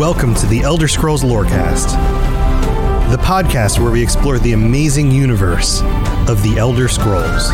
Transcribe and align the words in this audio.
Welcome 0.00 0.34
to 0.36 0.46
the 0.46 0.62
Elder 0.62 0.88
Scrolls 0.88 1.22
Lorecast, 1.22 1.90
the 3.10 3.18
podcast 3.18 3.78
where 3.78 3.92
we 3.92 4.02
explore 4.02 4.38
the 4.38 4.54
amazing 4.54 5.10
universe 5.10 5.82
of 6.26 6.42
the 6.42 6.54
Elder 6.56 6.88
Scrolls. 6.88 7.50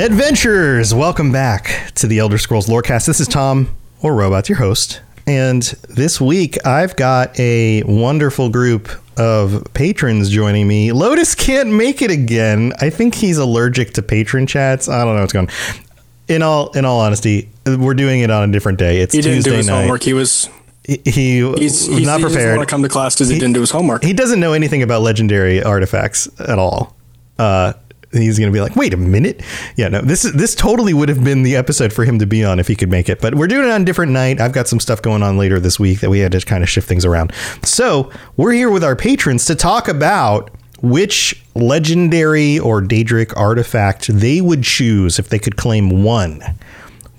Adventurers, 0.00 0.94
welcome 0.94 1.32
back 1.32 1.90
to 1.96 2.06
the 2.06 2.20
Elder 2.20 2.38
Scrolls 2.38 2.68
Lorecast. 2.68 3.06
This 3.06 3.18
is 3.18 3.26
Tom 3.26 3.74
or 4.02 4.14
Robots, 4.14 4.48
your 4.48 4.58
host. 4.58 5.00
And 5.26 5.62
this 5.88 6.20
week 6.20 6.64
I've 6.64 6.94
got 6.94 7.36
a 7.40 7.82
wonderful 7.82 8.50
group 8.50 8.88
of 9.18 9.64
patrons 9.74 10.30
joining 10.30 10.66
me. 10.68 10.92
Lotus 10.92 11.34
can't 11.34 11.70
make 11.72 12.00
it 12.02 12.10
again. 12.10 12.72
I 12.80 12.90
think 12.90 13.14
he's 13.14 13.38
allergic 13.38 13.92
to 13.94 14.02
patron 14.02 14.46
chats. 14.46 14.88
I 14.88 15.04
don't 15.04 15.14
know 15.16 15.20
what's 15.22 15.32
going 15.32 15.48
on. 15.48 15.54
In 16.28 16.42
all 16.42 16.70
in 16.72 16.84
all 16.84 17.00
honesty, 17.00 17.48
we're 17.66 17.94
doing 17.94 18.20
it 18.20 18.30
on 18.30 18.48
a 18.48 18.52
different 18.52 18.78
day. 18.78 19.00
It's 19.00 19.14
He 19.14 19.20
didn't 19.22 19.36
Tuesday 19.36 19.50
do 19.50 19.56
his 19.56 19.66
night. 19.66 19.80
homework. 19.82 20.02
He 20.02 20.12
was 20.12 20.48
He, 20.84 21.00
he 21.04 21.10
he's, 21.56 21.88
was 21.88 21.98
he's 21.98 22.06
not 22.06 22.20
he 22.20 22.26
prepared. 22.26 22.56
want 22.58 22.68
to 22.68 22.70
come 22.72 22.82
to 22.82 22.88
class 22.88 23.14
because 23.14 23.28
he, 23.28 23.34
He- 23.34 23.40
didn't 23.40 23.54
do 23.54 23.60
his 23.60 23.70
homework. 23.70 24.04
He 24.04 24.12
doesn't 24.12 24.38
know 24.40 24.52
anything 24.52 24.82
about 24.82 25.02
legendary 25.02 25.62
artifacts 25.62 26.28
at 26.40 26.58
all. 26.58 26.94
Uh, 27.38 27.72
he's 28.12 28.38
going 28.38 28.50
to 28.50 28.56
be 28.56 28.60
like, 28.60 28.76
"Wait 28.76 28.94
a 28.94 28.96
minute." 28.96 29.42
Yeah, 29.76 29.88
no. 29.88 30.00
This 30.00 30.24
is 30.24 30.32
this 30.32 30.54
totally 30.54 30.94
would 30.94 31.08
have 31.08 31.22
been 31.22 31.42
the 31.42 31.56
episode 31.56 31.92
for 31.92 32.04
him 32.04 32.18
to 32.18 32.26
be 32.26 32.44
on 32.44 32.58
if 32.58 32.68
he 32.68 32.74
could 32.74 32.90
make 32.90 33.08
it. 33.08 33.20
But 33.20 33.34
we're 33.34 33.46
doing 33.46 33.66
it 33.66 33.70
on 33.70 33.82
a 33.82 33.84
different 33.84 34.12
night. 34.12 34.40
I've 34.40 34.52
got 34.52 34.68
some 34.68 34.80
stuff 34.80 35.02
going 35.02 35.22
on 35.22 35.38
later 35.38 35.60
this 35.60 35.78
week 35.78 36.00
that 36.00 36.10
we 36.10 36.20
had 36.20 36.32
to 36.32 36.40
kind 36.40 36.62
of 36.62 36.68
shift 36.68 36.88
things 36.88 37.04
around. 37.04 37.32
So, 37.62 38.10
we're 38.36 38.52
here 38.52 38.70
with 38.70 38.84
our 38.84 38.96
patrons 38.96 39.44
to 39.46 39.54
talk 39.54 39.88
about 39.88 40.50
which 40.80 41.42
legendary 41.54 42.58
or 42.58 42.80
Daedric 42.80 43.36
artifact 43.36 44.06
they 44.08 44.40
would 44.40 44.62
choose 44.62 45.18
if 45.18 45.28
they 45.28 45.38
could 45.38 45.56
claim 45.56 46.04
one 46.04 46.42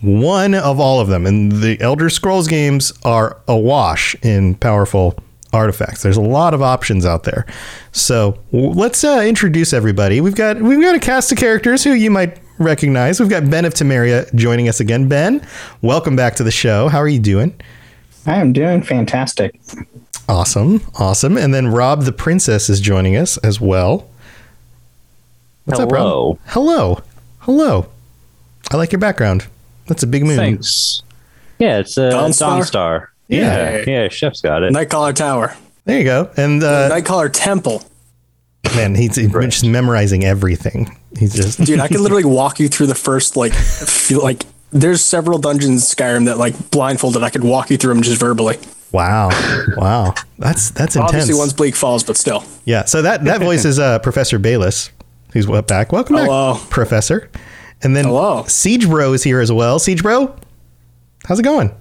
one 0.01 0.53
of 0.53 0.79
all 0.79 0.99
of 0.99 1.07
them. 1.07 1.25
And 1.25 1.51
the 1.51 1.79
Elder 1.81 2.09
Scrolls 2.09 2.47
games 2.47 2.93
are 3.03 3.37
awash 3.47 4.15
in 4.21 4.55
powerful 4.55 5.17
artifacts. 5.53 6.03
There's 6.03 6.17
a 6.17 6.21
lot 6.21 6.53
of 6.53 6.61
options 6.61 7.05
out 7.05 7.23
there. 7.23 7.45
So 7.91 8.39
w- 8.51 8.71
let's 8.71 9.03
uh, 9.03 9.23
introduce 9.25 9.73
everybody. 9.73 10.21
We've 10.21 10.35
got 10.35 10.61
we've 10.61 10.81
got 10.81 10.95
a 10.95 10.99
cast 10.99 11.31
of 11.31 11.37
characters 11.37 11.83
who 11.83 11.93
you 11.93 12.11
might 12.11 12.39
recognize. 12.59 13.19
We've 13.19 13.29
got 13.29 13.49
Ben 13.49 13.65
of 13.65 13.73
Temeria 13.73 14.33
joining 14.35 14.67
us 14.69 14.79
again. 14.79 15.07
Ben, 15.07 15.45
welcome 15.81 16.15
back 16.15 16.35
to 16.35 16.43
the 16.43 16.51
show. 16.51 16.87
How 16.87 16.99
are 16.99 17.07
you 17.07 17.19
doing? 17.19 17.59
I 18.25 18.35
am 18.35 18.53
doing 18.53 18.83
fantastic. 18.83 19.59
Awesome, 20.27 20.81
awesome. 20.99 21.37
And 21.37 21.53
then 21.53 21.67
Rob 21.69 22.03
the 22.03 22.11
Princess 22.11 22.69
is 22.69 22.79
joining 22.79 23.15
us 23.15 23.37
as 23.37 23.59
well. 23.59 24.07
What's 25.65 25.79
up, 25.79 25.91
Rob? 25.91 26.37
Hello, 26.47 27.01
hello. 27.39 27.87
I 28.71 28.77
like 28.77 28.91
your 28.91 28.99
background. 28.99 29.47
That's 29.87 30.03
a 30.03 30.07
big 30.07 30.23
moon. 30.23 30.37
Thanks. 30.37 31.01
Yeah, 31.57 31.79
it's 31.79 31.97
a 31.97 32.11
Dawn 32.11 32.31
Dawn 32.31 32.63
Star? 32.63 33.08
Star. 33.29 33.39
Yeah. 33.39 33.77
Yeah, 33.77 33.83
yeah, 33.87 34.07
Chef's 34.09 34.41
got 34.41 34.63
it. 34.63 34.73
Nightcaller 34.73 35.13
Tower, 35.15 35.55
There 35.85 35.97
you 35.97 36.03
go. 36.03 36.29
And 36.37 36.63
uh, 36.63 36.89
Nightcaller 36.89 37.29
Temple. 37.31 37.83
Man, 38.75 38.93
he's, 38.95 39.15
he's 39.15 39.31
just 39.31 39.65
memorizing 39.65 40.23
everything. 40.25 40.95
He's 41.17 41.33
just 41.33 41.63
Dude, 41.63 41.79
I 41.79 41.87
could 41.87 42.01
literally 42.01 42.23
walk 42.25 42.59
you 42.59 42.67
through 42.67 42.87
the 42.87 42.95
first 42.95 43.35
like 43.37 43.53
feel 43.53 44.21
like 44.21 44.43
there's 44.71 45.03
several 45.03 45.39
dungeons 45.39 45.69
in 45.91 45.97
Skyrim 45.97 46.25
that 46.25 46.37
like 46.37 46.69
blindfolded. 46.71 47.23
I 47.23 47.29
could 47.29 47.43
walk 47.43 47.69
you 47.71 47.77
through 47.77 47.93
them 47.95 48.03
just 48.03 48.19
verbally. 48.19 48.57
wow, 48.91 49.29
wow. 49.77 50.13
That's 50.37 50.69
that's 50.71 50.95
intense. 50.95 51.11
Obviously, 51.13 51.35
one's 51.35 51.53
Bleak 51.53 51.75
Falls, 51.75 52.03
but 52.03 52.17
still. 52.17 52.43
yeah. 52.65 52.85
So 52.85 53.01
that 53.01 53.23
that 53.23 53.39
voice 53.41 53.65
is 53.65 53.79
uh, 53.79 53.99
Professor 53.99 54.37
Bayless. 54.37 54.91
He's 55.33 55.45
w- 55.45 55.61
back. 55.63 55.91
Welcome 55.91 56.17
Hello. 56.17 56.55
back, 56.55 56.69
Professor. 56.69 57.29
And 57.81 57.95
then 57.95 58.05
Hello. 58.05 58.43
Siege 58.47 58.87
Bro 58.87 59.13
is 59.13 59.23
here 59.23 59.39
as 59.39 59.51
well. 59.51 59.79
Siege 59.79 60.03
Bro, 60.03 60.35
how's 61.25 61.39
it 61.39 61.43
going? 61.43 61.71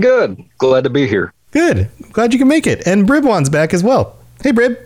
Good. 0.00 0.42
Glad 0.58 0.84
to 0.84 0.90
be 0.90 1.06
here. 1.06 1.32
Good. 1.52 1.88
Glad 2.12 2.32
you 2.32 2.38
can 2.38 2.48
make 2.48 2.66
it. 2.66 2.86
And 2.86 3.06
Bribwan's 3.06 3.48
back 3.50 3.74
as 3.74 3.82
well. 3.82 4.16
Hey, 4.42 4.52
Brib. 4.52 4.76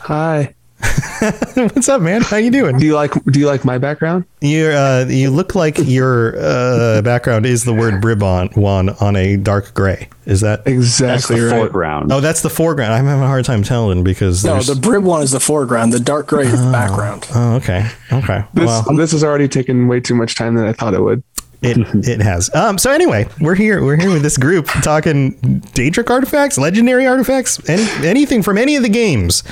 Hi. 0.00 0.54
What's 1.54 1.88
up, 1.88 2.02
man? 2.02 2.20
How 2.20 2.36
you 2.36 2.50
doing? 2.50 2.76
Do 2.78 2.84
you 2.84 2.94
like 2.94 3.12
do 3.24 3.40
you 3.40 3.46
like 3.46 3.64
my 3.64 3.78
background? 3.78 4.26
You 4.42 4.66
uh, 4.66 5.06
you 5.08 5.30
look 5.30 5.54
like 5.54 5.78
your 5.78 6.34
uh, 6.38 7.00
background 7.00 7.46
is 7.46 7.64
the 7.64 7.72
word 7.72 8.02
Bribon 8.02 8.50
one 8.54 8.90
on 9.00 9.16
a 9.16 9.36
dark 9.38 9.72
gray. 9.72 10.10
Is 10.26 10.42
that? 10.42 10.64
That's 10.64 10.74
Exactly 10.76 11.40
the 11.40 11.46
right. 11.46 11.56
foreground. 11.58 12.12
Oh, 12.12 12.20
that's 12.20 12.42
the 12.42 12.50
foreground. 12.50 12.92
I'm 12.92 13.06
having 13.06 13.22
a 13.24 13.26
hard 13.26 13.46
time 13.46 13.62
telling 13.62 14.04
because 14.04 14.44
No, 14.44 14.52
there's- 14.52 14.66
the 14.66 14.74
Brib 14.76 15.04
one 15.04 15.22
is 15.22 15.30
the 15.30 15.40
foreground. 15.40 15.92
The 15.94 16.00
dark 16.00 16.26
gray 16.26 16.44
is 16.46 16.62
the 16.64 16.70
background. 16.70 17.26
Oh, 17.34 17.54
okay. 17.56 17.88
Okay. 18.12 18.44
This 18.52 18.66
well, 18.66 18.82
this 18.96 19.12
has 19.12 19.24
already 19.24 19.48
taken 19.48 19.88
way 19.88 20.00
too 20.00 20.14
much 20.14 20.34
time 20.34 20.54
than 20.54 20.66
I 20.66 20.72
thought 20.74 20.92
it 20.92 21.00
would. 21.00 21.22
It 21.64 21.76
it 22.08 22.20
has. 22.20 22.54
Um. 22.54 22.78
So 22.78 22.90
anyway, 22.90 23.28
we're 23.40 23.54
here. 23.54 23.82
We're 23.84 23.96
here 23.96 24.10
with 24.12 24.22
this 24.22 24.36
group 24.36 24.66
talking 24.82 25.34
Daedric 25.74 26.10
artifacts, 26.10 26.58
legendary 26.58 27.06
artifacts, 27.06 27.66
any 27.68 28.06
anything 28.06 28.42
from 28.42 28.58
any 28.58 28.76
of 28.76 28.82
the 28.82 28.88
games. 28.88 29.42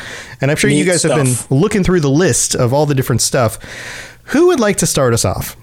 And 0.41 0.51
I'm 0.51 0.57
sure 0.57 0.71
you 0.71 0.85
Neat 0.85 0.91
guys 0.91 1.03
have 1.05 1.17
been 1.17 1.35
looking 1.59 1.83
through 1.85 2.01
the 2.01 2.11
list 2.11 2.55
of 2.55 2.73
all 2.73 2.87
the 2.87 2.95
different 2.95 3.21
stuff. 3.23 3.59
Who 4.27 4.49
would 4.49 4.61
like 4.61 4.77
to 4.79 4.87
start 4.87 5.13
us 5.15 5.25
off? 5.25 5.57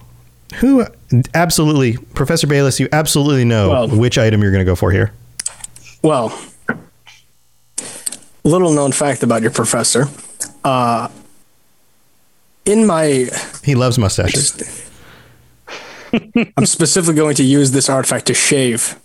Who 0.56 0.86
absolutely, 1.34 1.98
Professor 2.16 2.48
Bayless, 2.48 2.80
you 2.80 2.90
absolutely 2.92 3.46
know 3.46 3.70
Well- 3.70 3.88
which 3.88 4.18
item 4.18 4.42
you're 4.42 4.52
going 4.52 4.66
to 4.66 4.70
go 4.70 4.76
for 4.76 4.92
here. 4.92 5.12
Well, 6.02 6.38
little 8.44 8.74
known 8.74 8.92
fact 8.92 9.22
about 9.24 9.42
your 9.42 9.52
professor. 9.52 10.08
Uh, 10.64 11.10
in 12.66 12.86
my 12.86 13.30
He 13.64 13.76
loves 13.76 13.98
mustaches. 14.00 14.89
I'm 16.58 16.66
specifically 16.66 17.16
going 17.16 17.36
to 17.36 17.44
use 17.44 17.72
this 17.72 17.90
artifact 17.90 18.28
to 18.28 18.34
shave. 18.34 19.00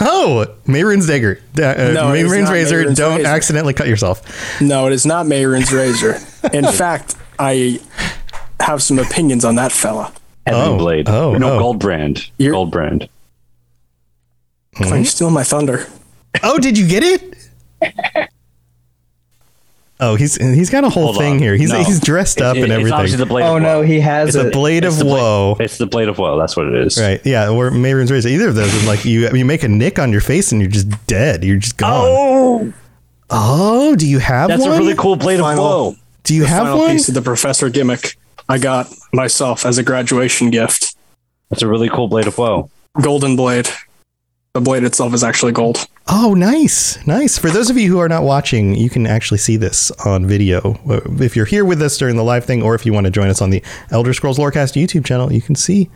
Oh, 0.00 0.46
Mehrunes' 0.66 1.06
dagger. 1.08 1.40
Da- 1.54 1.70
uh, 1.72 1.92
No, 1.92 2.12
it 2.14 2.20
is 2.24 2.30
Mehrunes' 2.32 2.50
razor. 2.50 2.84
Mehrunes 2.84 2.96
Don't 2.96 3.16
razor. 3.18 3.28
accidentally 3.28 3.74
cut 3.74 3.88
yourself. 3.88 4.60
No, 4.60 4.86
it 4.86 4.92
is 4.92 5.04
not 5.04 5.26
Mehrunes' 5.26 5.72
razor. 5.76 6.18
In 6.56 6.64
fact, 6.72 7.16
I 7.38 7.80
have 8.60 8.82
some 8.82 8.98
opinions 8.98 9.44
on 9.44 9.56
that 9.56 9.72
fella. 9.72 10.12
Heaven 10.46 10.60
oh, 10.62 10.78
Blade. 10.78 11.08
oh, 11.08 11.34
no, 11.36 11.58
oh. 11.58 11.60
Goldbrand. 11.74 12.30
You're- 12.38 12.56
Goldbrand. 12.56 13.08
Why 14.78 14.88
are 14.90 14.98
you 14.98 15.04
stealing 15.04 15.34
my 15.34 15.44
thunder? 15.44 15.86
Oh, 16.42 16.58
did 16.58 16.78
you 16.78 16.86
get 16.88 17.02
it? 17.02 17.28
Oh, 20.04 20.16
he's 20.16 20.34
he's 20.36 20.68
got 20.68 20.82
a 20.82 20.88
whole 20.90 21.04
Hold 21.12 21.18
thing 21.18 21.34
on. 21.34 21.38
here. 21.38 21.54
He's 21.54 21.70
No. 21.70 21.82
he's 21.84 22.00
dressed 22.00 22.40
up 22.40 22.56
It- 22.56 22.64
and 22.64 22.72
It's 22.72 22.90
obviously 22.90 23.14
everything. 23.14 23.18
the 23.20 23.26
Blade 23.26 23.42
Oh 23.44 23.56
of 23.58 23.62
no, 23.62 23.78
Woe. 23.78 23.82
he 23.86 24.00
has 24.00 24.28
It's 24.34 24.36
a 24.36 24.48
it. 24.48 24.52
blade 24.52 24.84
It's 24.84 24.94
of 24.94 24.98
the 24.98 25.04
blade- 25.04 25.20
woe. 25.20 25.56
It's 25.60 25.78
the 25.78 25.86
Blade 25.86 26.08
of 26.08 26.18
Woe. 26.18 26.38
That's 26.38 26.56
what 26.56 26.66
it 26.66 26.74
is. 26.74 26.98
Right. 26.98 27.20
Yeah. 27.24 27.48
Or 27.50 27.70
Mehrunes' 27.70 28.10
razor. 28.10 28.28
Either 28.28 28.48
of 28.48 28.54
those 28.56 28.74
is 28.74 28.84
like 28.86 29.04
you 29.04 29.28
you 29.32 29.44
make 29.44 29.62
a 29.62 29.68
nick 29.68 29.98
on 30.00 30.10
your 30.10 30.20
face 30.20 30.50
and 30.50 30.60
you're 30.60 30.70
just 30.70 30.88
dead. 31.06 31.44
You're 31.44 31.58
just 31.58 31.76
gone. 31.76 31.92
Oh, 32.08 32.72
Oh, 33.30 33.94
do 33.96 34.06
you 34.06 34.18
have 34.18 34.48
that's 34.48 34.62
one? 34.62 34.72
a 34.72 34.78
really 34.78 34.94
cool 34.94 35.16
Blade 35.16 35.40
Final- 35.40 35.64
of 35.64 35.70
Woe. 35.94 35.96
Do 36.24 36.34
you 36.34 36.44
have 36.44 36.64
Final 36.64 36.78
one? 36.78 36.90
piece 36.90 37.08
of 37.08 37.14
the 37.14 37.22
professor 37.22 37.68
gimmick 37.70 38.16
I 38.48 38.58
got 38.58 38.92
myself 39.12 39.64
as 39.64 39.78
a 39.78 39.82
graduation 39.82 40.50
gift. 40.50 40.94
That's 41.48 41.62
a 41.62 41.66
really 41.68 41.88
cool 41.88 42.08
Blade 42.08 42.26
of 42.26 42.36
Woe. 42.38 42.70
Golden 43.00 43.36
blade. 43.36 43.68
The 44.54 44.60
blade 44.60 44.84
itself 44.84 45.14
is 45.14 45.24
actually 45.24 45.52
gold. 45.52 45.86
Oh, 46.08 46.34
nice, 46.34 46.98
nice. 47.06 47.38
For 47.38 47.48
those 47.48 47.70
of 47.70 47.78
you 47.78 47.88
who 47.90 47.98
are 48.00 48.08
not 48.08 48.22
watching, 48.22 48.74
you 48.74 48.90
can 48.90 49.06
actually 49.06 49.38
see 49.38 49.56
this 49.56 49.90
on 50.04 50.26
video. 50.26 50.78
Uh, 50.86 51.00
If 51.24 51.34
you're 51.36 51.46
here 51.46 51.64
with 51.64 51.80
us 51.80 51.96
during 51.96 52.16
the 52.16 52.22
live 52.22 52.44
thing, 52.44 52.62
or 52.62 52.74
if 52.74 52.84
you 52.84 52.92
want 52.92 53.06
to 53.06 53.10
join 53.10 53.28
us 53.28 53.40
on 53.40 53.48
the 53.48 53.62
Elder 53.90 54.12
Scrolls 54.12 54.36
Lorecast 54.38 54.74
YouTube 54.78 55.06
channel, 55.06 55.32
you 55.32 55.40
can 55.40 55.54
see 55.54 55.88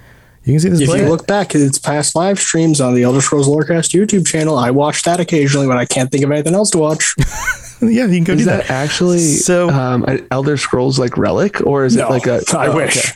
you 0.45 0.53
can 0.55 0.61
see 0.61 0.69
this 0.71 0.81
If 0.81 0.87
blade. 0.89 1.03
you 1.03 1.09
look 1.11 1.27
back 1.27 1.55
at 1.55 1.61
its 1.61 1.79
past 1.79 2.17
live 2.17 2.39
streams 2.39 2.81
on 2.81 2.95
the 2.95 3.03
Elder 3.03 3.21
Scrolls 3.21 3.47
Lorecast 3.47 3.93
YouTube 3.93 4.27
channel, 4.27 4.57
I 4.57 4.71
watch 4.71 5.03
that 5.03 5.21
occasionally 5.21 5.67
when 5.67 5.77
I 5.77 5.85
can't 5.85 6.11
think 6.11 6.25
of 6.25 6.31
anything 6.31 6.55
else 6.55 6.71
to 6.71 6.79
watch. 6.79 7.15
yeah, 7.83 8.07
you 8.07 8.09
can 8.09 8.25
go 8.25 8.33
Is 8.33 8.39
do 8.39 8.45
that 8.47 8.69
that. 8.69 8.71
actually 8.71 9.19
So- 9.19 9.69
um, 9.69 10.03
an 10.05 10.27
Elder 10.31 10.57
Scrolls 10.57 10.99
like 10.99 11.19
relic, 11.19 11.61
or 11.67 11.85
is 11.85 11.95
No, 11.97 12.07
it 12.07 12.11
like 12.11 12.27
a? 12.27 12.41
I 12.57 12.69
oh, 12.69 12.77
wish. 12.77 12.97
okay. 12.97 13.13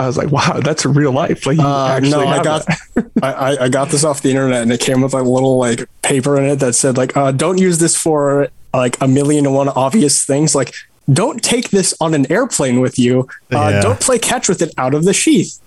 I 0.00 0.06
was 0.06 0.16
like, 0.16 0.30
wow, 0.30 0.60
that's 0.64 0.84
real 0.86 1.12
life. 1.12 1.44
Like, 1.46 1.58
you 1.58 1.64
Uh, 1.64 1.88
actually 1.88 2.10
no, 2.10 2.26
I 2.26 2.42
got 2.42 2.66
that. 2.66 3.10
I, 3.22 3.32
I, 3.32 3.64
I 3.64 3.68
got 3.68 3.90
this 3.90 4.02
off 4.02 4.22
the 4.22 4.30
internet 4.30 4.62
and 4.62 4.72
it 4.72 4.80
came 4.80 5.02
with 5.02 5.12
a 5.14 5.22
little 5.22 5.58
like 5.58 5.86
paper 6.02 6.38
in 6.38 6.44
it 6.46 6.56
that 6.56 6.74
said 6.74 6.96
like 6.96 7.16
uh, 7.16 7.32
don't 7.32 7.58
use 7.58 7.78
this 7.78 7.96
for 7.96 8.48
like 8.72 8.96
a 9.00 9.06
million 9.08 9.46
and 9.46 9.54
one 9.54 9.68
obvious 9.68 10.24
things 10.24 10.54
like 10.54 10.72
don't 11.12 11.42
take 11.42 11.70
this 11.70 11.92
on 12.00 12.14
an 12.14 12.30
airplane 12.32 12.80
with 12.80 12.98
you 12.98 13.28
uh, 13.52 13.56
Yeah. 13.72 13.80
don't 13.82 14.00
play 14.00 14.18
catch 14.18 14.48
with 14.48 14.62
it 14.62 14.72
out 14.78 14.94
of 14.94 15.04
the 15.04 15.12
sheath 15.12 15.58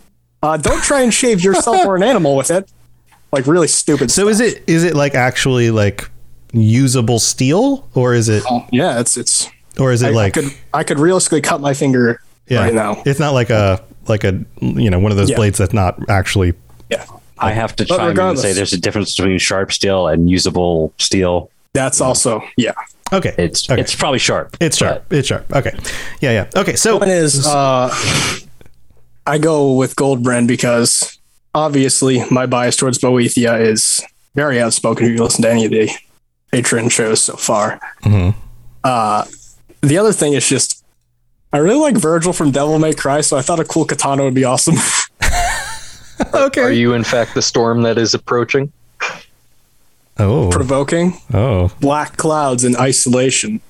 uh, 0.42 0.58
don't 0.58 0.82
try 0.84 1.02
and 1.02 1.14
shave 1.14 1.44
yourself 1.44 1.86
or 1.86 1.96
an 1.96 2.04
animal 2.04 2.36
with 2.36 2.50
it 2.50 2.72
like 3.32 3.46
really 3.46 3.68
stupid 3.68 4.10
So 4.10 4.28
is 4.30 4.40
it 4.40 4.64
is 4.68 4.84
it 4.84 4.96
like 4.96 5.16
actually 5.16 5.70
like 5.70 6.10
usable 6.54 7.20
steel, 7.20 7.88
or 7.94 8.14
is 8.14 8.30
it 8.30 8.44
yeah 8.72 9.00
it's 9.00 9.18
it's 9.18 9.50
or 9.80 9.92
is 9.92 10.02
it 10.02 10.08
I, 10.08 10.10
I 10.10 10.14
like 10.14 10.34
could 10.34 10.52
I 10.74 10.84
could 10.84 11.00
realistically 11.00 11.42
cut 11.42 11.62
my 11.62 11.74
finger 11.74 12.22
yeah? 12.48 12.62
right 12.64 12.74
now 12.74 13.02
It's 13.06 13.20
not 13.20 13.34
like 13.34 13.50
a 13.50 13.84
like 14.08 14.24
a 14.24 14.40
you 14.62 14.90
know 14.90 15.00
one 15.00 15.12
of 15.12 15.18
those 15.18 15.30
Yeah. 15.30 15.38
blades 15.38 15.58
that's 15.58 15.74
not 15.74 15.98
actually 16.10 16.54
yeah 16.90 17.06
I 17.40 17.52
have 17.52 17.76
to 17.78 17.86
But 17.86 17.98
chime 17.98 18.12
in 18.12 18.20
and 18.20 18.40
say 18.40 18.54
there's 18.54 18.74
a 18.74 18.80
difference 18.80 19.16
between 19.16 19.38
sharp 19.40 19.72
steel 19.72 20.08
and 20.08 20.30
usable 20.30 20.94
steel. 20.98 21.50
that's 21.74 22.00
also 22.02 22.42
yeah 22.58 22.74
okay. 23.12 23.34
It's 23.38 23.70
okay. 23.70 23.82
it's 23.82 23.96
probably 23.96 24.20
sharp. 24.20 24.56
It's 24.60 24.78
sharp. 24.78 25.12
It's 25.12 25.28
sharp. 25.28 25.46
Okay. 25.54 25.76
Yeah, 26.22 26.32
yeah. 26.32 26.62
Okay. 26.62 26.76
So 26.76 26.98
One 26.98 27.10
is 27.10 27.46
uh, 27.46 27.94
I 29.26 29.38
go 29.38 29.74
with 29.74 29.96
Goldbrand 29.96 30.48
because 30.48 31.18
obviously 31.56 32.24
my 32.30 32.46
bias 32.46 32.76
towards 32.76 32.98
Boethia 33.00 33.60
is 33.60 34.02
very 34.36 34.60
outspoken. 34.62 35.06
If 35.06 35.12
you 35.14 35.24
listen 35.24 35.44
to 35.44 35.50
any 35.50 35.66
of 35.66 35.72
the 35.72 35.90
patron 36.52 36.90
shows 36.90 37.22
so 37.24 37.36
far, 37.36 37.80
Mhm. 38.04 38.36
uh, 38.84 39.26
the 39.82 39.98
other 39.98 40.12
thing 40.14 40.34
is 40.34 40.48
just 40.48 40.83
I 41.54 41.60
really 41.60 41.80
like 41.80 41.96
Vergil 41.96 42.36
from 42.36 42.50
Devil 42.52 42.80
May 42.80 42.94
Cry, 42.94 43.22
so 43.22 43.38
I 43.38 43.42
thought 43.44 43.60
a 43.60 43.64
cool 43.66 43.86
katana 43.86 44.24
would 44.24 44.34
be 44.34 44.44
awesome. 44.44 44.76
okay. 46.34 46.62
Are 46.62 46.72
you 46.72 46.94
in 46.94 47.04
fact 47.04 47.36
the 47.36 47.42
storm 47.42 47.84
that 47.84 47.98
is 47.98 48.14
approaching? 48.14 48.72
oh. 50.20 50.50
Provoking 50.52 51.14
Oh. 51.34 51.72
black 51.80 52.18
clouds 52.18 52.64
in 52.64 52.76
isolation. 52.76 53.62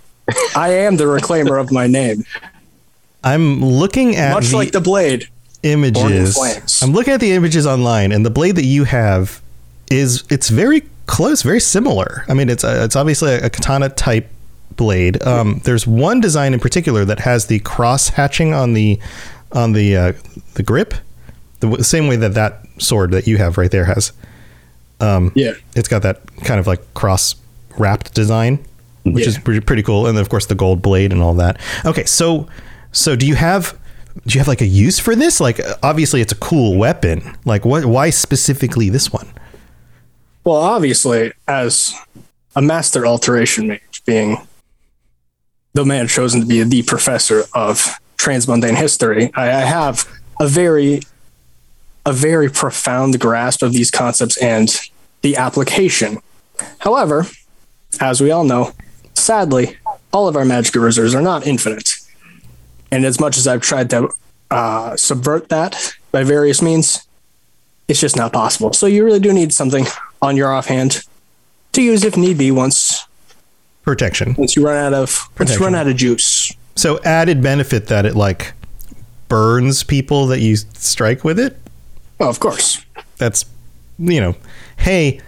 I 0.55 0.69
am 0.69 0.95
the 0.97 1.03
reclaimer 1.03 1.59
of 1.59 1.71
my 1.71 1.87
name, 1.87 2.23
I'm 3.23 3.63
looking 3.63 4.15
at 4.15 4.33
much 4.33 4.47
the 4.49 4.55
like 4.57 4.71
the 4.71 4.79
blade. 4.81 5.27
images. 5.63 6.35
flames. 6.37 6.81
I'm 6.81 6.91
looking 6.93 7.13
at 7.13 7.19
the 7.19 7.33
images 7.33 7.65
online, 7.67 8.11
and 8.13 8.25
the 8.25 8.29
blade 8.29 8.55
that 8.55 8.65
you 8.65 8.85
have 8.85 9.41
is 9.91 10.23
it's 10.29 10.49
very 10.49 10.83
close, 11.05 11.41
very 11.41 11.59
similar. 11.59 12.23
I 12.29 12.33
mean, 12.33 12.49
it's 12.49 12.63
a, 12.63 12.83
it's 12.85 12.95
obviously 12.95 13.33
a, 13.33 13.49
katana 13.49 13.89
type 13.89 14.29
blade. 14.75 15.21
Um, 15.23 15.61
there's 15.63 15.85
one 15.87 16.21
design 16.21 16.53
in 16.53 16.59
particular 16.59 17.05
that 17.05 17.19
has 17.19 17.47
the 17.47 17.59
cross 17.59 18.09
hatching 18.09 18.53
on 18.53 18.73
the 18.73 18.99
on 19.51 19.73
the 19.73 19.95
uh, 19.97 20.13
the 20.55 20.63
grip, 20.63 20.93
the 21.59 21.67
w- 21.67 21.83
same 21.83 22.07
way 22.07 22.15
that 22.17 22.33
that 22.33 22.65
sword 22.79 23.11
that 23.11 23.27
you 23.27 23.37
have 23.37 23.57
right 23.57 23.71
there 23.71 23.85
has. 23.85 24.11
Um, 24.99 25.31
Yeah. 25.35 25.53
it's 25.75 25.87
got 25.87 26.01
that 26.03 26.21
kind 26.43 26.59
of 26.59 26.67
like 26.67 26.93
cross 26.93 27.35
wrapped 27.77 28.13
design, 28.13 28.63
which 29.03 29.27
is 29.27 29.37
pretty, 29.37 29.59
pretty 29.59 29.83
cool. 29.83 30.07
And 30.07 30.17
then 30.17 30.21
of 30.21 30.29
course 30.29 30.45
the 30.45 30.55
gold 30.55 30.81
blade 30.81 31.11
and 31.11 31.21
all 31.21 31.33
that. 31.35 31.59
Okay, 31.85 32.05
so 32.05 32.47
so 32.91 33.15
do 33.15 33.25
you 33.27 33.35
have 33.35 33.77
do 34.25 34.33
you 34.35 34.39
have 34.39 34.47
like 34.47 34.61
a 34.61 34.65
use 34.67 34.99
for 34.99 35.15
this? 35.15 35.39
Like 35.41 35.59
obviously 35.81 36.21
it's 36.21 36.31
a 36.31 36.37
cool 36.37 36.77
weapon. 36.77 37.35
Like 37.45 37.65
what? 37.65 37.85
Why 37.85 38.09
specifically 38.11 38.89
this 38.89 39.11
one? 39.11 39.27
Well, 40.45 40.57
obviously, 40.57 41.31
as 41.47 41.93
a 42.55 42.61
master 42.61 43.05
alteration 43.07 43.67
mage, 43.67 44.03
being 44.05 44.37
the 45.73 45.85
man 45.85 46.07
chosen 46.07 46.41
to 46.41 46.47
be 46.47 46.63
the 46.63 46.83
professor 46.83 47.43
of 47.53 47.99
transmundane 48.17 48.77
history, 48.77 49.31
I, 49.35 49.49
I 49.49 49.61
have 49.61 50.07
a 50.39 50.47
very, 50.47 51.01
a 52.05 52.13
very 52.13 52.49
profound 52.49 53.19
grasp 53.19 53.61
of 53.63 53.73
these 53.73 53.91
concepts 53.91 54.37
and 54.37 54.69
the 55.21 55.35
application. 55.35 56.19
However, 56.79 57.25
as 57.99 58.21
we 58.21 58.31
all 58.31 58.43
know, 58.43 58.73
sadly, 59.13 59.77
all 60.11 60.27
of 60.27 60.35
our 60.35 60.45
magic 60.45 60.75
reserves 60.75 61.15
are 61.15 61.21
not 61.21 61.47
infinite. 61.47 61.95
And 62.91 63.05
as 63.05 63.19
much 63.19 63.37
as 63.37 63.47
I've 63.47 63.61
tried 63.61 63.89
to 63.89 64.09
uh, 64.51 64.95
subvert 64.95 65.49
that 65.49 65.95
by 66.11 66.23
various 66.23 66.61
means, 66.61 67.07
it's 67.87 67.99
just 67.99 68.15
not 68.15 68.31
possible. 68.31 68.73
So 68.73 68.85
you 68.85 69.03
really 69.03 69.19
do 69.19 69.33
need 69.33 69.51
something 69.51 69.85
on 70.21 70.37
your 70.37 70.53
offhand 70.53 71.03
to 71.73 71.81
use 71.81 72.03
if 72.03 72.15
need 72.15 72.37
be 72.37 72.51
once 72.51 73.05
Protection. 73.83 74.33
once 74.37 74.55
you 74.55 74.65
run 74.65 74.77
out 74.77 74.93
of 74.93 75.29
once 75.37 75.53
you 75.53 75.59
run 75.59 75.75
out 75.75 75.87
of 75.87 75.95
juice. 75.95 76.53
So 76.75 76.99
added 77.03 77.41
benefit 77.43 77.87
that 77.87 78.05
it 78.05 78.15
like 78.15 78.53
burns 79.27 79.83
people 79.83 80.27
that 80.27 80.39
you 80.39 80.55
strike 80.55 81.23
with 81.23 81.37
it. 81.39 81.57
Oh, 82.19 82.29
of 82.29 82.39
course. 82.39 82.83
That's 83.17 83.45
you 83.99 84.19
know, 84.21 84.35
hey, 84.77 85.19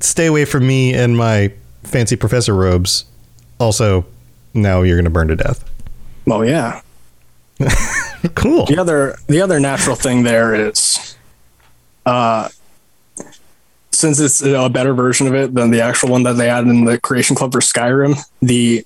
stay 0.00 0.26
away 0.26 0.44
from 0.44 0.66
me 0.66 0.92
and 0.94 1.16
my 1.16 1.52
fancy 1.82 2.16
professor 2.16 2.54
robes. 2.54 3.04
Also, 3.58 4.04
now 4.52 4.82
you're 4.82 4.96
gonna 4.98 5.10
burn 5.10 5.28
to 5.28 5.36
death. 5.36 5.64
Oh 6.28 6.42
yeah. 6.42 6.80
Cool. 8.34 8.64
The 8.64 8.78
other 8.78 9.18
the 9.26 9.42
other 9.42 9.60
natural 9.60 9.96
thing 9.96 10.22
there 10.22 10.54
is, 10.54 11.14
uh, 12.06 12.48
since 13.98 14.20
it's 14.20 14.42
a 14.42 14.68
better 14.68 14.94
version 14.94 15.26
of 15.26 15.34
it 15.34 15.54
than 15.54 15.70
the 15.70 15.80
actual 15.80 16.10
one 16.10 16.22
that 16.24 16.34
they 16.34 16.48
added 16.50 16.68
in 16.68 16.84
the 16.84 16.98
Creation 17.00 17.34
Club 17.36 17.52
for 17.52 17.60
Skyrim, 17.60 18.16
the 18.42 18.84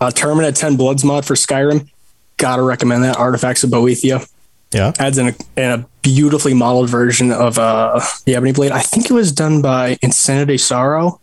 uh, 0.00 0.10
Terminate 0.10 0.56
Ten 0.56 0.76
Bloods 0.76 1.04
mod 1.04 1.24
for 1.24 1.34
Skyrim. 1.34 1.88
Gotta 2.36 2.62
recommend 2.62 3.04
that. 3.04 3.16
Artifacts 3.16 3.62
of 3.64 3.70
Boethia 3.70 4.28
Yeah. 4.72 4.92
adds 4.98 5.18
in 5.18 5.28
a, 5.28 5.34
in 5.56 5.70
a 5.80 5.86
beautifully 6.02 6.54
modeled 6.54 6.90
version 6.90 7.30
of 7.32 7.58
uh, 7.58 8.00
the 8.24 8.34
Ebony 8.34 8.52
Blade. 8.52 8.72
I 8.72 8.80
think 8.80 9.10
it 9.10 9.14
was 9.14 9.30
done 9.32 9.62
by 9.62 9.96
Insanity 10.02 10.58
Sorrow, 10.58 11.20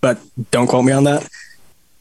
but 0.00 0.18
don't 0.50 0.66
quote 0.66 0.84
me 0.84 0.92
on 0.92 1.04
that. 1.04 1.28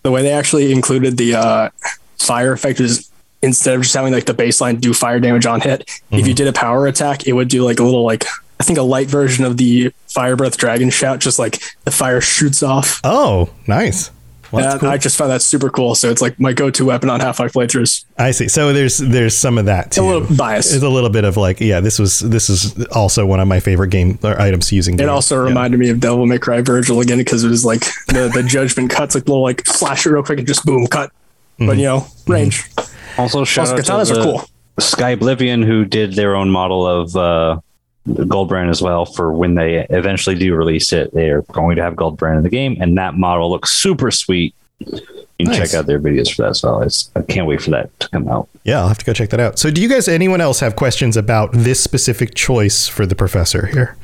The 0.03 0.11
way 0.11 0.21
they 0.23 0.31
actually 0.31 0.71
included 0.71 1.17
the 1.17 1.35
uh, 1.35 1.69
fire 2.17 2.53
effect 2.53 2.79
is 2.79 3.09
instead 3.43 3.75
of 3.75 3.81
just 3.81 3.93
having 3.95 4.13
like 4.13 4.25
the 4.25 4.33
baseline 4.33 4.79
do 4.79 4.93
fire 4.93 5.19
damage 5.19 5.45
on 5.45 5.61
hit, 5.61 5.89
if 6.11 6.27
you 6.27 6.33
did 6.33 6.47
a 6.47 6.53
power 6.53 6.87
attack, 6.87 7.27
it 7.27 7.33
would 7.33 7.49
do 7.49 7.63
like 7.63 7.79
a 7.79 7.83
little 7.83 8.03
like 8.05 8.23
I 8.61 8.63
think 8.63 8.77
a 8.77 8.83
light 8.83 9.07
version 9.07 9.43
of 9.43 9.57
the 9.57 9.91
fire 10.07 10.35
breath 10.35 10.55
dragon 10.55 10.91
shout, 10.91 11.17
just 11.19 11.39
like 11.39 11.63
the 11.83 11.89
fire 11.89 12.21
shoots 12.21 12.61
off. 12.61 13.01
Oh, 13.03 13.49
nice. 13.65 14.11
Well, 14.51 14.61
that's 14.61 14.73
And 14.75 14.81
cool. 14.81 14.89
I 14.89 14.97
just 14.97 15.17
found 15.17 15.31
that 15.31 15.41
super 15.41 15.69
cool. 15.71 15.95
So 15.95 16.11
it's 16.11 16.21
like 16.21 16.39
my 16.39 16.53
go-to 16.53 16.85
weapon 16.85 17.09
on 17.09 17.21
Half-Life 17.21 17.53
playthroughs. 17.53 18.03
I 18.19 18.31
see. 18.31 18.47
So 18.49 18.71
there's 18.71 18.97
there's 18.99 19.35
some 19.35 19.57
of 19.57 19.65
that 19.65 19.93
too. 19.93 20.01
A 20.01 20.03
little 20.03 20.35
bias. 20.37 20.73
It's 20.73 20.83
a 20.83 20.89
little 20.89 21.09
bit 21.09 21.23
of 21.23 21.37
like, 21.37 21.59
yeah, 21.59 21.79
this 21.79 21.97
was 21.97 22.19
this 22.19 22.49
is 22.51 22.85
also 22.87 23.25
one 23.25 23.39
of 23.39 23.47
my 23.47 23.59
favorite 23.61 23.89
game 23.89 24.19
or 24.23 24.39
items 24.39 24.67
to 24.67 24.75
use 24.75 24.87
in 24.87 24.93
It 24.93 24.97
games. 24.97 25.09
also 25.09 25.37
Yeah. 25.37 25.47
reminded 25.47 25.79
me 25.79 25.89
of 25.89 25.99
Devil 25.99 26.25
May 26.27 26.37
Cry 26.37 26.61
Vergil 26.61 27.01
again 27.01 27.17
because 27.17 27.43
it 27.43 27.49
was 27.49 27.65
like 27.65 27.79
the, 28.09 28.29
the 28.33 28.43
judgment 28.47 28.91
cuts 28.91 29.15
like 29.15 29.25
little 29.27 29.41
like 29.41 29.65
flash 29.65 30.05
it 30.05 30.11
real 30.11 30.21
quick 30.21 30.37
and 30.37 30.47
just 30.47 30.65
boom 30.65 30.85
cut. 30.85 31.11
But 31.57 31.77
you 31.77 31.83
know, 31.85 32.05
range. 32.27 32.69
Also, 33.17 33.43
shout 33.43 33.69
Also, 33.69 33.75
out 33.77 33.83
to 33.85 33.91
katanas 33.91 34.11
are 34.11 34.15
the 34.15 34.23
cool. 34.23 34.49
Skyblivion, 34.79 35.65
who 35.65 35.85
did 35.85 36.13
their 36.13 36.35
own 36.35 36.49
model 36.49 36.85
of 36.85 37.15
uh, 37.15 37.59
Goldbrand 38.07 38.69
as 38.69 38.81
well. 38.81 39.05
For 39.05 39.31
when 39.31 39.55
they 39.55 39.85
eventually 39.89 40.35
do 40.35 40.55
release 40.55 40.91
it, 40.93 41.13
they 41.13 41.29
are 41.29 41.41
going 41.43 41.75
to 41.75 41.83
have 41.83 41.93
Goldbrand 41.95 42.37
in 42.37 42.43
the 42.43 42.49
game, 42.49 42.77
and 42.81 42.97
that 42.97 43.15
model 43.15 43.49
looks 43.49 43.71
super 43.71 44.09
sweet. 44.11 44.55
You 44.79 45.45
can 45.47 45.57
Nice. 45.57 45.71
check 45.71 45.79
out 45.79 45.85
their 45.87 45.99
videos 45.99 46.33
for 46.35 46.43
that 46.43 46.49
as 46.49 46.63
well. 46.63 46.81
It's, 46.81 47.09
I 47.15 47.21
can't 47.23 47.47
wait 47.47 47.61
for 47.61 47.71
that 47.71 47.99
to 47.99 48.09
come 48.09 48.27
out. 48.27 48.47
Yeah, 48.63 48.79
I'll 48.81 48.87
have 48.87 48.97
to 48.99 49.05
go 49.05 49.13
check 49.13 49.29
that 49.31 49.39
out. 49.39 49.57
So, 49.59 49.71
do 49.71 49.81
you 49.81 49.87
guys, 49.89 50.07
anyone 50.07 50.39
else, 50.41 50.59
have 50.59 50.75
questions 50.75 51.17
about 51.17 51.51
this 51.53 51.79
specific 51.81 52.35
choice 52.35 52.87
for 52.87 53.05
the 53.07 53.15
professor 53.15 53.65
here? 53.67 53.95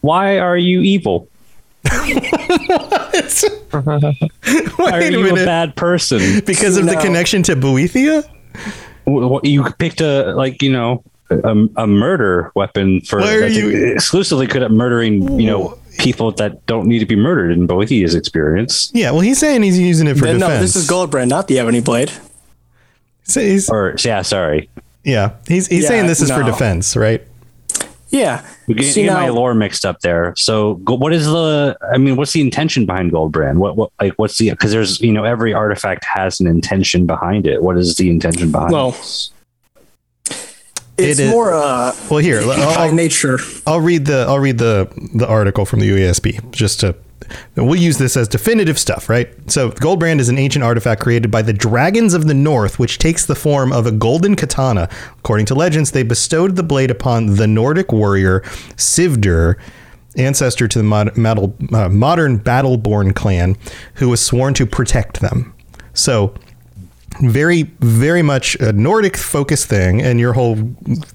Why 0.00 0.38
are 0.38 0.56
you 0.56 0.80
evil? 0.80 1.28
Why 1.88 1.92
are 3.72 5.00
Wait 5.00 5.08
a 5.08 5.12
you 5.12 5.20
a 5.20 5.24
minute. 5.24 5.44
bad 5.46 5.76
person? 5.76 6.40
Because 6.44 6.76
of 6.76 6.86
the 6.86 6.96
connection 6.96 7.42
to 7.44 7.56
Boethia? 7.56 8.28
W- 9.06 9.28
w- 9.28 9.40
you 9.44 9.64
picked 9.78 10.00
a 10.00 10.32
like 10.34 10.62
you 10.62 10.72
know 10.72 11.04
a, 11.30 11.66
a 11.76 11.86
murder 11.86 12.52
weapon 12.54 13.00
for 13.02 13.20
Why 13.20 13.34
are 13.36 13.46
you- 13.46 13.92
exclusively 13.92 14.46
good 14.46 14.62
at 14.62 14.70
murdering 14.70 15.38
you 15.40 15.46
know 15.46 15.78
people 15.98 16.30
that 16.32 16.64
don't 16.66 16.86
need 16.86 16.98
to 17.00 17.06
be 17.06 17.16
murdered 17.16 17.50
in 17.52 17.66
Boethia's 17.66 18.14
experience. 18.14 18.90
Yeah, 18.94 19.10
well, 19.12 19.20
he's 19.22 19.38
saying 19.38 19.62
he's 19.62 19.78
using 19.78 20.06
it 20.06 20.14
for 20.18 20.26
Then, 20.26 20.40
defense. 20.40 20.54
no, 20.54 20.60
this 20.60 20.76
is 20.76 20.86
Goldbrand, 20.88 21.28
not 21.28 21.48
the 21.48 21.58
Ebony 21.58 21.80
Blade. 21.80 22.12
So 23.24 23.40
he's- 23.40 23.68
Or 23.70 23.94
yeah, 24.04 24.22
sorry, 24.22 24.68
yeah, 25.04 25.30
he's 25.48 25.66
he's 25.66 25.82
Yeah, 25.84 25.88
saying 25.88 26.06
this 26.06 26.20
is 26.20 26.30
for 26.30 26.42
defense, 26.42 26.96
right? 26.96 27.22
Yeah. 28.10 28.46
we 28.68 28.74
get, 28.74 28.84
See, 28.94 29.02
get 29.02 29.12
my 29.14 29.28
lore 29.30 29.52
mixed 29.54 29.84
up 29.84 30.00
there. 30.00 30.32
So 30.36 30.74
what 30.86 31.12
is 31.12 31.26
the? 31.26 31.76
I 31.92 31.98
mean, 31.98 32.16
what's 32.16 32.32
the 32.32 32.40
intention 32.40 32.86
behind 32.86 33.10
Goldbrand? 33.12 33.56
What 33.56 33.76
what 33.76 33.90
like 34.00 34.12
what's 34.14 34.38
the? 34.38 34.50
Because 34.50 34.70
there's 34.72 35.00
you 35.00 35.12
know 35.12 35.24
every 35.24 35.52
artifact 35.52 36.04
has 36.04 36.38
an 36.40 36.46
intention 36.46 37.04
behind 37.04 37.46
it. 37.46 37.62
What 37.62 37.76
is 37.76 37.96
the 37.96 38.08
intention 38.10 38.52
behind? 38.52 38.72
Well, 38.72 38.92
this? 38.92 39.32
It's 40.98 41.20
It 41.20 41.30
more 41.30 41.52
uh 41.52 41.94
Well, 42.10 42.20
here, 42.20 42.40
I'll, 42.40 42.92
nature. 42.92 43.38
I'll 43.66 43.80
read 43.80 44.06
the 44.06 44.24
I'll 44.28 44.38
read 44.38 44.58
the 44.58 44.88
the 45.14 45.26
article 45.26 45.66
from 45.66 45.80
the 45.80 45.88
UESP 45.90 46.50
just 46.52 46.80
to 46.80 46.96
we'll 47.56 47.76
use 47.76 47.98
this 47.98 48.16
as 48.16 48.28
definitive 48.28 48.78
stuff, 48.78 49.08
right? 49.08 49.28
So, 49.50 49.70
Goldbrand 49.70 50.20
is 50.20 50.28
an 50.28 50.38
ancient 50.38 50.64
artifact 50.64 51.00
created 51.02 51.30
by 51.30 51.42
the 51.42 51.52
dragons 51.52 52.14
of 52.14 52.26
the 52.26 52.34
north, 52.34 52.78
which 52.78 52.98
takes 52.98 53.26
the 53.26 53.34
form 53.34 53.72
of 53.72 53.86
a 53.86 53.92
golden 53.92 54.36
katana. 54.36 54.88
According 55.18 55.46
to 55.46 55.54
legends, 55.54 55.90
they 55.90 56.02
bestowed 56.02 56.56
the 56.56 56.62
blade 56.62 56.90
upon 56.90 57.34
the 57.36 57.46
Nordic 57.46 57.92
warrior 57.92 58.40
Sivdur, 58.76 59.56
ancestor 60.16 60.68
to 60.68 60.78
the 60.78 60.84
mod- 60.84 61.16
model, 61.16 61.56
uh, 61.72 61.88
modern 61.88 62.38
Battleborn 62.38 63.14
clan, 63.14 63.56
who 63.94 64.08
was 64.08 64.20
sworn 64.20 64.54
to 64.54 64.66
protect 64.66 65.20
them. 65.20 65.52
So, 65.94 66.34
very, 67.20 67.62
very 67.80 68.22
much 68.22 68.56
a 68.56 68.72
Nordic 68.72 69.16
focused 69.16 69.66
thing, 69.66 70.02
and 70.02 70.20
your 70.20 70.32
whole 70.32 70.56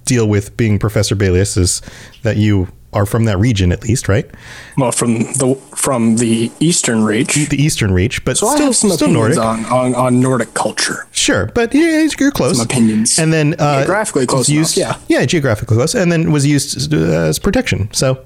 deal 0.05 0.27
with 0.27 0.55
being 0.57 0.79
Professor 0.79 1.15
Balius 1.15 1.57
is 1.57 1.81
that 2.23 2.37
you 2.37 2.67
are 2.93 3.05
from 3.05 3.23
that 3.25 3.37
region, 3.37 3.71
at 3.71 3.83
least, 3.83 4.09
right? 4.09 4.29
Well, 4.77 4.91
from 4.91 5.19
the 5.19 5.55
from 5.75 6.17
the 6.17 6.51
Eastern 6.59 7.03
Reach. 7.03 7.35
The 7.35 7.61
Eastern 7.61 7.93
Reach, 7.93 8.23
but 8.25 8.37
So 8.37 8.47
I 8.47 8.55
still, 8.55 8.65
have 8.67 8.75
some 8.75 8.89
still 8.91 9.09
opinions 9.09 9.37
Nordic. 9.37 9.71
on, 9.71 9.93
on, 9.93 9.95
on 9.95 10.19
Nordic 10.19 10.53
culture. 10.53 11.07
Sure, 11.11 11.45
but 11.47 11.73
yeah, 11.73 12.07
you're 12.19 12.31
close. 12.31 12.57
Some 12.57 12.65
opinions. 12.65 13.17
And 13.17 13.31
then 13.31 13.55
uh, 13.59 13.79
Geographically 13.79 14.27
close 14.27 14.49
used, 14.49 14.77
enough, 14.77 15.03
yeah. 15.07 15.19
yeah, 15.19 15.25
geographically 15.25 15.77
close, 15.77 15.95
and 15.95 16.11
then 16.11 16.31
was 16.31 16.45
used 16.45 16.93
uh, 16.93 16.97
as 16.97 17.39
protection. 17.39 17.89
So, 17.93 18.25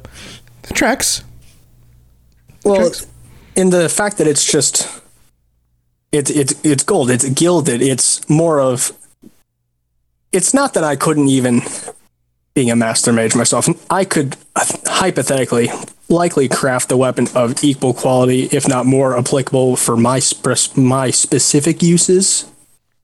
the 0.64 0.74
tracks. 0.74 1.24
Well, 2.64 2.92
in 3.56 3.70
the 3.70 3.88
fact 3.90 4.18
that 4.18 4.26
it's 4.26 4.44
just 4.44 4.88
it's 6.16 6.32
it's 6.32 6.66
it's 6.66 6.84
gold, 6.84 7.10
it's 7.10 7.28
gilded, 7.30 7.82
it's 7.82 8.28
more 8.30 8.60
of 8.60 8.92
it's 10.32 10.54
not 10.54 10.74
that 10.74 10.84
I 10.84 10.96
couldn't 10.96 11.30
even 11.30 11.62
being 12.54 12.72
a 12.72 12.76
master 12.76 13.12
mage 13.12 13.36
myself, 13.36 13.68
I 13.92 14.06
could 14.06 14.38
hypothetically 14.56 15.70
likely 16.08 16.48
craft 16.48 16.92
a 16.92 16.98
weapon 16.98 17.28
of 17.36 17.64
equal 17.64 17.94
quality, 17.94 18.44
if 18.52 18.68
not 18.68 18.86
more 18.86 19.18
applicable 19.18 19.76
for 19.76 19.98
my 19.98 20.20
sp- 20.24 20.78
my 20.78 21.12
specific 21.12 21.84
uses. 21.84 22.50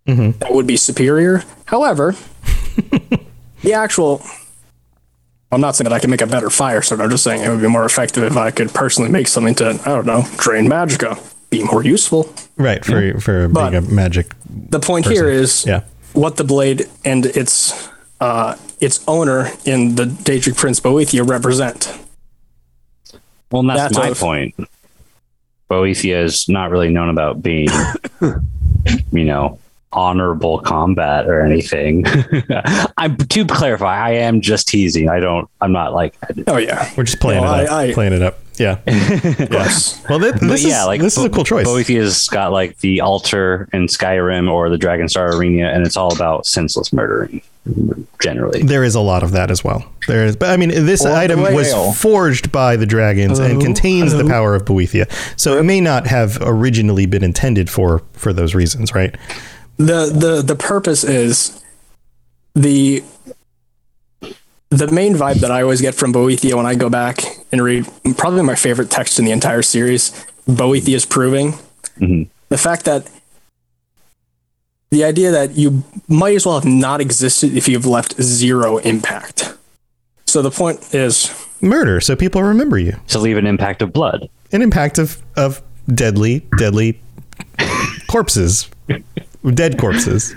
Mm-hmm. 0.08 0.40
That 0.40 0.54
would 0.54 0.66
be 0.66 0.78
superior. 0.78 1.44
However, 1.66 2.16
the 3.62 3.74
actual 3.74 4.24
I'm 5.52 5.60
not 5.60 5.76
saying 5.76 5.90
that 5.90 5.96
I 5.96 6.00
can 6.00 6.10
make 6.10 6.22
a 6.22 6.28
better 6.28 6.50
fire 6.50 6.82
sword. 6.82 7.02
I'm 7.02 7.10
just 7.10 7.26
saying 7.26 7.42
it 7.42 7.50
would 7.50 7.62
be 7.62 7.68
more 7.68 7.86
effective 7.86 8.24
if 8.24 8.38
I 8.38 8.52
could 8.52 8.74
personally 8.74 9.12
make 9.12 9.28
something 9.28 9.54
to, 9.56 9.72
I 9.86 9.90
don't 9.90 10.06
know, 10.06 10.24
drain 10.38 10.66
magicka, 10.68 11.20
be 11.50 11.62
more 11.64 11.84
useful. 11.84 12.34
Right 12.62 12.84
for 12.86 13.20
for 13.20 13.48
But- 13.48 13.72
being 13.72 13.84
a 13.84 13.88
magic. 13.90 14.34
The 14.70 14.80
point 14.80 15.06
here 15.08 15.30
is 15.30 15.66
Yeah. 15.66 15.82
what 16.14 16.38
the 16.38 16.44
blade 16.44 16.88
and 17.04 17.26
its 17.26 17.74
uh, 18.20 18.56
its 18.80 19.00
owner 19.08 19.52
in 19.66 19.96
the 19.96 20.06
Daedric 20.06 20.56
Prince 20.56 20.80
Boethia 20.80 21.28
represent. 21.28 21.92
Well, 23.52 23.64
that's, 23.64 23.80
That's 23.82 23.98
my 23.98 24.08
of- 24.10 24.20
point. 24.20 24.56
Boethia 25.70 26.24
is 26.24 26.48
not 26.50 26.70
really 26.70 26.90
known 26.90 27.10
about 27.10 27.42
being, 27.42 27.70
you 29.12 29.24
know, 29.24 29.58
honorable 29.94 30.60
combat 30.60 31.28
or 31.28 31.42
anything. 31.42 32.06
I'm 32.98 33.18
to 33.18 33.46
clarify. 33.46 33.98
I 33.98 34.12
am 34.12 34.42
just 34.42 34.68
teasing. 34.68 35.10
I 35.10 35.20
don't. 35.20 35.50
I'm 35.60 35.72
not 35.72 35.94
like. 35.94 36.16
Oh 36.48 36.58
yeah, 36.58 36.92
We're 36.98 37.04
just 37.04 37.20
playing 37.20 37.44
No, 37.44 37.54
it 37.56 37.66
up. 37.68 37.72
I- 37.72 37.88
I- 37.90 37.94
playing 37.94 38.14
it 38.14 38.22
up. 38.22 38.40
Yeah. 38.58 38.80
yes. 38.86 40.04
Well, 40.08 40.20
that, 40.20 40.34
But 40.34 40.42
this 40.48 40.64
yeah, 40.64 40.82
is 40.82 40.86
like 40.88 41.02
this 41.02 41.18
is 41.18 41.24
a 41.24 41.30
cool 41.30 41.44
choice. 41.46 41.66
Boethia's 41.66 42.28
got 42.28 42.52
like 42.52 42.78
the 42.80 43.02
altar 43.02 43.68
in 43.74 43.88
Skyrim 43.88 44.52
or 44.52 44.70
the 44.70 44.76
Dragonstar 44.78 45.34
Arena, 45.36 45.70
and 45.70 45.86
it's 45.86 45.98
all 45.98 46.14
about 46.14 46.46
senseless 46.46 46.94
murdering. 46.94 47.42
Generally, 48.20 48.64
There 48.64 48.84
is 48.84 48.94
a 48.96 49.00
lot 49.00 49.22
of 49.24 49.32
that 49.32 49.50
as 49.52 49.64
well. 49.64 49.86
There 50.08 50.26
is, 50.26 50.36
but 50.36 50.50
I 50.50 50.58
mean, 50.58 50.70
this 50.70 51.06
Or 51.06 51.12
item 51.12 51.42
was 51.42 51.72
forged 52.00 52.52
by 52.52 52.76
the 52.76 52.86
dragons 52.88 53.38
and 53.40 53.54
Hello? 53.54 53.64
contains 53.64 54.14
the 54.14 54.26
power 54.26 54.54
of 54.56 54.66
Boethia, 54.66 55.10
so 55.40 55.58
it 55.58 55.64
may 55.64 55.80
not 55.80 56.06
have 56.08 56.38
originally 56.42 57.06
been 57.06 57.24
intended 57.24 57.70
for 57.70 58.02
for 58.14 58.34
those 58.34 58.54
reasons, 58.56 58.94
right? 58.94 59.16
The 59.88 60.12
the 60.14 60.42
the 60.42 60.56
purpose 60.56 61.04
is 61.04 61.62
the 62.56 63.04
the 64.70 64.88
main 64.92 65.16
vibe 65.16 65.42
that 65.42 65.52
I 65.52 65.62
always 65.62 65.82
get 65.82 65.96
from 65.96 66.14
Boethia 66.14 66.54
when 66.56 66.66
I 66.66 66.76
go 66.76 66.90
back 66.90 67.22
and 67.52 67.62
read 67.62 67.86
probably 68.18 68.42
my 68.44 68.56
favorite 68.56 68.90
text 68.90 69.20
in 69.20 69.26
the 69.26 69.32
entire 69.32 69.62
series, 69.62 70.12
Boethia's 70.48 71.06
proving 71.06 71.56
Mhm. 72.00 72.28
the 72.50 72.58
fact 72.58 72.86
that 72.86 73.06
the 74.92 75.04
idea 75.04 75.32
that 75.32 75.56
you 75.58 75.84
might 76.08 76.36
as 76.36 76.46
well 76.46 76.56
have 76.56 76.66
not 76.66 77.00
existed 77.02 77.56
if 77.56 77.68
you've 77.68 77.86
left 77.86 78.22
zero 78.22 78.78
impact. 78.80 79.54
So 80.26 80.42
the 80.42 80.52
point 80.52 80.94
is, 80.94 81.30
Murder, 81.62 82.00
so 82.02 82.16
people 82.16 82.42
remember 82.44 82.78
you. 82.80 82.96
to 83.10 83.20
leave 83.20 83.38
an 83.38 83.46
impact 83.46 83.82
of 83.82 83.92
blood. 83.94 84.30
An 84.54 84.62
impact 84.62 84.98
of 85.00 85.18
of 85.36 85.62
deadly, 85.94 86.46
deadly 86.58 87.00
corpses, 88.08 88.68
dead 89.50 89.80
corpses, 89.80 90.36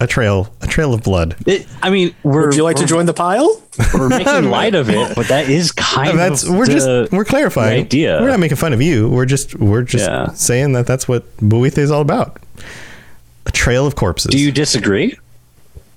a 0.00 0.06
trail, 0.06 0.52
a 0.60 0.66
trail 0.66 0.94
of 0.94 1.02
blood. 1.02 1.36
It, 1.46 1.66
I 1.82 1.90
mean, 1.90 2.14
we're 2.22 2.46
would 2.46 2.54
you 2.56 2.62
like 2.62 2.76
to 2.76 2.86
join 2.86 3.06
the 3.06 3.14
pile? 3.14 3.60
we're 3.94 4.08
making 4.18 4.50
light 4.50 4.74
of 4.74 4.88
it, 4.90 5.14
but 5.16 5.28
that 5.28 5.48
is 5.48 5.72
kind 5.72 6.18
That's 6.18 6.44
of 6.44 6.54
we're 6.54 6.66
the 6.66 6.72
just 6.72 7.12
we're 7.12 7.24
clarifying. 7.24 7.80
idea. 7.84 8.18
We're 8.20 8.28
not 8.28 8.40
making 8.40 8.56
fun 8.58 8.72
of 8.72 8.80
you. 8.82 9.08
We're 9.08 9.26
just 9.26 9.54
we're 9.56 9.82
just 9.82 10.06
Yeah. 10.06 10.28
saying 10.32 10.72
that 10.74 10.86
that's 10.86 11.08
what 11.08 11.36
Boethia 11.38 11.78
is 11.78 11.90
all 11.90 12.02
about. 12.02 12.40
A 13.46 13.50
trail 13.50 13.86
of 13.86 13.96
corpses. 13.96 14.30
Do 14.30 14.38
you 14.38 14.52
disagree? 14.52 15.18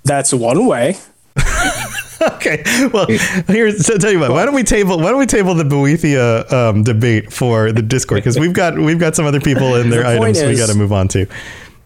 That's 0.03 0.33
one 0.33 0.65
way. 0.65 0.97
okay. 2.21 2.63
Well, 2.93 3.07
here's 3.47 3.85
so 3.85 3.97
tell 3.97 4.11
you 4.11 4.19
what. 4.19 4.31
Why 4.31 4.45
don't 4.45 4.53
we 4.55 4.63
table? 4.63 4.97
Why 4.97 5.09
don't 5.09 5.19
we 5.19 5.25
table 5.25 5.53
the 5.53 5.63
Boethia 5.63 6.51
um, 6.51 6.83
debate 6.83 7.31
for 7.31 7.71
the 7.71 7.81
Discord? 7.81 8.17
Because 8.19 8.39
we've 8.39 8.53
got 8.53 8.77
we've 8.77 8.99
got 8.99 9.15
some 9.15 9.25
other 9.25 9.39
people 9.39 9.75
and 9.75 9.91
their 9.91 10.03
The 10.03 10.17
point 10.17 10.37
items 10.37 10.53
we 10.53 10.57
got 10.57 10.69
to 10.69 10.75
move 10.77 10.91
on 10.93 11.07
to. 11.09 11.25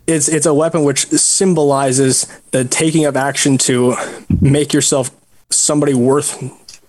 It's 0.08 0.28
it's 0.28 0.46
a 0.46 0.54
weapon 0.54 0.84
which 0.84 1.08
symbolizes 1.08 2.26
the 2.52 2.64
taking 2.64 3.06
of 3.06 3.16
action 3.16 3.58
to 3.60 3.96
make 4.42 4.74
yourself 4.74 5.12
somebody 5.50 5.94
worth 5.94 6.44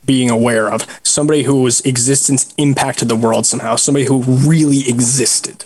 being 0.04 0.30
aware 0.30 0.70
of, 0.70 0.86
somebody 1.02 1.42
whose 1.42 1.80
existence 1.80 2.54
impacted 2.56 3.08
the 3.08 3.16
world 3.16 3.44
somehow, 3.44 3.76
somebody 3.76 4.06
who 4.06 4.22
really 4.22 4.88
existed, 4.88 5.64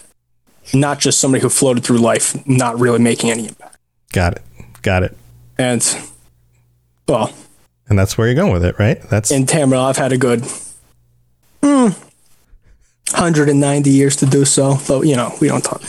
not 0.72 0.98
just 0.98 1.20
somebody 1.20 1.42
who 1.42 1.48
floated 1.48 1.84
through 1.84 1.98
life, 1.98 2.46
not 2.46 2.78
really 2.78 2.98
making 2.98 3.30
any 3.30 3.48
impact. 3.48 3.76
Got 4.12 4.36
it. 4.36 4.42
Got 4.82 5.02
it. 5.02 5.16
And 5.58 5.86
well, 7.06 7.32
And 7.88 7.98
that's 7.98 8.16
where 8.16 8.28
you're 8.28 8.34
going 8.34 8.52
with 8.52 8.64
it, 8.64 8.78
right? 8.78 9.00
That's 9.10 9.30
in 9.30 9.44
Tamriel, 9.46 9.84
I've 9.84 9.96
had 9.96 10.12
a 10.12 10.18
good 10.18 10.44
hmm, 11.62 11.90
190 13.10 13.90
years 13.90 14.16
to 14.16 14.26
do 14.26 14.44
so, 14.44 14.78
but 14.88 15.02
you 15.02 15.16
know, 15.16 15.34
we 15.40 15.48
don't 15.48 15.62
talk. 15.62 15.82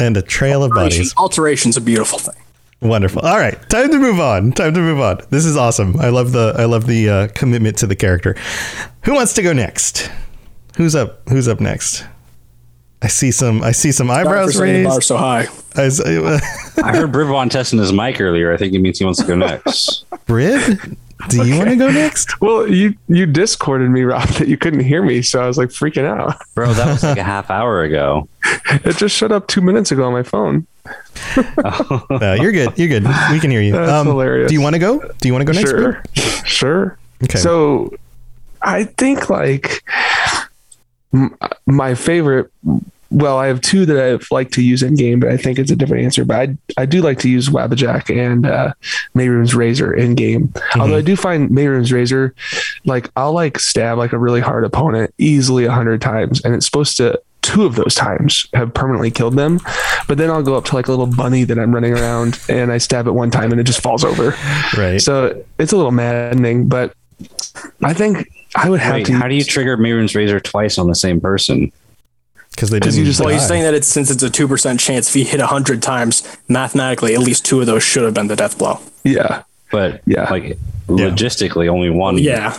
And 0.00 0.16
a 0.16 0.22
trail 0.22 0.62
of 0.64 0.70
bodies. 0.72 1.14
Alteration's 1.16 1.76
a 1.76 1.80
beautiful 1.80 2.18
thing. 2.18 2.34
Wonderful. 2.80 3.22
All 3.22 3.38
right, 3.38 3.58
time 3.68 3.90
to 3.90 3.98
move 3.98 4.20
on. 4.20 4.52
Time 4.52 4.72
to 4.74 4.80
move 4.80 5.00
on. 5.00 5.20
This 5.30 5.44
is 5.44 5.56
awesome. 5.56 5.98
I 5.98 6.10
love 6.10 6.30
the 6.32 6.54
I 6.56 6.64
love 6.66 6.86
the 6.86 7.08
uh, 7.08 7.28
commitment 7.34 7.76
to 7.78 7.86
the 7.88 7.96
character. 7.96 8.36
Who 9.04 9.14
wants 9.14 9.34
to 9.34 9.42
go 9.42 9.52
next? 9.52 10.10
Who's 10.76 10.94
up? 10.94 11.28
Who's 11.28 11.48
up 11.48 11.58
next? 11.60 12.04
I 13.02 13.08
see 13.08 13.30
some. 13.32 13.62
I 13.62 13.72
see 13.72 13.90
some 13.92 14.08
Sorry 14.08 14.24
for 14.24 14.28
eyebrows 14.30 14.54
setting 14.56 14.82
the 14.82 14.84
bar 14.84 14.96
raised. 14.96 15.06
so 15.08 15.16
high. 15.16 15.46
I 15.76 15.82
heard 16.96 17.12
Brivon 17.12 17.48
testing 17.50 17.78
his 17.80 17.92
mic 17.92 18.20
earlier. 18.20 18.52
I 18.52 18.56
think 18.56 18.74
it 18.74 18.78
means 18.78 18.98
he 18.98 19.04
wants 19.04 19.20
to 19.20 19.26
go 19.26 19.36
next. 19.36 20.04
Brib, 20.26 20.78
do 21.28 21.44
you 21.44 21.56
want 21.58 21.68
to 21.70 21.76
go 21.76 21.90
next? 21.90 22.40
Well, 22.40 22.68
you 22.68 22.94
you 23.08 23.26
discorded 23.26 23.90
me, 23.90 24.02
Rob, 24.02 24.28
that 24.30 24.46
you 24.48 24.56
couldn't 24.56 24.80
hear 24.80 25.02
me, 25.02 25.20
so 25.22 25.42
I 25.42 25.46
was 25.46 25.58
like 25.58 25.70
freaking 25.70 26.04
out. 26.04 26.36
Bro, 26.54 26.74
that 26.74 26.86
was 26.86 27.02
like 27.02 27.18
a 27.18 27.22
half 27.24 27.50
hour 27.50 27.82
ago. 27.82 28.28
It 28.84 28.96
just 28.96 29.16
shut 29.16 29.32
up 29.32 29.48
two 29.48 29.60
minutes 29.60 29.90
ago 29.90 30.04
on 30.04 30.12
my 30.12 30.22
phone. 30.22 30.66
No, 32.10 32.34
you're 32.34 32.52
good. 32.52 32.78
You're 32.78 32.88
good. 32.88 33.04
We 33.30 33.40
can 33.40 33.50
hear 33.50 33.60
you. 33.60 33.76
Um, 33.76 34.06
hilarious. 34.06 34.48
Do 34.48 34.54
you 34.54 34.60
want 34.62 34.74
to 34.74 34.78
go? 34.78 34.98
Do 35.20 35.28
you 35.28 35.34
want 35.34 35.46
to 35.46 35.52
go 35.52 35.58
next? 35.58 35.70
sure, 35.70 35.92
Brib? 35.92 36.46
sure. 36.46 36.98
Okay. 37.24 37.38
So, 37.38 37.94
I 38.62 38.84
think 38.84 39.28
like 39.28 39.84
m- 41.12 41.36
my 41.66 41.94
favorite. 41.94 42.50
Well, 43.10 43.38
I 43.38 43.46
have 43.46 43.60
two 43.62 43.86
that 43.86 43.96
I've 43.98 44.26
liked 44.30 44.52
to 44.54 44.62
use 44.62 44.82
in 44.82 44.94
game, 44.94 45.20
but 45.20 45.30
I 45.30 45.36
think 45.36 45.58
it's 45.58 45.70
a 45.70 45.76
different 45.76 46.04
answer. 46.04 46.24
But 46.24 46.36
I 46.36 46.56
I 46.76 46.86
do 46.86 47.00
like 47.00 47.18
to 47.20 47.30
use 47.30 47.48
Wabbajack 47.48 48.14
and 48.14 48.46
uh, 48.46 48.74
Mehrunes' 49.14 49.54
Razor 49.54 49.94
in 49.94 50.14
game. 50.14 50.52
Although 50.78 50.96
I 50.96 51.02
do 51.02 51.16
find 51.16 51.50
Mehrunes' 51.50 51.92
Razor, 51.92 52.34
like 52.84 53.10
I'll 53.16 53.32
like 53.32 53.58
stab 53.58 53.96
like 53.96 54.12
a 54.12 54.18
really 54.18 54.40
hard 54.40 54.64
opponent 54.64 55.14
easily 55.18 55.64
a 55.64 55.72
hundred 55.72 56.02
times, 56.02 56.44
and 56.44 56.54
it's 56.54 56.66
supposed 56.66 56.96
to 56.98 57.20
two 57.40 57.64
of 57.64 57.76
those 57.76 57.94
times 57.94 58.46
have 58.52 58.74
permanently 58.74 59.10
killed 59.10 59.36
them. 59.36 59.58
But 60.06 60.18
then 60.18 60.30
I'll 60.30 60.42
go 60.42 60.54
up 60.56 60.66
to 60.66 60.74
like 60.74 60.86
a 60.86 60.90
little 60.90 61.06
bunny 61.06 61.44
that 61.44 61.58
I'm 61.58 61.74
running 61.74 61.94
around, 61.94 62.38
and 62.48 62.70
I 62.70 62.78
stab 62.78 63.06
it 63.06 63.12
one 63.12 63.30
time, 63.30 63.52
and 63.52 63.60
it 63.60 63.64
just 63.64 63.80
falls 63.80 64.04
over. 64.04 64.34
right. 64.76 65.00
So 65.00 65.44
it's 65.58 65.72
a 65.72 65.76
little 65.76 65.92
maddening, 65.92 66.68
but 66.68 66.94
I 67.82 67.94
think 67.94 68.28
I 68.54 68.68
would 68.68 68.80
have 68.80 68.94
Wait, 68.94 69.06
to. 69.06 69.14
how 69.14 69.28
do 69.28 69.34
you 69.34 69.44
trigger 69.44 69.76
Mehrunes' 69.78 70.14
razor 70.14 70.40
twice 70.40 70.78
on 70.78 70.88
the 70.88 70.94
same 70.94 71.20
person? 71.20 71.72
Because 72.58 72.70
they 72.70 72.80
'Cause 72.80 72.94
didn't. 72.94 73.06
you 73.06 73.12
just, 73.12 73.20
Well, 73.20 73.28
he's 73.28 73.42
die. 73.42 73.46
saying 73.48 73.62
that 73.62 73.74
it's 73.74 73.86
since 73.86 74.10
it's 74.10 74.24
a 74.24 74.28
two 74.28 74.48
percent 74.48 74.80
chance 74.80 75.06
if 75.08 75.14
he 75.14 75.22
hit 75.22 75.38
hundred 75.40 75.80
times, 75.80 76.24
mathematically, 76.48 77.14
at 77.14 77.20
least 77.20 77.44
two 77.44 77.60
of 77.60 77.66
those 77.66 77.84
should 77.84 78.02
have 78.02 78.14
been 78.14 78.26
the 78.26 78.34
death 78.34 78.58
blow. 78.58 78.80
Yeah, 79.04 79.42
But 79.70 80.00
Yeah. 80.06 80.28
like 80.28 80.58
logistically, 80.88 81.68
only 81.68 81.88
one. 81.90 82.18
Yeah, 82.18 82.58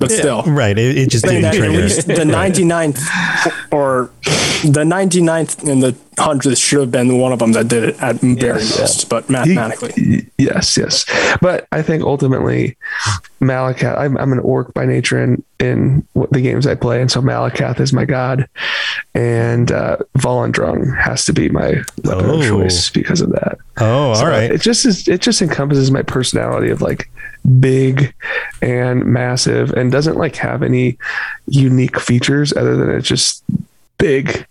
but 0.00 0.10
still. 0.10 0.42
Right. 0.42 0.76
It, 0.76 0.98
it 0.98 1.10
just 1.10 1.24
Saying 1.24 1.42
didn't 1.42 1.60
that 1.60 1.62
at 1.62 1.70
trigger. 1.70 1.82
least 1.84 2.06
the 2.08 2.24
99th 2.24 2.98
or 3.70 4.10
the 4.64 4.82
99th 4.84 5.62
and 5.68 5.80
the 5.80 5.94
100th 6.16 6.62
should 6.62 6.80
have 6.80 6.90
been 6.90 7.18
one 7.18 7.32
of 7.32 7.38
them 7.38 7.52
that 7.52 7.68
did 7.68 7.84
it 7.84 8.02
at 8.02 8.16
very 8.16 8.52
most, 8.54 9.08
but 9.08 9.30
mathematically. 9.30 9.92
y- 9.96 10.26
yes, 10.38 10.76
yes. 10.76 11.06
But 11.40 11.66
I 11.72 11.80
think 11.82 12.02
ultimately, 12.02 12.76
Malacath. 13.40 13.98
I'm, 13.98 14.16
I'm 14.18 14.32
an 14.32 14.38
orc 14.40 14.74
by 14.74 14.84
nature 14.84 15.22
in 15.22 15.42
in 15.58 16.06
the 16.14 16.40
games 16.40 16.66
I 16.66 16.74
play, 16.74 17.00
and 17.00 17.10
so 17.10 17.20
Malacath 17.22 17.80
is 17.80 17.92
my 17.92 18.04
god, 18.04 18.46
and 19.14 19.72
uh, 19.72 19.96
Volendrung 20.18 20.96
has 21.00 21.24
to 21.24 21.32
be 21.32 21.48
my 21.48 21.82
weapon 22.04 22.26
Oh. 22.30 22.40
of 22.40 22.46
choice 22.46 22.90
because 22.90 23.20
of 23.20 23.30
that. 23.30 23.58
Oh, 23.78 24.08
all 24.10 24.14
So 24.16 24.26
right. 24.26 24.50
It 24.50 24.60
just 24.60 24.84
is. 24.84 25.08
It 25.08 25.22
just 25.22 25.40
encompasses 25.40 25.90
my 25.90 26.02
personality 26.02 26.70
of 26.70 26.82
like 26.82 27.08
big 27.58 28.14
and 28.60 29.04
massive, 29.06 29.70
and 29.72 29.90
doesn't 29.90 30.16
like 30.18 30.36
have 30.36 30.62
any 30.62 30.98
unique 31.46 31.98
features 31.98 32.52
other 32.52 32.76
than 32.76 32.90
it's 32.90 33.08
just 33.08 33.42
big, 33.98 34.46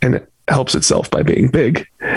and 0.00 0.14
it 0.16 0.32
helps 0.48 0.74
itself 0.74 1.10
by 1.10 1.22
being 1.22 1.48
big. 1.48 1.86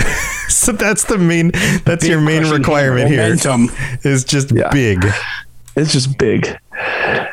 So 0.49 0.71
that's 0.71 1.03
the 1.05 1.19
main. 1.19 1.51
That's 1.85 2.07
your 2.07 2.19
main 2.19 2.49
requirement 2.49 3.07
here. 3.07 3.21
Momentum. 3.21 3.69
Is 4.03 4.23
just 4.23 4.51
Yeah. 4.51 4.69
big. 4.71 5.05
It's 5.75 5.93
just 5.93 6.17
big. 6.17 6.57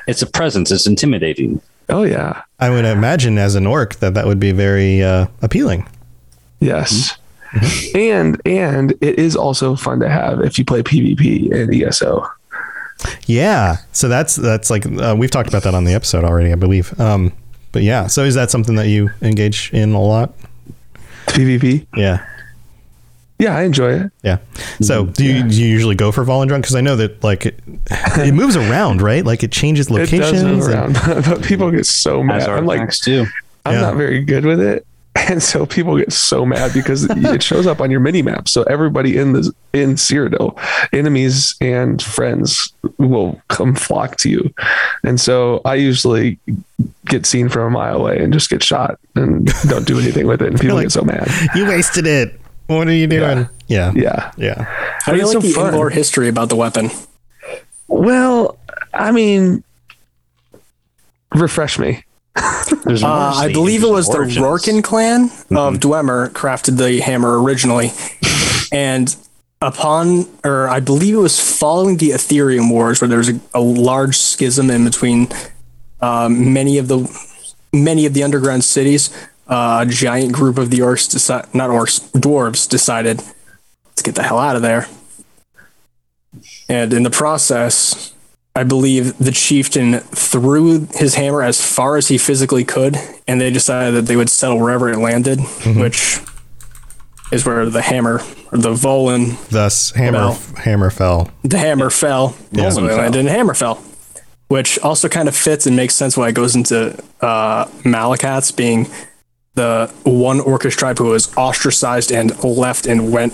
It's 0.06 0.20
a 0.20 0.26
presence. 0.26 0.70
It's 0.70 0.86
intimidating. 0.86 1.62
Oh 1.88 2.02
yeah. 2.02 2.42
I 2.60 2.68
would 2.68 2.84
imagine 2.84 3.38
as 3.38 3.54
an 3.54 3.66
orc 3.66 3.94
that 3.96 4.12
that 4.14 4.26
would 4.26 4.38
be 4.38 4.52
very 4.52 5.02
uh, 5.02 5.28
appealing. 5.40 5.88
Yes. 6.60 7.16
And 7.94 8.38
and 8.44 8.92
it 9.00 9.18
is 9.18 9.34
also 9.34 9.76
fun 9.76 10.00
to 10.00 10.10
have 10.10 10.40
if 10.42 10.58
you 10.58 10.64
play 10.66 10.82
PvP 10.82 11.50
in 11.50 11.72
E 11.72 11.84
ESO. 11.86 12.26
Yeah. 13.24 13.78
So 13.92 14.08
that's 14.08 14.36
that's 14.36 14.68
like 14.68 14.84
uh, 14.86 15.14
we've 15.18 15.30
talked 15.30 15.48
about 15.48 15.62
that 15.62 15.74
on 15.74 15.84
the 15.84 15.94
episode 15.94 16.22
already, 16.22 16.52
I 16.52 16.56
believe. 16.56 16.98
Um, 17.00 17.32
but 17.72 17.82
yeah. 17.82 18.08
So 18.08 18.24
is 18.24 18.34
that 18.34 18.50
something 18.50 18.74
that 18.76 18.88
you 18.88 19.10
engage 19.22 19.70
in 19.72 19.94
a 19.94 20.00
lot? 20.02 20.34
PvP. 21.26 21.86
Yeah. 21.96 22.26
Yeah, 23.38 23.54
I 23.54 23.62
enjoy 23.64 23.92
it. 24.00 24.12
Yeah. 24.22 24.38
So 24.80 25.04
mm-hmm. 25.04 25.12
do 25.12 25.24
you, 25.24 25.42
do 25.42 25.62
you 25.62 25.68
usually 25.68 25.94
go 25.94 26.10
for 26.10 26.24
Volendrung? 26.24 26.62
Because 26.62 26.74
I 26.74 26.80
know 26.80 26.96
that 26.96 27.22
like 27.22 27.44
it, 27.44 27.60
it 27.90 28.32
moves 28.32 28.56
around, 28.56 29.02
right? 29.02 29.24
Like 29.24 29.42
it 29.42 29.52
changes 29.52 29.90
locations. 29.90 30.12
It 30.30 30.32
does 30.32 30.44
move 30.44 30.64
and- 30.68 30.96
around, 30.96 31.24
but 31.24 31.42
people 31.44 31.70
get 31.70 31.84
so 31.84 32.22
mad. 32.22 32.42
As 32.42 32.48
I'm 32.48 32.64
like, 32.64 32.90
too. 32.92 33.26
I'm 33.66 33.74
Yeah. 33.74 33.80
not 33.80 33.96
very 33.96 34.24
good 34.24 34.46
with 34.46 34.60
it. 34.60 34.86
And 35.28 35.42
so 35.42 35.64
people 35.66 35.96
get 35.96 36.12
so 36.12 36.44
mad 36.44 36.72
because 36.74 37.04
it 37.08 37.42
shows 37.42 37.66
up 37.66 37.80
on 37.80 37.90
your 37.90 38.00
mini 38.00 38.20
map. 38.22 38.48
So 38.48 38.62
everybody 38.64 39.16
in 39.16 39.32
the 39.32 39.52
in 39.72 39.94
Cyrodiil, 39.94 40.58
enemies 40.92 41.54
and 41.60 42.02
friends 42.02 42.72
will 42.98 43.40
come 43.48 43.74
flock 43.74 44.16
to 44.18 44.28
you. 44.30 44.52
And 45.04 45.18
so 45.20 45.62
I 45.64 45.76
usually 45.76 46.38
get 47.06 47.24
seen 47.26 47.48
from 47.48 47.62
a 47.62 47.70
mile 47.70 47.96
away 47.96 48.18
and 48.22 48.32
just 48.32 48.50
get 48.50 48.62
shot 48.62 48.98
and 49.14 49.46
don't 49.68 49.86
do 49.86 49.98
anything 49.98 50.26
with 50.26 50.42
it. 50.42 50.48
And 50.48 50.60
people 50.60 50.76
like- 50.76 50.84
get 50.84 50.92
so 50.92 51.02
mad. 51.02 51.28
you 51.54 51.66
wasted 51.66 52.06
it. 52.06 52.38
What 52.66 52.86
are 52.88 52.92
you 52.92 53.06
doing? 53.06 53.48
Yeah. 53.68 53.92
Yeah. 53.94 54.32
Yeah. 54.36 54.64
How 55.00 55.12
do 55.12 55.18
you 55.18 55.24
But 55.24 55.34
like 55.34 55.36
it's 55.36 55.44
so 55.44 55.48
the 55.48 55.52
fun. 55.52 55.68
in-lore 55.74 55.90
history 55.90 56.28
about 56.28 56.48
the 56.50 56.56
weapon? 56.56 56.90
Well, 57.88 58.58
I 58.92 59.12
mean, 59.12 59.62
refresh 61.34 61.78
me. 61.78 62.02
There's 62.86 63.02
Uh, 63.02 63.32
I 63.34 63.52
believe 63.52 63.82
it 63.82 63.90
was 63.90 64.08
the 64.08 64.18
origins. 64.18 64.44
Rourken 64.44 64.82
clan 64.82 65.24
of 65.50 65.80
Dwemer 65.80 66.30
crafted 66.30 66.78
the 66.78 67.00
hammer 67.00 67.42
originally. 67.42 67.92
and 68.72 69.14
upon, 69.60 70.26
or 70.44 70.68
I 70.68 70.78
believe 70.78 71.14
it 71.14 71.18
was 71.18 71.40
following 71.58 71.96
the 71.96 72.10
Ethereum 72.10 72.70
Wars, 72.70 73.00
where 73.00 73.08
there 73.08 73.18
was 73.18 73.30
a, 73.30 73.40
a 73.54 73.60
large 73.60 74.16
schism 74.16 74.70
in 74.70 74.84
between 74.84 75.28
um, 76.00 76.52
many 76.52 76.78
of 76.78 76.86
the 76.86 77.08
many 77.72 78.06
of 78.06 78.14
the 78.14 78.22
underground 78.22 78.62
cities. 78.64 79.10
Uh, 79.48 79.84
a 79.86 79.90
giant 79.90 80.32
group 80.32 80.58
of 80.58 80.70
the 80.70 80.78
orcs, 80.78 81.08
deci- 81.08 81.54
not 81.54 81.70
orcs, 81.70 82.00
dwarves, 82.12 82.68
decided 82.68 83.22
let's 83.86 84.02
get 84.02 84.14
the 84.14 84.22
hell 84.22 84.38
out 84.38 84.56
of 84.56 84.62
there. 84.62 84.88
And 86.68 86.92
in 86.92 87.02
the 87.04 87.10
process, 87.10 88.12
I 88.56 88.64
believe 88.64 89.16
the 89.18 89.30
chieftain 89.32 90.00
threw 90.00 90.86
his 90.94 91.14
hammer 91.14 91.42
as 91.42 91.60
far 91.60 91.96
as 91.96 92.08
he 92.08 92.16
physically 92.18 92.64
could, 92.64 92.96
and 93.28 93.38
they 93.40 93.50
decided 93.50 93.94
that 93.94 94.06
they 94.06 94.16
would 94.16 94.30
settle 94.30 94.58
wherever 94.58 94.88
it 94.90 94.96
landed, 94.98 95.40
which 95.76 96.18
is 97.30 97.44
where 97.44 97.68
the 97.68 97.82
hammer 97.82 98.22
or 98.52 98.58
the 98.58 98.72
Volan, 98.72 99.36
Thus, 99.50 99.90
hammer 99.90 100.18
Well. 100.18 100.40
hammer 100.56 100.90
fell. 100.90 101.30
the 101.42 101.58
hammer 101.58 101.90
fell. 101.90 102.34
Yeah. 102.50 102.70
so 102.70 102.80
they 102.80 102.88
Volan 102.94 102.98
landed 102.98 103.18
in 103.20 103.26
Hammerfell, 103.26 103.78
which 104.48 104.78
also 104.78 105.08
kind 105.08 105.28
of 105.28 105.36
fits 105.36 105.66
and 105.66 105.76
makes 105.76 105.94
sense 105.94 106.16
why 106.16 106.28
it 106.28 106.34
goes 106.34 106.54
into 106.56 106.96
uh, 107.20 107.66
Malacath's 107.84 108.52
being 108.52 108.86
the 109.54 109.92
one 110.04 110.38
orcish 110.38 110.76
tribe 110.76 110.98
who 110.98 111.06
was 111.06 111.34
ostracized 111.36 112.10
and 112.12 112.42
left 112.44 112.86
and 112.86 113.12
went 113.12 113.32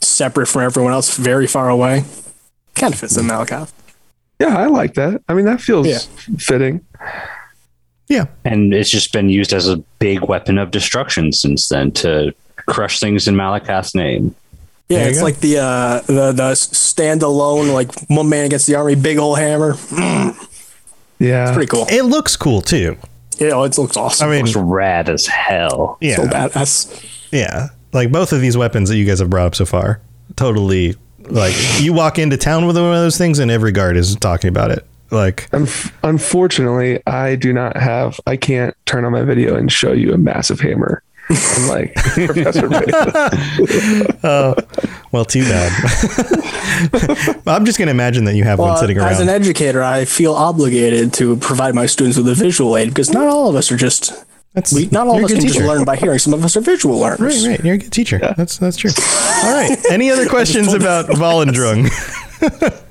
separate 0.00 0.46
from 0.46 0.62
everyone 0.62 0.92
else, 0.92 1.16
very 1.16 1.46
far 1.46 1.68
away. 1.68 2.04
Kind 2.74 2.94
of 2.94 3.00
fits 3.00 3.16
in 3.16 3.26
Malacath. 3.26 3.72
Yeah, 4.38 4.56
I 4.56 4.66
like 4.66 4.94
that. 4.94 5.22
I 5.28 5.34
mean, 5.34 5.44
that 5.46 5.60
feels 5.60 5.86
Yeah. 5.86 5.98
fitting. 6.38 6.80
Yeah. 8.08 8.26
and 8.44 8.72
it's 8.72 8.88
just 8.90 9.12
been 9.12 9.28
used 9.28 9.52
as 9.52 9.68
a 9.68 9.78
big 9.98 10.20
weapon 10.22 10.58
of 10.58 10.70
destruction 10.70 11.32
since 11.32 11.68
then 11.68 11.90
to 11.92 12.32
crush 12.66 13.00
things 13.00 13.26
in 13.26 13.34
Malacath's 13.34 13.94
name. 13.96 14.34
Yeah, 14.88 14.98
There 15.00 15.08
it's 15.08 15.18
go. 15.18 15.24
like 15.24 15.40
the 15.40 15.58
uh 15.58 16.00
the 16.06 16.30
the 16.32 16.52
standalone 16.52 17.72
like 17.74 17.92
one 18.08 18.28
man 18.28 18.44
against 18.44 18.68
the 18.68 18.76
army, 18.76 18.94
big 18.94 19.18
old 19.18 19.38
hammer. 19.38 19.74
Yeah. 21.18 21.44
It's 21.48 21.52
pretty 21.56 21.66
cool. 21.68 21.86
It 21.90 22.02
looks 22.02 22.36
cool 22.36 22.60
too. 22.60 22.96
Yeah, 23.38 23.64
it 23.64 23.76
looks 23.78 23.96
awesome. 23.96 24.28
I 24.28 24.36
mean, 24.36 24.46
It's 24.46 24.54
rad 24.54 25.08
as 25.08 25.26
hell. 25.26 25.98
yeah. 26.00 26.16
so 26.16 26.26
badass. 26.26 27.04
Yeah. 27.32 27.68
Like 27.92 28.12
both 28.12 28.32
of 28.32 28.40
these 28.40 28.56
weapons 28.56 28.88
that 28.90 28.96
you 28.96 29.04
guys 29.04 29.18
have 29.18 29.30
brought 29.30 29.46
up 29.46 29.54
so 29.56 29.64
far, 29.66 30.00
totally 30.36 30.94
like 31.30 31.54
you 31.80 31.92
walk 31.92 32.18
into 32.18 32.36
town 32.36 32.66
with 32.66 32.76
one 32.76 32.86
of 32.86 32.92
those 33.00 33.18
things 33.18 33.38
and 33.38 33.50
every 33.50 33.72
guard 33.72 33.96
is 33.96 34.14
talking 34.16 34.48
about 34.48 34.70
it. 34.70 34.86
Like, 35.10 35.48
Unf- 35.50 35.92
unfortunately, 36.02 37.00
I 37.06 37.36
do 37.36 37.52
not 37.52 37.76
have. 37.76 38.18
I 38.26 38.36
can't 38.36 38.74
turn 38.86 39.04
on 39.04 39.12
my 39.12 39.22
video 39.22 39.54
and 39.56 39.70
show 39.70 39.92
you 39.92 40.12
a 40.12 40.18
massive 40.18 40.58
hammer. 40.60 41.02
I'm 41.28 41.68
like 41.68 41.94
Professor 41.96 42.68
Bates. 42.68 42.92
Oh, 44.24 44.54
well, 45.12 45.24
too 45.24 45.42
bad. 45.42 45.72
I'm 47.46 47.64
just 47.64 47.78
going 47.78 47.86
to 47.86 47.90
imagine 47.92 48.24
that 48.24 48.34
you 48.34 48.42
have 48.44 48.58
one 48.58 48.76
sitting 48.76 48.98
around. 48.98 49.08
as 49.08 49.20
an 49.20 49.28
educator, 49.28 49.82
I 49.82 50.04
feel 50.04 50.34
obligated 50.34 51.12
to 51.14 51.36
provide 51.36 51.74
my 51.74 51.86
students 51.86 52.16
with 52.18 52.28
a 52.28 52.34
visual 52.34 52.76
aid 52.76 52.88
because 52.88 53.12
not 53.12 53.26
all 53.28 53.48
of 53.48 53.54
us 53.54 53.70
are 53.70 53.76
just 53.76 54.12
That's, 54.56 54.72
we, 54.72 54.88
not 54.90 55.06
all 55.06 55.18
of 55.18 55.24
us 55.24 55.30
good 55.30 55.40
can 55.40 55.48
teacher. 55.48 55.58
just 55.60 55.68
learn 55.68 55.84
by 55.84 55.96
hearing. 55.96 56.18
Some 56.18 56.32
of 56.32 56.42
us 56.42 56.56
are 56.56 56.62
visual 56.62 56.98
learners. 56.98 57.46
Right, 57.46 57.58
right. 57.58 57.64
You're 57.64 57.74
a 57.74 57.78
good 57.78 57.92
teacher. 57.92 58.18
That's 58.38 58.56
that's 58.56 58.78
true. 58.78 58.90
All 59.44 59.52
right. 59.52 59.76
Any 59.90 60.10
other 60.10 60.26
questions 60.26 60.72
about 60.72 61.08
Volendrung? 61.08 61.90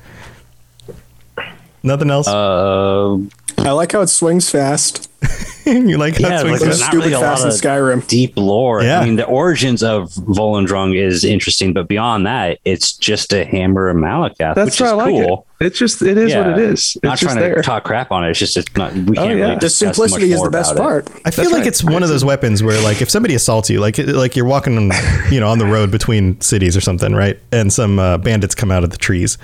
Nothing 1.82 2.10
else? 2.10 2.28
Uh, 2.28 3.18
I 3.66 3.72
like 3.72 3.92
how 3.92 4.00
it 4.00 4.08
swings 4.08 4.48
fast. 4.50 5.10
you 5.66 5.96
like 5.98 6.18
yeah, 6.20 6.36
it 6.36 6.40
swings 6.42 6.60
there's 6.60 6.78
fast? 6.78 6.80
not 6.80 6.88
Stupid 6.90 6.98
really 7.06 7.12
a 7.14 7.20
fast 7.20 7.42
in 7.42 7.48
of 7.48 7.54
Skyrim. 7.54 8.06
deep 8.06 8.34
lore. 8.36 8.82
Yeah. 8.82 9.00
I 9.00 9.04
mean, 9.04 9.16
the 9.16 9.24
origins 9.26 9.82
of 9.82 10.10
Volendrung 10.10 10.94
is 10.96 11.24
interesting, 11.24 11.72
but 11.72 11.88
beyond 11.88 12.26
that, 12.26 12.58
it's 12.64 12.92
just 12.92 13.32
a 13.32 13.44
hammer 13.44 13.88
of 13.88 13.96
Malacath, 13.96 14.54
That's 14.54 14.72
which 14.72 14.80
why 14.80 14.86
is 14.86 14.92
I 14.92 14.94
like 14.94 15.08
cool. 15.26 15.46
it. 15.60 15.66
It's 15.66 15.78
just 15.78 16.02
it 16.02 16.18
is 16.18 16.34
what 16.34 16.46
it 16.48 16.58
is. 16.58 16.94
It's 16.96 17.02
Not 17.02 17.18
just 17.18 17.22
trying 17.22 17.36
there. 17.40 17.54
to 17.56 17.62
talk 17.62 17.82
crap 17.84 18.12
on 18.12 18.24
it. 18.24 18.30
It's 18.30 18.38
just 18.38 18.56
it's 18.58 18.76
not. 18.76 18.92
We 18.92 19.00
Oh, 19.00 19.04
can't 19.04 19.16
yeah. 19.16 19.22
really 19.34 19.40
The 19.40 19.54
The 19.54 19.60
discuss 19.60 19.98
much 19.98 20.10
simplicity 20.10 20.32
is 20.32 20.42
the 20.42 20.50
best 20.50 20.72
about 20.72 20.80
it. 20.80 21.06
part. 21.06 21.20
I 21.24 21.30
feel 21.30 21.44
That's 21.44 21.52
like 21.52 21.60
right. 21.60 21.66
it's 21.66 21.82
one 21.82 22.02
of 22.02 22.08
those 22.10 22.24
weapons 22.24 22.62
where, 22.62 22.80
like, 22.82 23.00
if 23.02 23.08
somebody 23.10 23.34
assaults 23.34 23.70
you, 23.70 23.80
like, 23.80 23.96
like 23.98 24.36
you're 24.36 24.44
walking, 24.44 24.76
on, 24.76 24.90
you 25.32 25.40
know, 25.40 25.48
on 25.48 25.58
the 25.58 25.66
road 25.66 25.90
between 25.90 26.38
cities 26.42 26.76
or 26.76 26.80
something, 26.82 27.14
right? 27.14 27.40
And 27.52 27.72
some 27.72 27.98
uh, 27.98 28.18
bandits 28.18 28.54
come 28.54 28.70
out 28.70 28.84
of 28.84 28.90
the 28.90 28.98
trees, 28.98 29.38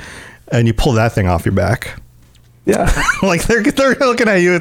and 0.53 0.67
you 0.69 0.75
pull 0.75 0.93
that 0.93 1.13
thing 1.13 1.27
off 1.29 1.47
your 1.47 1.55
back. 1.55 1.99
Yeah, 2.65 2.93
like 3.23 3.45
they're 3.45 3.63
they're 3.63 3.95
looking 3.97 4.29
at 4.29 4.37
you. 4.37 4.61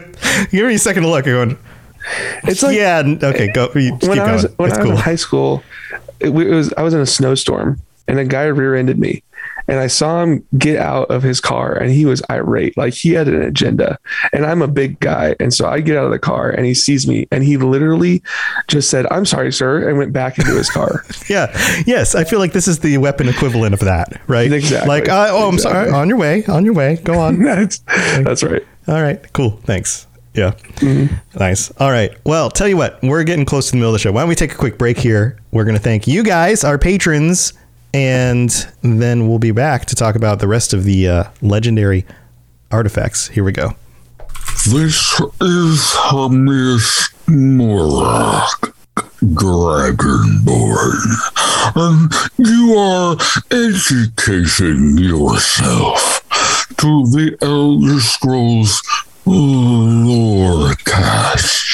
Give 0.52 0.68
me 0.68 0.76
a 0.76 0.80
second 0.80 1.04
to 1.04 1.10
look. 1.10 1.26
You're 1.26 1.46
going, 1.46 1.58
it's 2.44 2.64
like 2.64 2.76
yeah, 2.76 3.04
okay, 3.24 3.52
go. 3.52 3.70
When 3.74 3.98
keep 4.00 4.10
I 4.12 4.34
was 4.34 4.46
when 4.58 4.70
It's 4.70 4.78
I 4.78 4.82
was 4.82 4.86
cool. 4.88 4.92
in 4.92 4.98
high 4.98 5.16
school. 5.16 5.64
It, 6.20 6.30
it 6.30 6.54
was 6.54 6.74
I 6.74 6.82
was 6.82 6.94
in 6.94 7.00
a 7.02 7.06
snowstorm 7.06 7.80
and 8.08 8.18
a 8.20 8.26
guy 8.26 8.44
rear-ended 8.46 8.98
me, 9.00 9.24
and 9.68 9.80
I 9.80 9.88
saw 9.88 10.24
him 10.24 10.46
get 10.58 10.78
out 10.78 11.10
of 11.12 11.24
his 11.24 11.40
car 11.40 11.74
and 11.74 11.92
he 11.92 12.06
was 12.06 12.22
irate, 12.30 12.78
like 12.78 12.94
he 12.94 13.12
had 13.14 13.28
an 13.28 13.42
agenda. 13.42 13.98
And 14.34 14.46
I'm 14.46 14.62
a 14.62 14.68
big 14.68 15.00
guy, 15.00 15.36
and 15.40 15.54
so 15.54 15.68
I 15.68 15.82
get 15.82 15.98
out 15.98 16.06
of 16.06 16.12
the 16.12 16.20
car 16.20 16.50
and 16.50 16.66
he 16.66 16.74
sees 16.74 17.08
me 17.08 17.28
and 17.32 17.44
he 17.44 17.58
literally 17.58 18.22
just 18.68 18.90
said, 18.90 19.06
"I'm 19.12 19.26
sorry, 19.26 19.52
sir," 19.54 19.88
and 19.88 19.98
went 19.98 20.14
back 20.14 20.38
into 20.40 20.52
his 20.56 20.70
car. 20.70 21.04
Yeah. 21.30 21.48
Yes, 21.86 22.14
I 22.16 22.24
feel 22.26 22.40
like 22.40 22.52
this 22.52 22.68
is 22.68 22.80
the 22.80 22.98
weapon 22.98 23.30
equivalent 23.30 23.74
of 23.74 23.80
that, 23.82 24.20
right? 24.28 24.52
Exactly. 24.52 24.88
Like, 24.90 25.08
uh, 25.08 25.28
oh, 25.32 25.48
I'm 25.48 25.54
Exactly. 25.54 25.90
sorry. 25.90 25.92
On 25.92 26.10
your 26.10 26.18
way. 26.18 26.44
On 26.46 26.66
your 26.66 26.74
way. 26.74 26.98
Go 27.04 27.20
on. 27.20 27.40
that's 27.44 27.78
that's 27.88 28.44
right. 28.44 28.66
All 28.88 29.02
right. 29.02 29.32
Cool. 29.34 29.52
Thanks. 29.64 30.08
Yeah. 30.34 30.54
Nice. 31.40 31.72
All 31.80 31.92
right. 31.92 32.12
Well, 32.26 32.50
tell 32.50 32.68
you 32.68 32.78
what, 32.78 33.00
we're 33.04 33.24
getting 33.24 33.46
close 33.46 33.66
to 33.68 33.72
the 33.72 33.78
middle 33.78 33.90
of 33.90 33.94
the 33.94 34.00
show. 34.00 34.12
Why 34.12 34.22
don't 34.22 34.30
we 34.30 34.36
take 34.36 34.54
a 34.54 34.58
quick 34.58 34.78
break 34.78 34.98
here? 34.98 35.38
We're 35.52 35.64
going 35.66 35.76
to 35.78 35.82
thank 35.82 36.08
you 36.08 36.24
guys, 36.24 36.64
our 36.64 36.78
patrons, 36.78 37.54
and 37.94 38.50
then 38.82 39.28
we'll 39.28 39.40
be 39.40 39.52
back 39.52 39.86
to 39.86 39.96
talk 39.96 40.16
about 40.16 40.40
the 40.40 40.48
rest 40.48 40.74
of 40.74 40.84
the 40.84 41.08
uh, 41.08 41.24
legendary 41.42 42.06
artifacts. 42.72 43.28
Here 43.30 43.44
we 43.44 43.52
go. 43.52 43.76
This 44.70 45.20
is 45.42 45.94
Hermes 46.10 47.10
Morak, 47.28 48.74
Dragonborn, 49.24 51.02
and 51.76 52.14
you 52.38 52.76
are 52.78 53.18
educating 53.50 54.98
yourself 54.98 56.22
to 56.78 57.06
the 57.08 57.38
Elder 57.42 58.00
Scrolls 58.00 58.82
lore 59.26 60.72
Lorecast. 60.76 61.71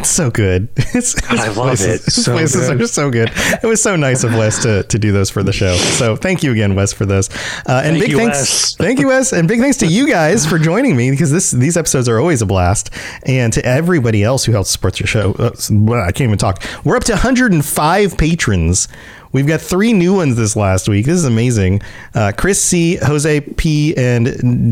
It's 0.00 0.08
so 0.08 0.30
good. 0.30 0.68
It's, 0.92 1.14
I 1.30 1.48
love 1.52 1.70
his 1.78 1.82
it. 1.82 2.00
So 2.10 2.32
voices 2.32 2.68
good. 2.68 2.80
are 2.80 2.86
so 2.86 3.10
good. 3.10 3.30
It 3.62 3.66
was 3.66 3.80
so 3.80 3.94
nice 3.94 4.24
of 4.24 4.32
Wes 4.32 4.60
to, 4.64 4.82
to 4.82 4.98
do 4.98 5.12
those 5.12 5.30
for 5.30 5.44
the 5.44 5.52
show. 5.52 5.76
So 5.76 6.16
thank 6.16 6.42
you 6.42 6.50
again, 6.50 6.74
Wes, 6.74 6.92
for 6.92 7.06
those. 7.06 7.30
Uh, 7.30 7.82
and 7.84 7.92
Thank 7.96 8.00
big 8.00 8.10
you, 8.10 8.16
thanks, 8.16 8.38
Wes. 8.38 8.74
thank 8.76 8.98
you, 8.98 9.06
Wes, 9.06 9.32
and 9.32 9.46
big 9.46 9.60
thanks 9.60 9.76
to 9.78 9.86
you 9.86 10.08
guys 10.08 10.44
for 10.46 10.58
joining 10.58 10.96
me 10.96 11.10
because 11.12 11.30
this 11.30 11.52
these 11.52 11.76
episodes 11.76 12.08
are 12.08 12.18
always 12.18 12.42
a 12.42 12.46
blast. 12.46 12.90
And 13.24 13.52
to 13.52 13.64
everybody 13.64 14.24
else 14.24 14.44
who 14.44 14.52
helps 14.52 14.70
support 14.70 14.98
your 14.98 15.06
show. 15.06 15.32
Uh, 15.34 15.50
I 15.94 16.10
can't 16.12 16.22
even 16.22 16.38
talk. 16.38 16.62
We're 16.84 16.96
up 16.96 17.04
to 17.04 17.12
105 17.12 18.18
patrons. 18.18 18.88
We've 19.32 19.46
got 19.46 19.60
three 19.60 19.92
new 19.92 20.14
ones 20.14 20.34
this 20.36 20.56
last 20.56 20.88
week. 20.88 21.06
This 21.06 21.16
is 21.18 21.24
amazing. 21.24 21.82
Uh, 22.14 22.32
Chris 22.36 22.60
C, 22.60 22.96
Jose 22.96 23.40
P, 23.42 23.94
and 23.96 24.26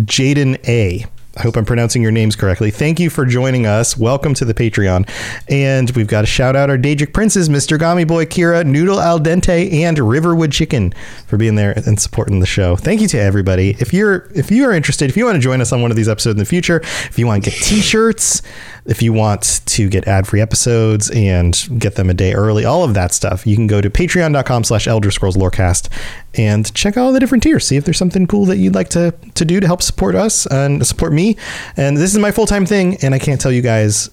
Jaden 0.08 0.58
A. 0.68 1.04
I 1.38 1.42
hope 1.42 1.56
I'm 1.56 1.64
pronouncing 1.64 2.02
your 2.02 2.10
names 2.10 2.34
correctly. 2.34 2.72
Thank 2.72 2.98
you 2.98 3.10
for 3.10 3.24
joining 3.24 3.64
us. 3.64 3.96
Welcome 3.96 4.34
to 4.34 4.44
the 4.44 4.54
Patreon. 4.54 5.08
And 5.48 5.88
we've 5.92 6.08
got 6.08 6.22
to 6.22 6.26
shout 6.26 6.56
out 6.56 6.68
our 6.68 6.76
Daedric 6.76 7.12
princes, 7.12 7.48
Mr. 7.48 7.78
Gami 7.78 8.08
Boy, 8.08 8.24
Kira, 8.24 8.66
Noodle 8.66 8.98
Al 8.98 9.20
Dente, 9.20 9.72
and 9.72 9.96
Riverwood 10.00 10.50
Chicken 10.50 10.92
for 11.28 11.36
being 11.36 11.54
there 11.54 11.74
and 11.86 12.00
supporting 12.00 12.40
the 12.40 12.46
show. 12.46 12.74
Thank 12.74 13.00
you 13.00 13.06
to 13.08 13.20
everybody. 13.20 13.76
If 13.78 13.94
you're 13.94 14.28
if 14.34 14.50
you 14.50 14.64
are 14.64 14.72
interested, 14.72 15.08
if 15.10 15.16
you 15.16 15.26
want 15.26 15.36
to 15.36 15.40
join 15.40 15.60
us 15.60 15.72
on 15.72 15.80
one 15.80 15.92
of 15.92 15.96
these 15.96 16.08
episodes 16.08 16.32
in 16.32 16.38
the 16.38 16.44
future, 16.44 16.78
if 16.82 17.20
you 17.20 17.28
want 17.28 17.44
to 17.44 17.50
get 17.50 17.56
t-shirts, 17.60 18.42
if 18.88 19.02
you 19.02 19.12
want 19.12 19.60
to 19.66 19.88
get 19.88 20.08
ad-free 20.08 20.40
episodes 20.40 21.10
and 21.10 21.68
get 21.78 21.96
them 21.96 22.08
a 22.08 22.14
day 22.14 22.32
early, 22.32 22.64
all 22.64 22.82
of 22.82 22.94
that 22.94 23.12
stuff, 23.12 23.46
you 23.46 23.54
can 23.54 23.66
go 23.66 23.80
to 23.80 23.90
patreon.com 23.90 24.64
slash 24.64 24.88
elder 24.88 25.10
scrolls 25.10 25.36
lorecast 25.36 25.88
and 26.34 26.72
check 26.74 26.96
out 26.96 27.04
all 27.04 27.12
the 27.12 27.20
different 27.20 27.42
tiers. 27.42 27.66
See 27.66 27.76
if 27.76 27.84
there's 27.84 27.98
something 27.98 28.26
cool 28.26 28.46
that 28.46 28.56
you'd 28.56 28.74
like 28.74 28.88
to, 28.90 29.14
to 29.34 29.44
do 29.44 29.60
to 29.60 29.66
help 29.66 29.82
support 29.82 30.14
us 30.14 30.46
and 30.46 30.84
support 30.86 31.12
me. 31.12 31.36
And 31.76 31.98
this 31.98 32.12
is 32.12 32.18
my 32.18 32.32
full-time 32.32 32.64
thing, 32.64 32.96
and 33.02 33.14
I 33.14 33.18
can't 33.18 33.40
tell 33.40 33.52
you 33.52 33.62
guys 33.62 34.10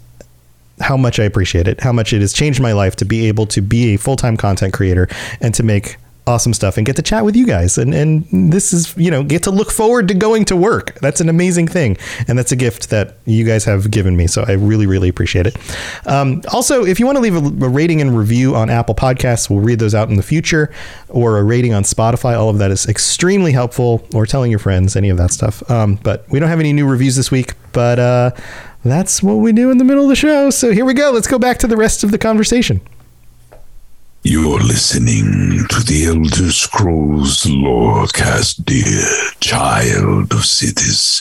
how 0.81 0.97
much 0.97 1.19
I 1.19 1.23
appreciate 1.23 1.69
it, 1.69 1.79
how 1.79 1.93
much 1.93 2.11
it 2.11 2.19
has 2.19 2.33
changed 2.33 2.59
my 2.59 2.73
life 2.73 2.97
to 2.97 3.05
be 3.05 3.27
able 3.27 3.45
to 3.47 3.61
be 3.61 3.93
a 3.93 3.97
full 3.97 4.17
time 4.17 4.35
content 4.35 4.73
creator 4.73 5.07
and 5.39 5.53
to 5.55 5.63
make 5.63 5.95
awesome 6.27 6.53
stuff 6.53 6.77
and 6.77 6.85
get 6.85 6.95
to 6.95 7.01
chat 7.01 7.23
with 7.23 7.35
you 7.35 7.45
guys. 7.45 7.77
And, 7.77 7.93
and 7.93 8.25
this 8.51 8.73
is, 8.73 8.95
you 8.97 9.11
know, 9.11 9.23
get 9.23 9.43
to 9.43 9.51
look 9.51 9.71
forward 9.71 10.07
to 10.07 10.13
going 10.13 10.45
to 10.45 10.55
work. 10.55 10.95
That's 10.99 11.21
an 11.21 11.29
amazing 11.29 11.67
thing. 11.67 11.97
And 12.27 12.37
that's 12.37 12.51
a 12.51 12.55
gift 12.55 12.89
that 12.89 13.17
you 13.25 13.45
guys 13.45 13.63
have 13.65 13.91
given 13.91 14.17
me. 14.17 14.27
So 14.27 14.43
I 14.47 14.53
really, 14.53 14.87
really 14.87 15.07
appreciate 15.07 15.45
it. 15.45 15.57
Um, 16.07 16.41
also, 16.51 16.83
if 16.83 16.99
you 16.99 17.05
want 17.05 17.17
to 17.17 17.21
leave 17.21 17.35
a, 17.35 17.65
a 17.65 17.69
rating 17.69 18.01
and 18.01 18.17
review 18.17 18.55
on 18.55 18.69
Apple 18.69 18.95
Podcasts, 18.95 19.49
we'll 19.49 19.59
read 19.59 19.79
those 19.79 19.93
out 19.93 20.09
in 20.09 20.15
the 20.15 20.23
future, 20.23 20.73
or 21.09 21.37
a 21.37 21.43
rating 21.43 21.73
on 21.73 21.83
Spotify. 21.83 22.37
All 22.37 22.49
of 22.49 22.57
that 22.57 22.71
is 22.71 22.87
extremely 22.87 23.51
helpful, 23.51 24.07
or 24.13 24.25
telling 24.25 24.49
your 24.49 24.59
friends, 24.59 24.95
any 24.95 25.09
of 25.09 25.17
that 25.17 25.31
stuff. 25.31 25.69
Um, 25.69 25.99
but 26.03 26.27
we 26.29 26.39
don't 26.39 26.49
have 26.49 26.59
any 26.59 26.73
new 26.73 26.87
reviews 26.87 27.15
this 27.15 27.29
week, 27.29 27.53
but 27.71 27.99
uh, 27.99 28.31
that's 28.83 29.21
what 29.21 29.35
we 29.35 29.51
do 29.51 29.71
in 29.71 29.77
the 29.77 29.83
middle 29.83 30.03
of 30.03 30.09
the 30.09 30.15
show. 30.15 30.49
So 30.49 30.71
here 30.71 30.85
we 30.85 30.93
go. 30.93 31.11
Let's 31.11 31.27
go 31.27 31.37
back 31.37 31.59
to 31.59 31.67
the 31.67 31.77
rest 31.77 32.03
of 32.03 32.11
the 32.11 32.17
conversation. 32.17 32.81
You're 34.27 34.59
listening 34.59 35.67
to 35.69 35.83
the 35.83 36.05
Elder 36.07 36.51
Scrolls 36.51 37.43
Lorecast, 37.43 38.65
dear 38.65 39.05
child 39.39 40.33
of 40.33 40.43
cities. 40.43 41.19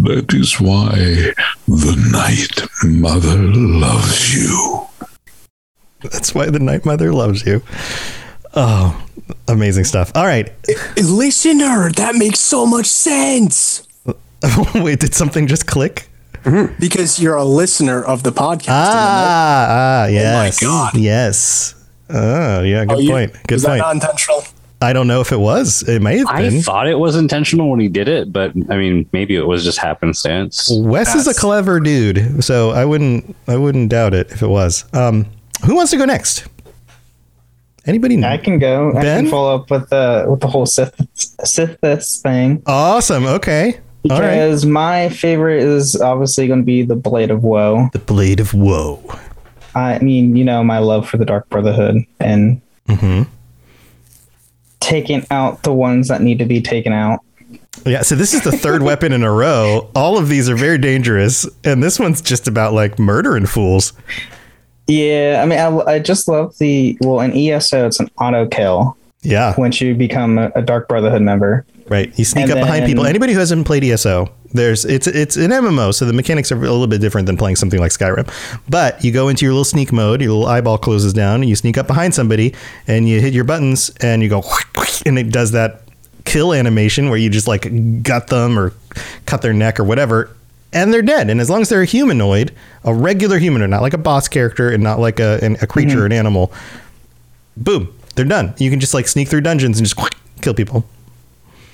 That 0.00 0.34
is 0.34 0.60
why 0.60 1.30
the 1.68 1.94
Night 2.10 2.66
Mother 2.82 3.38
loves 3.38 4.34
you. 4.34 4.84
That's 6.02 6.34
why 6.34 6.46
the 6.46 6.58
Night 6.58 6.84
Mother 6.84 7.12
loves 7.12 7.46
you. 7.46 7.62
Oh, 8.54 9.00
amazing 9.46 9.84
stuff. 9.84 10.10
All 10.16 10.26
right. 10.26 10.50
Listener, 10.96 11.92
that 11.92 12.16
makes 12.16 12.40
so 12.40 12.66
much 12.66 12.86
sense 12.86 13.86
Wait, 14.74 14.98
did 14.98 15.14
something 15.14 15.46
just 15.46 15.68
click? 15.68 16.08
because 16.80 17.20
you're 17.20 17.36
a 17.36 17.44
listener 17.44 18.02
of 18.02 18.24
the 18.24 18.32
podcast. 18.32 18.70
Ah, 18.70 19.66
ah, 19.68 20.06
yes. 20.06 20.58
God. 20.58 20.96
Yes. 20.96 21.79
Oh, 22.12 22.62
yeah, 22.62 22.84
good 22.84 22.96
Oh, 22.96 23.00
you- 23.00 23.10
point. 23.10 23.32
Good 23.46 23.56
Is 23.56 23.62
that 23.62 23.68
point. 23.68 23.80
not 23.80 23.94
intentional? 23.94 24.42
I 24.82 24.94
don't 24.94 25.06
know 25.06 25.20
if 25.20 25.30
it 25.30 25.38
was. 25.38 25.82
It 25.86 26.00
may 26.00 26.16
have 26.18 26.26
I 26.28 26.48
been. 26.48 26.62
thought 26.62 26.88
it 26.88 26.98
was 26.98 27.14
intentional 27.14 27.70
when 27.70 27.80
he 27.80 27.88
did 27.88 28.08
it, 28.08 28.32
but 28.32 28.52
I 28.70 28.78
mean, 28.78 29.06
maybe 29.12 29.36
it 29.36 29.46
was 29.46 29.62
just 29.62 29.76
happenstance. 29.78 30.70
Wes 30.72 31.14
is 31.14 31.26
a 31.26 31.34
clever 31.34 31.80
dude, 31.80 32.42
so 32.42 32.70
I 32.70 32.86
wouldn't 32.86 33.36
I 33.46 33.56
wouldn't 33.56 33.90
doubt 33.90 34.14
it 34.14 34.30
if 34.32 34.40
it 34.42 34.46
was. 34.48 34.86
Um, 34.94 35.26
who 35.66 35.74
wants 35.76 35.90
to 35.90 35.98
go 35.98 36.06
next? 36.06 36.44
Anybody 37.86 38.16
know? 38.16 38.28
I 38.28 38.38
can 38.38 38.58
go. 38.58 38.90
I 38.96 39.02
can 39.02 39.26
follow 39.28 39.54
up 39.56 39.70
with 39.70 39.90
the 39.90 40.24
with 40.28 40.40
the 40.40 40.46
whole 40.48 40.64
Sith 40.64 40.96
Sithis 41.44 42.22
thing 42.22 42.62
Awesome. 42.66 43.26
Okay. 43.26 43.80
All 44.10 44.18
right. 44.18 44.30
because 44.30 44.64
my 44.64 45.10
favorite 45.10 45.62
is 45.62 46.00
obviously 46.00 46.46
going 46.46 46.60
to 46.60 46.64
be 46.64 46.82
the 46.84 46.96
Blade 46.96 47.30
of 47.30 47.42
Woe. 47.42 47.90
The 47.92 47.98
Blade 47.98 48.40
of 48.40 48.54
Woe. 48.54 49.02
I 49.74 49.98
mean, 50.00 50.36
you 50.36 50.44
know, 50.44 50.62
my 50.64 50.78
love 50.78 51.08
for 51.08 51.16
the 51.16 51.24
Dark 51.24 51.48
Brotherhood 51.48 52.04
and 52.18 52.60
Mm-hmm. 52.88 53.22
taking 54.80 55.24
out 55.30 55.62
the 55.62 55.72
ones 55.72 56.08
that 56.08 56.22
need 56.22 56.38
to 56.40 56.44
be 56.44 56.60
taken 56.60 56.92
out. 56.92 57.20
Yeah, 57.86 58.02
so 58.02 58.14
this 58.16 58.34
is 58.34 58.42
the 58.42 58.50
third 58.52 58.82
weapon 58.82 59.12
in 59.12 59.22
a 59.22 59.30
row. 59.32 59.88
All 59.94 60.18
of 60.18 60.28
these 60.28 60.48
are 60.48 60.56
very 60.56 60.76
dangerous, 60.78 61.48
and 61.64 61.82
this 61.82 61.98
one's 62.00 62.20
just 62.20 62.48
about 62.48 62.72
like 62.72 62.98
murdering 62.98 63.46
fools. 63.46 63.92
Yeah, 64.88 65.40
I 65.42 65.46
mean, 65.46 65.58
I, 65.58 65.94
I 65.94 65.98
just 66.00 66.26
love 66.26 66.58
the 66.58 66.98
well 67.00 67.20
in 67.20 67.32
ESO, 67.32 67.86
it's 67.86 68.00
an 68.00 68.08
auto 68.18 68.48
kill 68.48 68.96
Yeah, 69.22 69.54
once 69.56 69.80
you 69.80 69.94
become 69.94 70.36
a, 70.38 70.50
a 70.56 70.62
Dark 70.62 70.88
Brotherhood 70.88 71.22
member. 71.22 71.64
Right. 71.90 72.18
You 72.18 72.24
sneak 72.24 72.44
And 72.44 72.52
up 72.52 72.58
behind 72.60 72.86
people. 72.86 73.04
Anybody 73.04 73.34
who 73.34 73.38
hasn't 73.38 73.66
played 73.66 73.84
ESO, 73.84 74.32
there's 74.54 74.86
it's 74.86 75.06
it's 75.06 75.36
an 75.36 75.50
MMO, 75.50 75.92
so 75.92 76.06
the 76.06 76.14
mechanics 76.14 76.50
are 76.50 76.56
a 76.56 76.60
little 76.60 76.86
bit 76.86 77.02
different 77.02 77.26
than 77.26 77.36
playing 77.36 77.56
something 77.56 77.78
like 77.78 77.92
Skyrim. 77.92 78.32
But 78.68 79.04
you 79.04 79.12
go 79.12 79.28
into 79.28 79.44
your 79.44 79.52
little 79.52 79.64
sneak 79.64 79.92
mode, 79.92 80.22
your 80.22 80.30
little 80.30 80.46
eyeball 80.46 80.78
closes 80.78 81.12
down, 81.12 81.42
and 81.42 81.48
you 81.48 81.56
sneak 81.56 81.76
up 81.76 81.86
behind 81.86 82.14
somebody, 82.14 82.54
and 82.86 83.06
you 83.08 83.20
hit 83.20 83.34
your 83.34 83.44
buttons, 83.44 83.90
and 84.00 84.22
you 84.22 84.30
go, 84.30 84.42
and 85.06 85.18
it 85.18 85.30
does 85.30 85.52
that 85.52 85.82
kill 86.24 86.52
animation 86.52 87.08
where 87.08 87.18
you 87.18 87.28
just 87.28 87.48
like 87.48 88.02
gut 88.02 88.28
them 88.28 88.58
or 88.58 88.72
cut 89.26 89.42
their 89.42 89.52
neck 89.52 89.80
or 89.80 89.84
whatever. 89.84 90.34
And 90.72 90.92
they're 90.92 91.02
dead. 91.02 91.30
And 91.30 91.40
as 91.40 91.50
long 91.50 91.62
as 91.62 91.68
they're 91.68 91.82
a 91.82 91.86
humanoid, 91.86 92.54
a 92.84 92.94
regular 92.94 93.38
humanoid, 93.38 93.70
not 93.70 93.82
like 93.82 93.92
a 93.92 93.98
boss 93.98 94.28
character 94.28 94.70
and 94.70 94.84
not 94.84 95.00
like 95.00 95.18
a, 95.18 95.40
an- 95.42 95.56
a 95.60 95.66
creature, 95.66 95.96
mm-hmm. 95.96 96.06
an 96.06 96.12
animal, 96.12 96.52
boom, 97.56 97.92
they're 98.14 98.24
done. 98.24 98.54
You 98.58 98.70
can 98.70 98.78
just 98.78 98.94
like 98.94 99.08
sneak 99.08 99.28
through 99.28 99.40
dungeons 99.40 99.78
and 99.78 99.88
just 99.88 99.98
kill 100.42 100.54
people. 100.54 100.84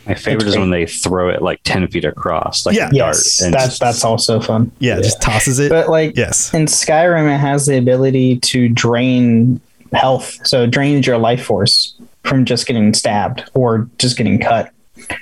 My 0.07 0.15
favorite 0.15 0.47
is 0.49 0.57
when 0.57 0.71
they 0.71 0.87
throw 0.87 1.29
it 1.31 1.43
like 1.43 1.61
ten 1.65 1.87
feet 1.89 2.05
across, 2.05 2.65
like 2.65 2.77
Yeah. 2.77 2.89
a 2.89 2.93
dart. 2.93 3.17
Yes, 3.17 3.41
and 3.43 3.53
that's 3.53 3.67
just- 3.67 3.81
that's 3.81 4.05
also 4.05 4.41
fun. 4.41 4.71
Yeah, 4.79 4.97
just 5.01 5.21
tosses 5.21 5.59
it. 5.59 5.69
But 5.71 5.89
like 5.89 6.17
yes. 6.17 6.55
in 6.55 6.67
Skyrim, 6.67 7.35
it 7.35 7.39
has 7.39 7.67
the 7.67 7.77
ability 7.77 8.39
to 8.41 8.69
drain 8.69 9.61
health, 9.93 10.39
so 10.45 10.63
it 10.65 10.71
drains 10.71 11.07
your 11.07 11.19
life 11.19 11.45
force 11.45 11.95
from 12.25 12.45
just 12.45 12.67
getting 12.67 12.95
stabbed 12.95 13.49
or 13.55 13.89
just 13.99 14.17
getting 14.17 14.39
cut. 14.39 14.71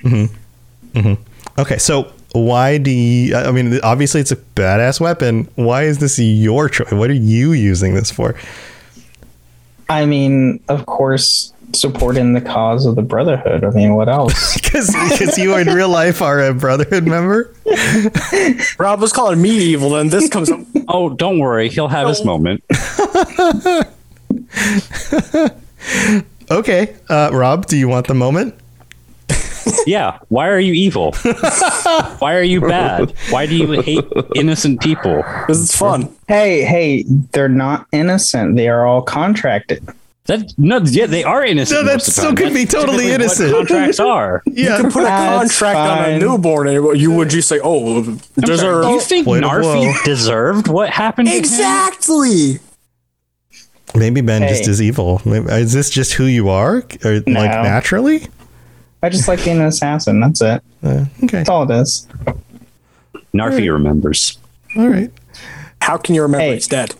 Mm-hmm. 0.04 0.98
Mm-hmm. 0.98 1.60
Okay, 1.60 1.78
so 1.78 2.12
why 2.32 2.76
do 2.78 2.90
you? 2.90 3.34
I 3.36 3.52
mean, 3.52 3.80
obviously 3.82 4.20
it's 4.20 4.32
a 4.32 4.36
badass 4.36 5.00
weapon. 5.00 5.48
Why 5.54 5.84
is 5.84 5.98
this 5.98 6.18
your 6.18 6.68
choice? 6.68 6.92
What 6.92 7.08
are 7.08 7.14
you 7.14 7.52
using 7.52 7.94
this 7.94 8.10
for? 8.10 8.34
I 9.88 10.04
mean, 10.06 10.60
of 10.68 10.84
course, 10.86 11.52
supporting 11.74 12.32
the 12.32 12.40
cause 12.40 12.86
of 12.86 12.96
the 12.96 13.02
Brotherhood. 13.02 13.64
I 13.64 13.70
mean, 13.70 13.94
what 13.94 14.08
else? 14.08 14.60
Because 14.74 15.38
you 15.38 15.56
in 15.56 15.68
real 15.68 15.88
life 15.88 16.20
are 16.20 16.40
a 16.40 16.52
Brotherhood 16.52 17.06
member. 17.06 17.54
Rob 18.78 19.00
was 19.00 19.12
calling 19.12 19.40
me 19.40 19.50
evil, 19.50 19.90
then 19.90 20.08
this 20.08 20.28
comes 20.28 20.50
up. 20.50 20.60
Oh, 20.88 21.08
don't 21.10 21.38
worry, 21.38 21.68
he'll 21.70 21.88
have 21.88 22.08
his 22.08 22.24
moment. 22.24 22.62
Okay, 26.50 26.94
uh, 27.08 27.30
Rob, 27.32 27.66
do 27.66 27.76
you 27.76 27.88
want 27.88 28.06
the 28.06 28.14
moment? 28.14 28.54
Yeah. 29.86 30.18
Why 30.28 30.48
are 30.48 30.60
you 30.60 30.72
evil? 30.74 31.12
Why 32.18 32.34
are 32.34 32.42
you 32.42 32.60
bad? 32.60 33.14
Why 33.30 33.46
do 33.46 33.56
you 33.56 33.80
hate 33.80 34.04
innocent 34.34 34.80
people? 34.80 35.16
Because 35.16 35.62
it's 35.62 35.76
fun. 35.76 36.14
hey, 36.28 36.64
hey, 36.64 37.04
they're 37.32 37.48
not 37.48 37.86
innocent. 37.92 38.56
They 38.56 38.68
are 38.68 38.86
all 38.86 39.02
contracted. 39.02 39.86
That 40.26 40.54
no, 40.56 40.78
yeah, 40.78 41.04
they 41.04 41.22
are 41.22 41.44
innocent. 41.44 41.80
No, 41.80 41.86
that 41.86 41.92
most 41.96 42.08
of 42.08 42.14
the 42.14 42.20
still 42.20 42.24
time. 42.30 42.36
could 42.36 42.54
be 42.54 42.64
totally 42.64 43.10
innocent. 43.10 43.52
What 43.52 43.68
contracts 43.68 44.00
are. 44.00 44.42
Yeah, 44.50 44.76
You 44.78 44.82
can 44.84 44.90
put 44.90 45.02
a 45.02 45.06
That's 45.06 45.58
contract 45.58 45.76
on 45.76 46.10
a 46.12 46.18
newborn, 46.18 46.68
and 46.68 46.98
you 46.98 47.12
would 47.12 47.32
you 47.32 47.42
say, 47.42 47.60
"Oh, 47.62 48.02
Do 48.04 48.18
deserve 48.40 48.86
you 48.86 49.00
think 49.00 49.26
Blade 49.26 49.44
of 49.44 49.50
Narfi 49.50 49.86
Woe. 49.86 49.94
deserved 50.06 50.68
what 50.68 50.88
happened? 50.90 51.28
to 51.28 51.34
him? 51.34 51.38
exactly." 51.40 52.58
maybe 53.94 54.22
Ben 54.22 54.48
just 54.48 54.66
is 54.66 54.80
evil. 54.82 55.20
Maybe, 55.26 55.46
is 55.52 55.72
this 55.74 55.90
just 55.90 56.14
who 56.14 56.24
you 56.24 56.48
are, 56.48 56.78
or 57.04 57.14
like 57.14 57.26
naturally? 57.26 58.26
I 59.02 59.10
just 59.10 59.28
like 59.28 59.44
being 59.44 59.58
an 59.60 59.66
assassin. 59.66 60.20
That's 60.20 60.40
it. 60.40 60.62
Uh, 60.82 61.04
okay. 61.24 61.26
That's 61.38 61.48
all 61.50 61.70
it 61.70 61.82
is. 61.82 62.08
Narfi 63.34 63.70
remembers. 63.70 64.38
All 64.78 64.88
right. 64.88 65.10
How 65.82 65.98
can 65.98 66.14
you 66.14 66.22
remember 66.22 66.44
Hey. 66.46 66.54
he's 66.54 66.66
dead? 66.66 66.94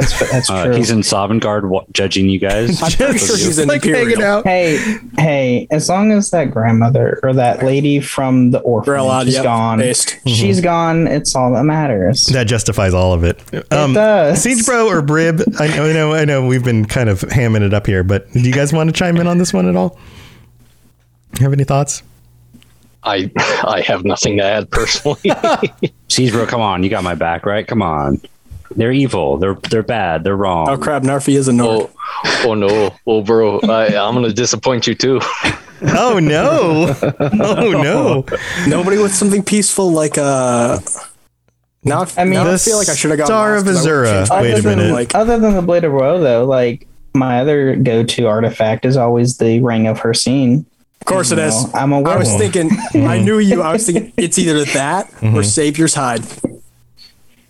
That's 0.00 0.30
that's 0.32 0.50
Uh, 0.50 0.64
true. 0.66 0.74
he's 0.76 0.90
in 0.90 1.00
Sovngarde 1.00 1.64
wa- 1.68 1.84
judging 1.92 2.28
you 2.28 2.38
guys. 2.38 2.82
I'm 2.82 2.90
pretty 2.92 3.18
sure 3.18 3.36
he's 3.36 3.58
an 3.58 3.68
like 3.68 3.82
hanging 3.84 4.00
Imperial. 4.12 4.22
out. 4.22 4.46
hey, 4.46 4.78
hey, 5.18 5.66
as 5.70 5.88
long 5.88 6.12
as 6.12 6.30
that 6.30 6.50
grandmother 6.50 7.18
or 7.22 7.32
that 7.34 7.62
lady 7.62 8.00
from 8.00 8.50
the 8.50 8.60
orphanage 8.60 9.28
is 9.28 9.34
yep, 9.34 9.44
gone, 9.44 9.78
based. 9.78 10.16
she's 10.26 10.60
gone. 10.60 11.06
It's 11.06 11.34
all 11.34 11.52
that 11.54 11.64
matters. 11.64 12.24
That 12.26 12.44
justifies 12.44 12.94
all 12.94 13.12
of 13.12 13.24
it. 13.24 13.40
Um, 13.72 13.92
does. 13.94 14.42
Siege 14.42 14.64
Bro 14.64 14.88
or 14.88 15.02
Brib, 15.02 15.42
I 15.58 15.68
know, 15.68 15.84
I 15.88 15.92
know, 15.92 16.12
I 16.14 16.24
know 16.24 16.46
we've 16.46 16.64
been 16.64 16.84
kind 16.84 17.08
of 17.08 17.20
hamming 17.22 17.62
it 17.62 17.74
up 17.74 17.86
here, 17.86 18.04
but 18.04 18.30
do 18.32 18.40
you 18.40 18.52
guys 18.52 18.72
want 18.72 18.88
to 18.88 18.92
chime 18.92 19.16
in 19.16 19.26
on 19.26 19.38
this 19.38 19.52
one 19.52 19.68
at 19.68 19.76
all? 19.76 19.98
Have 21.40 21.52
any 21.52 21.64
thoughts? 21.64 22.02
I 23.04 23.30
I 23.64 23.82
have 23.86 24.04
nothing 24.04 24.38
to 24.38 24.42
add 24.42 24.70
personally. 24.70 25.20
Siege 26.08 26.32
bro, 26.32 26.46
come 26.46 26.60
on, 26.60 26.82
you 26.82 26.90
got 26.90 27.04
my 27.04 27.14
back, 27.14 27.46
right? 27.46 27.66
Come 27.66 27.80
on. 27.82 28.20
They're 28.76 28.92
evil. 28.92 29.36
They're 29.38 29.54
they're 29.70 29.82
bad. 29.82 30.24
They're 30.24 30.36
wrong. 30.36 30.68
Oh 30.68 30.76
crap, 30.78 31.02
Narfi 31.02 31.34
is 31.36 31.48
a 31.48 31.52
Nord. 31.52 31.90
oh, 32.24 32.42
oh 32.46 32.54
no, 32.54 32.94
oh 33.06 33.22
bro, 33.22 33.60
I, 33.60 33.86
I'm 33.96 34.14
gonna 34.14 34.32
disappoint 34.32 34.86
you 34.86 34.94
too. 34.94 35.20
Oh 35.80 36.18
no! 36.18 36.92
Oh 37.40 37.70
no! 37.70 38.24
Nobody 38.66 38.98
with 38.98 39.14
something 39.14 39.44
peaceful 39.44 39.92
like 39.92 40.18
uh 40.18 40.80
now 41.84 42.00
I, 42.02 42.06
I 42.18 42.24
mean- 42.24 42.32
now 42.34 42.50
I 42.52 42.56
feel 42.56 42.78
like 42.78 42.88
I 42.88 42.96
should 42.96 43.10
have 43.10 43.18
got 43.18 43.26
Star 43.26 43.54
of 43.54 43.62
Azura. 43.62 44.28
Wait 44.42 44.50
a 44.50 44.58
Other 44.58 44.60
than- 44.74 44.92
Like 44.92 45.14
Other 45.14 45.38
than 45.38 45.54
the 45.54 45.62
Blade 45.62 45.84
of 45.84 45.92
Woe, 45.92 46.18
though, 46.20 46.44
like 46.46 46.88
my 47.14 47.40
other 47.40 47.76
go-to 47.76 48.26
artifact 48.26 48.84
is 48.86 48.96
always 48.96 49.38
the 49.38 49.60
Ring 49.60 49.86
of 49.86 50.00
Hircine. 50.00 50.64
of 51.00 51.06
course 51.06 51.30
it 51.30 51.38
You 51.38 51.44
is. 51.44 51.72
I'm 51.74 51.92
a 51.92 52.02
I 52.02 52.16
was 52.16 52.34
thinking 52.34 52.70
I 52.96 53.20
knew 53.20 53.38
you. 53.38 53.62
I 53.62 53.72
was 53.72 53.86
thinking 53.86 54.12
it's 54.16 54.36
either 54.36 54.64
that 54.64 55.06
Mm-hmm. 55.20 55.36
or 55.36 55.42
Savior's 55.44 55.94
Hide. 55.94 56.22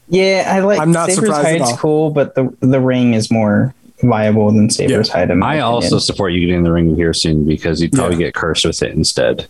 Yeah, 0.08 0.44
I 0.54 0.60
like. 0.60 0.78
I'm 0.80 0.90
not 0.92 1.08
Savior's 1.10 1.26
surprised 1.34 1.60
at 1.60 1.60
Hide's 1.68 1.78
cool, 1.80 2.10
but 2.10 2.34
the 2.34 2.54
the 2.60 2.80
ring 2.80 3.14
is 3.14 3.30
more 3.30 3.74
viable 4.02 4.50
than 4.52 4.70
Savior's 4.70 5.08
Hide. 5.08 5.30
in 5.30 5.38
my 5.38 5.56
I 5.56 5.60
also 5.60 5.98
support 5.98 6.32
you 6.32 6.40
getting 6.40 6.62
the 6.62 6.72
ring 6.72 6.94
here 6.96 7.12
soon 7.12 7.44
because 7.46 7.82
you'd 7.82 7.92
probably 7.92 8.16
Yeah. 8.16 8.26
get 8.28 8.34
cursed 8.34 8.64
with 8.64 8.82
it 8.82 8.94
instead. 8.94 9.46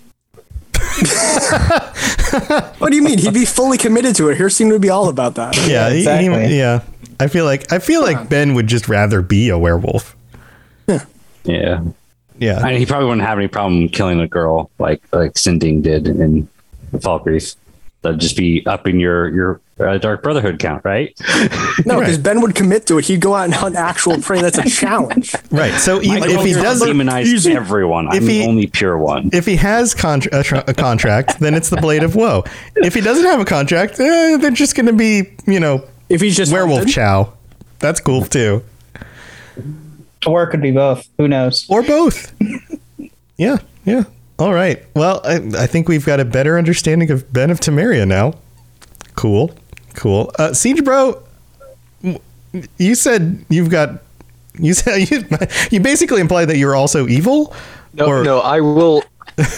What 2.78 2.90
do 2.90 2.96
you 2.96 3.02
mean? 3.02 3.18
He'd 3.18 3.32
be 3.34 3.44
fully 3.46 3.78
committed 3.78 4.14
to 4.16 4.28
it. 4.28 4.36
Here 4.36 4.50
seemed 4.50 4.72
to 4.72 4.78
be 4.78 4.90
all 4.90 5.08
about 5.08 5.34
that. 5.36 5.56
Yeah, 5.66 5.90
he- 5.90 6.00
he- 6.04 6.58
yeah. 6.58 6.82
I 7.20 7.26
feel 7.26 7.44
like 7.44 7.72
I 7.72 7.78
feel 7.78 8.02
like 8.02 8.28
Ben 8.28 8.54
would 8.54 8.66
just 8.66 8.88
rather 8.88 9.22
be 9.22 9.48
a 9.48 9.58
werewolf. 9.58 10.14
Yeah. 11.44 11.80
Yeah, 12.40 12.60
I 12.60 12.70
mean, 12.70 12.78
he 12.78 12.86
probably 12.86 13.06
wouldn't 13.08 13.26
have 13.26 13.38
any 13.38 13.48
problem 13.48 13.88
killing 13.88 14.20
a 14.20 14.28
girl 14.28 14.70
like 14.78 15.02
like 15.12 15.36
Sinding 15.36 15.82
did 15.82 16.06
in 16.06 16.46
Falkreath. 16.94 17.56
That'd 18.02 18.20
just 18.20 18.36
be 18.36 18.64
up 18.66 18.86
in 18.86 19.00
your 19.00 19.28
your 19.30 19.60
uh, 19.80 19.98
Dark 19.98 20.22
Brotherhood 20.22 20.58
count, 20.58 20.84
right? 20.84 21.14
No, 21.84 21.98
because 22.00 22.16
Right. 22.16 22.22
Ben 22.22 22.40
would 22.40 22.54
commit 22.54 22.86
to 22.86 22.98
it. 22.98 23.04
He'd 23.06 23.20
go 23.20 23.34
out 23.34 23.44
and 23.44 23.54
hunt 23.54 23.76
actual 23.76 24.20
prey. 24.20 24.40
That's 24.40 24.58
a 24.58 24.62
challenge. 24.68 25.34
right. 25.50 25.72
So 25.74 26.02
e- 26.02 26.08
My 26.08 26.26
if 26.28 26.44
he 26.44 26.52
doesn't, 26.52 26.88
demonize 26.88 27.46
everyone. 27.54 28.08
If 28.08 28.14
I'm 28.14 28.22
he- 28.22 28.40
the 28.42 28.46
only 28.48 28.66
pure 28.66 28.98
one. 28.98 29.30
if 29.32 29.46
he 29.46 29.56
has 29.56 29.94
contra- 29.94 30.40
a, 30.40 30.42
tra- 30.42 30.64
a 30.66 30.74
contract, 30.74 31.38
then 31.40 31.54
it's 31.54 31.70
the 31.70 31.76
Blade 31.76 32.02
of 32.02 32.14
Woe. 32.16 32.44
If 32.76 32.94
he 32.94 33.00
doesn't 33.00 33.24
have 33.24 33.40
a 33.40 33.44
contract, 33.44 34.00
eh, 34.00 34.36
they're 34.38 34.50
just 34.50 34.74
going 34.74 34.86
to 34.86 34.92
be, 34.92 35.30
you 35.46 35.60
know, 35.60 35.84
If 36.08 36.20
he's 36.20 36.36
just 36.36 36.52
werewolf 36.52 36.80
hunted, 36.80 36.94
chow. 36.94 37.32
That's 37.78 38.00
cool 38.00 38.24
too, 38.24 38.64
or 40.26 40.42
it 40.42 40.48
could 40.50 40.60
be 40.62 40.72
both. 40.72 41.06
Who 41.18 41.28
knows? 41.28 41.66
or 41.68 41.82
both. 41.82 42.32
yeah, 43.36 43.58
yeah. 43.84 44.04
All 44.38 44.52
right. 44.52 44.84
Well, 44.94 45.20
I, 45.24 45.36
I 45.62 45.66
think 45.66 45.88
we've 45.88 46.04
got 46.06 46.20
a 46.20 46.24
better 46.24 46.58
understanding 46.58 47.10
of 47.10 47.32
Ben 47.32 47.50
of 47.50 47.60
Temeria 47.60 48.06
now. 48.06 48.34
Cool, 49.16 49.52
cool. 49.98 50.30
Uh, 50.38 50.52
Siege 50.52 50.82
Bro, 50.84 51.22
you 52.78 52.94
said 52.94 53.44
you've 53.48 53.70
got. 53.70 54.02
You 54.58 54.74
said 54.74 54.96
you, 55.11 55.24
you 55.70 55.80
basically 55.80 56.20
implied 56.20 56.46
that 56.46 56.56
you're 56.56 56.74
also 56.76 57.06
evil. 57.06 57.54
No, 57.94 58.06
Or- 58.06 58.24
no, 58.24 58.40
I 58.40 58.61
will, 58.61 59.02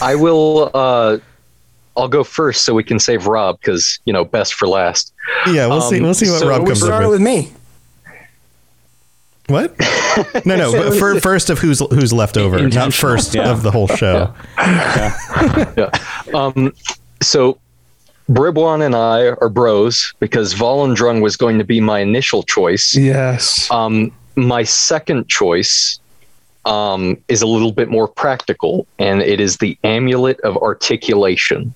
I 0.01 0.15
will. 0.15 0.71
uh 0.73 1.17
I'll 1.97 2.07
go 2.07 2.23
first 2.23 2.63
so 2.63 2.73
we 2.73 2.85
can 2.85 2.99
save 2.99 3.27
Rob 3.27 3.59
because 3.59 3.99
you 4.05 4.13
know 4.13 4.23
best 4.23 4.53
for 4.53 4.65
last. 4.67 5.13
Yeah, 5.45 5.67
we'll 5.67 5.81
see. 5.81 5.97
Um, 5.97 6.03
We'll 6.03 6.13
see 6.13 6.29
what 6.29 6.39
so 6.39 6.47
Rob 6.47 6.61
we 6.61 6.67
comes 6.67 6.81
up 6.83 6.87
started 6.87 7.09
with. 7.09 7.19
with 7.19 7.21
me. 7.21 7.51
What? 9.47 9.75
No, 10.45 10.57
no. 10.57 10.71
But 10.73 10.99
for, 10.99 11.19
first 11.21 11.49
of 11.49 11.59
who's 11.59 11.79
who's 11.79 12.11
left 12.11 12.35
over, 12.37 12.67
not 12.67 12.93
first 12.93 13.33
yeah. 13.33 13.49
of 13.49 13.63
the 13.63 13.71
whole 13.71 13.87
show. 13.87 14.33
Yeah, 14.57 15.73
yeah, 15.77 15.89
Um, 16.33 16.73
so 17.21 17.57
Bribwan 18.29 18.85
and 18.85 18.95
I 18.95 19.27
are 19.27 19.49
bros 19.49 20.13
because 20.19 20.53
Volendrung 20.53 21.21
was 21.21 21.35
going 21.35 21.57
to 21.57 21.65
be 21.65 21.81
my 21.81 21.99
initial 21.99 22.43
choice. 22.43 22.95
Yes. 22.95 23.69
Um, 23.71 24.11
my 24.35 24.63
second 24.63 25.27
choice 25.27 25.99
um, 26.65 27.17
is 27.27 27.41
a 27.41 27.47
little 27.47 27.71
bit 27.71 27.89
more 27.89 28.07
practical, 28.07 28.87
and 28.99 29.21
it 29.21 29.39
is 29.39 29.57
the 29.57 29.77
Amulet 29.83 30.39
of 30.41 30.57
Articulation. 30.57 31.73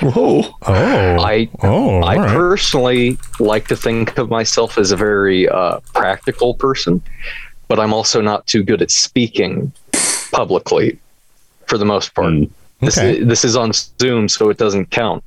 Whoa. 0.00 0.42
Oh, 0.42 0.54
I 0.66 1.48
oh, 1.62 2.00
I 2.00 2.16
all 2.16 2.22
right. 2.22 2.36
personally 2.36 3.18
like 3.38 3.68
to 3.68 3.76
think 3.76 4.18
of 4.18 4.28
myself 4.28 4.78
as 4.78 4.90
a 4.90 4.96
very 4.96 5.48
uh, 5.48 5.78
practical 5.94 6.54
person, 6.54 7.00
but 7.68 7.78
I'm 7.78 7.92
also 7.92 8.20
not 8.20 8.46
too 8.46 8.64
good 8.64 8.82
at 8.82 8.90
speaking 8.90 9.72
publicly 10.32 10.98
for 11.66 11.78
the 11.78 11.84
most 11.84 12.14
part. 12.14 12.32
Mm. 12.32 12.50
This, 12.80 12.98
Okay. 12.98 13.18
is, 13.18 13.26
this 13.26 13.44
is 13.44 13.56
on 13.56 13.72
Zoom, 13.72 14.28
so 14.28 14.50
it 14.50 14.58
doesn't 14.58 14.90
count. 14.90 15.24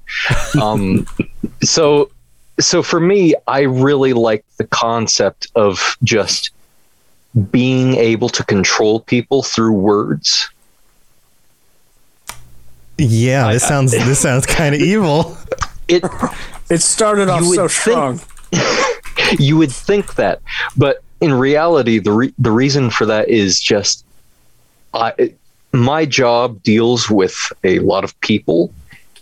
Um, 0.61 1.07
so, 1.63 2.11
so 2.59 2.83
for 2.83 2.99
me, 2.99 3.33
I 3.47 3.61
really 3.61 4.13
like 4.13 4.45
the 4.57 4.65
concept 4.67 5.47
of 5.55 5.97
just 6.03 6.51
being 7.51 7.95
able 7.95 8.29
to 8.29 8.43
control 8.43 8.99
people 8.99 9.41
through 9.43 9.73
words. 9.73 10.49
yeah, 12.97 13.51
this 13.53 13.63
sounds 13.67 13.91
this 13.91 14.19
sounds 14.19 14.45
kind 14.45 14.75
of 14.75 14.81
evil. 14.93 15.37
It 15.87 16.03
It 16.69 16.81
started 16.81 17.29
off 17.29 17.41
You 17.41 17.49
would 17.49 17.55
so 17.55 17.67
think- 17.67 18.19
strong. 18.19 18.21
you 19.39 19.57
would 19.57 19.71
think 19.71 20.15
that, 20.15 20.41
but 20.75 21.01
in 21.21 21.33
reality, 21.33 21.99
the 21.99 22.11
re- 22.11 22.33
the 22.39 22.51
reason 22.51 22.89
for 22.89 23.05
that 23.05 23.29
is 23.29 23.59
just 23.59 24.05
I 24.93 25.33
my 25.73 26.05
job 26.05 26.61
deals 26.63 27.09
with 27.09 27.51
a 27.63 27.79
lot 27.79 28.03
of 28.03 28.19
people, 28.21 28.73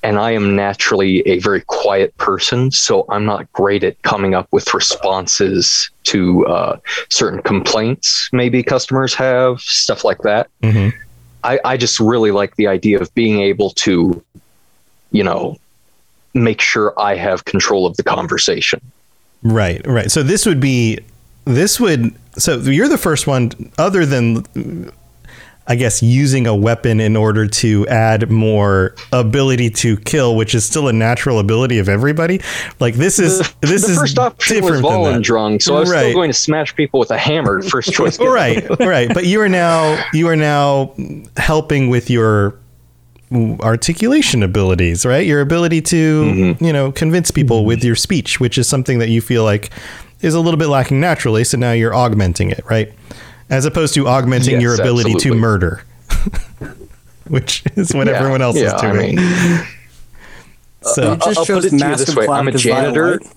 and 0.03 0.19
I 0.19 0.31
am 0.31 0.55
naturally 0.55 1.21
a 1.27 1.39
very 1.39 1.62
quiet 1.62 2.15
person, 2.17 2.71
so 2.71 3.05
I'm 3.10 3.25
not 3.25 3.51
great 3.53 3.83
at 3.83 4.01
coming 4.03 4.33
up 4.33 4.47
with 4.51 4.73
responses 4.73 5.89
to 6.03 6.45
uh, 6.47 6.77
certain 7.10 7.41
complaints 7.41 8.29
maybe 8.31 8.63
customers 8.63 9.13
have, 9.15 9.60
stuff 9.60 10.05
like 10.05 10.19
that. 10.19 10.49
Mhm. 10.63 10.93
I, 11.43 11.60
I 11.63 11.77
just 11.77 11.99
really 11.99 12.31
like 12.31 12.55
the 12.55 12.67
idea 12.67 12.99
of 12.99 13.13
being 13.13 13.41
able 13.41 13.71
to, 13.71 14.23
you 15.12 15.23
know, 15.23 15.57
make 16.33 16.62
sure 16.62 16.93
I 16.99 17.15
have 17.15 17.45
control 17.45 17.86
of 17.86 17.97
the 17.97 18.03
conversation. 18.03 18.81
Right, 19.43 19.86
right. 19.86 20.12
So 20.12 20.23
this 20.23 20.45
would 20.45 20.60
be 20.60 20.99
this 21.45 21.79
would 21.79 22.13
so 22.38 22.57
you're 22.57 22.89
the 22.89 22.97
first 22.97 23.27
one 23.27 23.71
other 23.77 24.05
than 24.05 24.91
I 25.69 25.75
guess 25.75 26.01
using 26.01 26.47
a 26.47 26.56
weapon 26.56 26.99
in 27.01 27.17
order 27.17 27.45
to 27.45 27.86
add 27.88 28.32
more 28.32 28.95
ability 29.12 29.69
to 29.71 29.97
kill, 29.97 30.36
which 30.38 30.56
is 30.56 30.63
still 30.65 30.88
a 30.88 30.93
natural 30.93 31.39
ability 31.39 31.77
of 31.80 31.89
everybody. 31.89 32.39
Like 32.80 32.95
this 32.95 33.19
is 33.19 33.39
this 33.62 33.86
the 33.86 33.91
is 33.91 33.97
first 33.97 34.17
option 34.17 34.63
was 34.63 34.80
different 34.80 34.84
than 34.84 35.03
that. 35.03 35.21
Volendrung, 35.21 35.62
so 35.62 35.75
I 35.75 35.80
was 35.82 35.91
Right. 35.91 36.03
still 36.03 36.13
going 36.13 36.30
to 36.32 36.38
smash 36.38 36.73
people 36.75 36.99
with 37.01 37.12
a 37.12 37.17
hammer. 37.17 37.62
First 37.62 37.91
choice. 37.91 38.17
right 38.21 38.65
right 38.80 39.13
but 39.13 39.25
you 39.25 39.41
are 39.41 39.49
now 39.49 40.01
you 40.13 40.27
are 40.30 40.36
now 40.38 40.93
helping 41.36 41.89
with 41.89 42.10
your 42.10 42.58
articulation 43.60 44.41
abilities 44.43 45.06
right 45.06 45.25
your 45.27 45.41
ability 45.41 45.82
to 45.82 46.23
Mm-hmm. 46.23 46.63
you 46.63 46.71
know 46.71 46.91
convince 46.93 47.30
people 47.30 47.65
with 47.65 47.84
your 47.84 47.95
speech 47.95 48.39
which 48.39 48.58
is 48.58 48.67
something 48.69 48.99
that 48.99 49.10
you 49.10 49.19
feel 49.19 49.43
like 49.43 49.69
is 50.21 50.34
a 50.34 50.39
little 50.39 50.58
bit 50.58 50.67
lacking 50.67 51.01
naturally 51.01 51.43
so 51.43 51.58
now 51.58 51.73
you're 51.73 51.93
augmenting 51.93 52.49
it 52.51 52.63
right 52.69 52.93
as 53.49 53.65
opposed 53.65 53.93
to 53.95 54.07
augmenting 54.07 54.53
Yes, 54.55 54.62
your 54.62 54.73
ability 54.75 55.13
to 55.15 55.33
murder 55.33 55.83
which 57.27 57.63
is 57.75 57.93
what 57.93 58.07
Yeah, 58.07 58.13
everyone 58.13 58.41
else 58.41 58.57
yeah, 58.57 58.67
is 58.67 58.73
I 58.73 58.91
doing 58.91 59.15
mean, 59.15 59.65
so 60.81 61.12
You 61.12 61.17
just 61.17 61.39
I'll 61.39 61.45
chose 61.45 61.63
put 61.63 61.65
it 61.65 61.69
to 61.69 61.75
you 61.75 61.79
Mask 61.81 62.05
this 62.05 62.15
way, 62.15 62.27
I'm 62.27 62.47
a 62.47 62.51
janitor. 62.51 63.19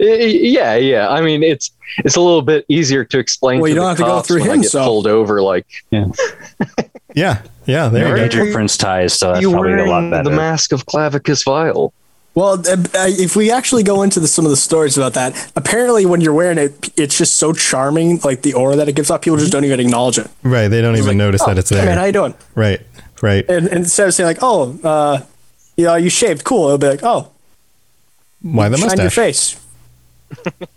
Yeah, 0.00 0.76
yeah. 0.76 1.08
I 1.08 1.20
mean, 1.20 1.42
it's 1.42 1.70
it's 1.98 2.16
a 2.16 2.20
little 2.20 2.42
bit 2.42 2.64
easier 2.68 3.04
to 3.04 3.18
explain. 3.18 3.60
Well, 3.60 3.66
to 3.66 3.70
you 3.70 3.74
don't 3.74 3.88
have 3.88 3.96
to 3.98 4.02
go 4.04 4.20
through 4.20 4.42
when 4.42 4.50
I 4.50 4.54
him, 4.54 4.62
so- 4.62 4.84
pulled 4.84 5.06
over. 5.06 5.42
Like, 5.42 5.66
yeah 5.90 6.06
yeah 7.66 7.88
there 7.88 8.08
You're 8.08 8.16
go 8.16 8.22
major 8.22 8.52
prince 8.52 8.76
ties, 8.76 9.12
so 9.14 9.32
that's 9.32 9.42
you 9.42 9.50
probably 9.50 9.72
a 9.74 9.84
lot 9.86 10.10
better. 10.10 10.28
the 10.30 10.36
mask 10.36 10.72
of 10.72 10.86
Clavicus 10.86 11.44
Vile. 11.44 11.92
Well, 12.34 12.54
uh, 12.54 12.76
if 12.94 13.36
we 13.36 13.52
actually 13.52 13.84
go 13.84 14.02
into 14.02 14.18
the, 14.18 14.26
some 14.26 14.44
of 14.44 14.50
the 14.50 14.56
stories 14.56 14.96
about 14.98 15.14
that, 15.14 15.52
apparently 15.54 16.04
when 16.04 16.20
you're 16.20 16.34
wearing 16.34 16.58
it, 16.58 16.90
it's 16.96 17.16
just 17.16 17.36
so 17.36 17.52
charming, 17.52 18.18
like 18.24 18.42
the 18.42 18.54
aura 18.54 18.74
that 18.76 18.88
it 18.88 18.96
gives 18.96 19.08
off. 19.10 19.22
People 19.22 19.38
just 19.38 19.52
don't 19.52 19.64
even 19.64 19.78
acknowledge 19.78 20.18
it. 20.18 20.28
Right. 20.42 20.66
They 20.66 20.82
don't 20.82 20.96
even 20.96 21.08
Like, 21.10 21.16
notice 21.16 21.42
"Oh, 21.42 21.46
that 21.46 21.58
it's 21.58 21.70
hey, 21.70 21.76
there. 21.76 21.84
man, 21.86 21.98
how 21.98 22.04
you 22.04 22.12
doing? 22.12 22.34
right. 22.56 22.80
Right. 23.22 23.48
And, 23.48 23.68
and 23.68 23.78
instead 23.78 24.08
of 24.08 24.14
saying 24.14 24.26
like, 24.26 24.38
"Oh, 24.42 24.76
uh, 24.82 25.22
you 25.76 25.84
know, 25.84 25.94
you 25.94 26.10
shaved, 26.10 26.42
cool," 26.44 26.66
it'll 26.66 26.78
be 26.78 26.88
like, 26.88 27.04
"Oh, 27.04 27.30
Why 28.42 28.68
the 28.68 28.76
shine 28.78 28.88
your 28.88 28.96
mustache? 29.04 29.14
face." 29.14 29.60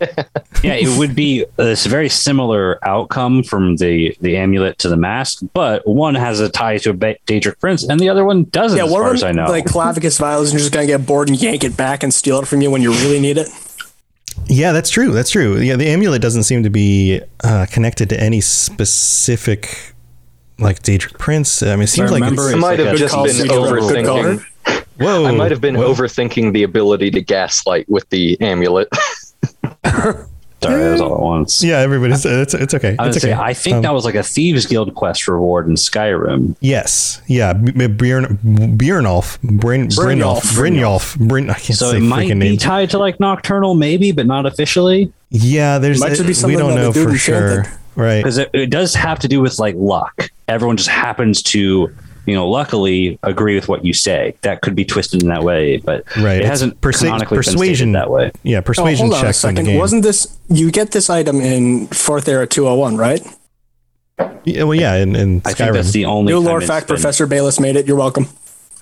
yeah, 0.62 0.74
it 0.74 0.98
would 0.98 1.14
be 1.14 1.44
this 1.56 1.86
very 1.86 2.08
similar 2.08 2.78
outcome 2.86 3.42
from 3.42 3.76
the 3.76 4.16
the 4.20 4.36
amulet 4.36 4.78
to 4.78 4.88
the 4.88 4.96
mask, 4.96 5.42
but 5.52 5.86
one 5.86 6.14
has 6.14 6.40
a 6.40 6.48
tie 6.48 6.78
to 6.78 6.90
a 6.90 6.94
ba- 6.94 7.16
Daedric 7.26 7.60
prince, 7.60 7.84
and 7.84 8.00
the 8.00 8.08
other 8.08 8.24
one 8.24 8.44
doesn't. 8.44 8.78
Yeah, 8.78 8.84
as 8.84 8.92
far 8.92 9.08
of 9.08 9.14
as 9.14 9.22
I 9.22 9.32
know. 9.32 9.46
like 9.46 9.64
Clavicus 9.64 10.18
Vile's, 10.18 10.50
and 10.50 10.58
you're 10.58 10.64
just 10.64 10.72
gonna 10.72 10.86
get 10.86 11.06
bored 11.06 11.28
and 11.28 11.40
yank 11.40 11.64
it 11.64 11.76
back 11.76 12.02
and 12.02 12.12
steal 12.12 12.40
it 12.40 12.48
from 12.48 12.60
you 12.60 12.70
when 12.70 12.82
you 12.82 12.92
really 12.92 13.20
need 13.20 13.38
it. 13.38 13.48
Yeah, 14.46 14.72
that's 14.72 14.90
true. 14.90 15.10
That's 15.12 15.30
true. 15.30 15.58
Yeah, 15.58 15.76
the 15.76 15.88
amulet 15.88 16.22
doesn't 16.22 16.44
seem 16.44 16.62
to 16.62 16.70
be 16.70 17.20
uh, 17.42 17.66
connected 17.70 18.08
to 18.10 18.20
any 18.20 18.40
specific 18.40 19.94
like 20.58 20.82
Daedric 20.82 21.18
Prince. 21.18 21.62
I 21.62 21.74
mean, 21.74 21.82
it 21.82 21.88
seems 21.88 22.10
like 22.10 22.20
remember 22.20 22.46
it's, 22.46 22.54
I 22.54 22.58
might 22.58 22.78
like 22.78 22.86
have 22.86 22.94
a 22.94 22.98
just 22.98 23.14
been 23.14 23.48
overthinking. 23.48 24.44
whoa. 24.98 25.26
I 25.26 25.30
might 25.32 25.50
have 25.50 25.60
been 25.60 25.76
whoa. 25.76 25.92
overthinking 25.92 26.52
the 26.52 26.62
ability 26.62 27.10
to 27.12 27.20
gaslight 27.20 27.88
with 27.88 28.08
the 28.10 28.40
amulet. 28.40 28.88
Sorry, 30.60 30.82
that 30.82 30.90
was 30.90 31.00
all 31.00 31.14
at 31.14 31.20
once. 31.20 31.62
Yeah, 31.62 31.78
everybody's. 31.78 32.26
It's 32.26 32.52
it's 32.52 32.74
okay. 32.74 32.96
I, 32.98 33.06
would 33.06 33.14
It's 33.14 33.22
say. 33.22 33.32
I 33.32 33.54
think 33.54 33.76
Um, 33.76 33.82
that 33.82 33.94
was 33.94 34.04
like 34.04 34.16
a 34.16 34.24
thieves 34.24 34.66
guild 34.66 34.92
quest 34.96 35.28
reward 35.28 35.68
in 35.68 35.74
Skyrim. 35.74 36.56
Yes. 36.60 37.22
Yeah. 37.28 37.52
B- 37.52 37.70
B- 37.70 37.86
Bjorn 37.86 38.38
Bjornolf. 38.76 39.40
Bryn 39.40 39.86
Brynjolf. 39.86 40.40
Brynjolf. 40.56 41.16
Bryn. 41.28 41.48
I 41.48 41.54
can't 41.54 41.78
So 41.78 41.92
say 41.92 41.98
it 41.98 42.00
might 42.00 42.26
be 42.26 42.34
names. 42.34 42.62
tied 42.62 42.90
to 42.90 42.98
like 42.98 43.20
Nocturnal, 43.20 43.74
maybe, 43.74 44.10
but 44.10 44.26
not 44.26 44.46
officially, 44.46 45.12
yeah. 45.30 45.78
There's. 45.78 46.00
Might 46.00 46.14
just 46.16 46.42
be 46.44 46.48
we 46.54 46.56
don't 46.58 46.74
know 46.74 46.92
for 46.92 47.08
enchanted. 47.10 47.20
sure. 47.20 47.64
Right. 47.94 48.18
because 48.18 48.38
it, 48.38 48.50
it 48.52 48.70
does 48.70 48.94
have 48.96 49.20
to 49.20 49.28
do 49.28 49.40
with 49.40 49.60
like 49.60 49.76
luck. 49.76 50.28
Everyone 50.48 50.76
just 50.76 50.88
happens 50.88 51.40
to, 51.42 51.94
you 52.28 52.34
know, 52.34 52.48
luckily 52.48 53.18
agree 53.22 53.54
with 53.54 53.68
what 53.68 53.84
you 53.84 53.92
say. 53.92 54.34
That 54.42 54.60
could 54.62 54.74
be 54.74 54.84
twisted 54.84 55.22
in 55.22 55.28
that 55.28 55.42
way, 55.42 55.78
but 55.78 56.04
Right. 56.16 56.36
it 56.36 56.40
It's 56.40 56.48
hasn't 56.48 56.80
persu- 56.80 57.00
canonically 57.06 57.36
persuasion- 57.38 57.58
been 57.58 57.74
stated 57.76 57.94
that 57.94 58.10
way. 58.10 58.32
Yeah. 58.42 58.58
Oh, 58.58 58.62
Persuasion 58.62 59.06
hold 59.06 59.14
on 59.14 59.20
a 59.24 59.28
checks 59.28 59.44
in 59.44 59.54
the 59.54 59.60
second. 59.60 59.70
game. 59.72 59.78
Wasn't 59.78 60.02
this 60.02 60.28
you 60.48 60.70
get 60.70 60.90
this 60.92 61.08
item 61.10 61.40
in 61.40 61.86
Fourth 61.88 62.28
Era 62.28 62.46
201, 62.46 62.96
right? 62.96 63.22
yeah, 64.44 64.64
well, 64.64 64.74
yeah. 64.74 64.94
In, 64.96 65.14
in 65.16 65.42
I 65.44 65.52
think 65.52 65.72
that's 65.72 65.92
the 65.92 66.04
only 66.06 66.32
New 66.32 66.40
lore 66.40 66.60
fact, 66.60 66.86
been- 66.88 66.96
Professor 66.96 67.26
Baelus 67.26 67.60
made 67.60 67.76
it. 67.76 67.86
You're 67.86 67.96
welcome. 67.96 68.26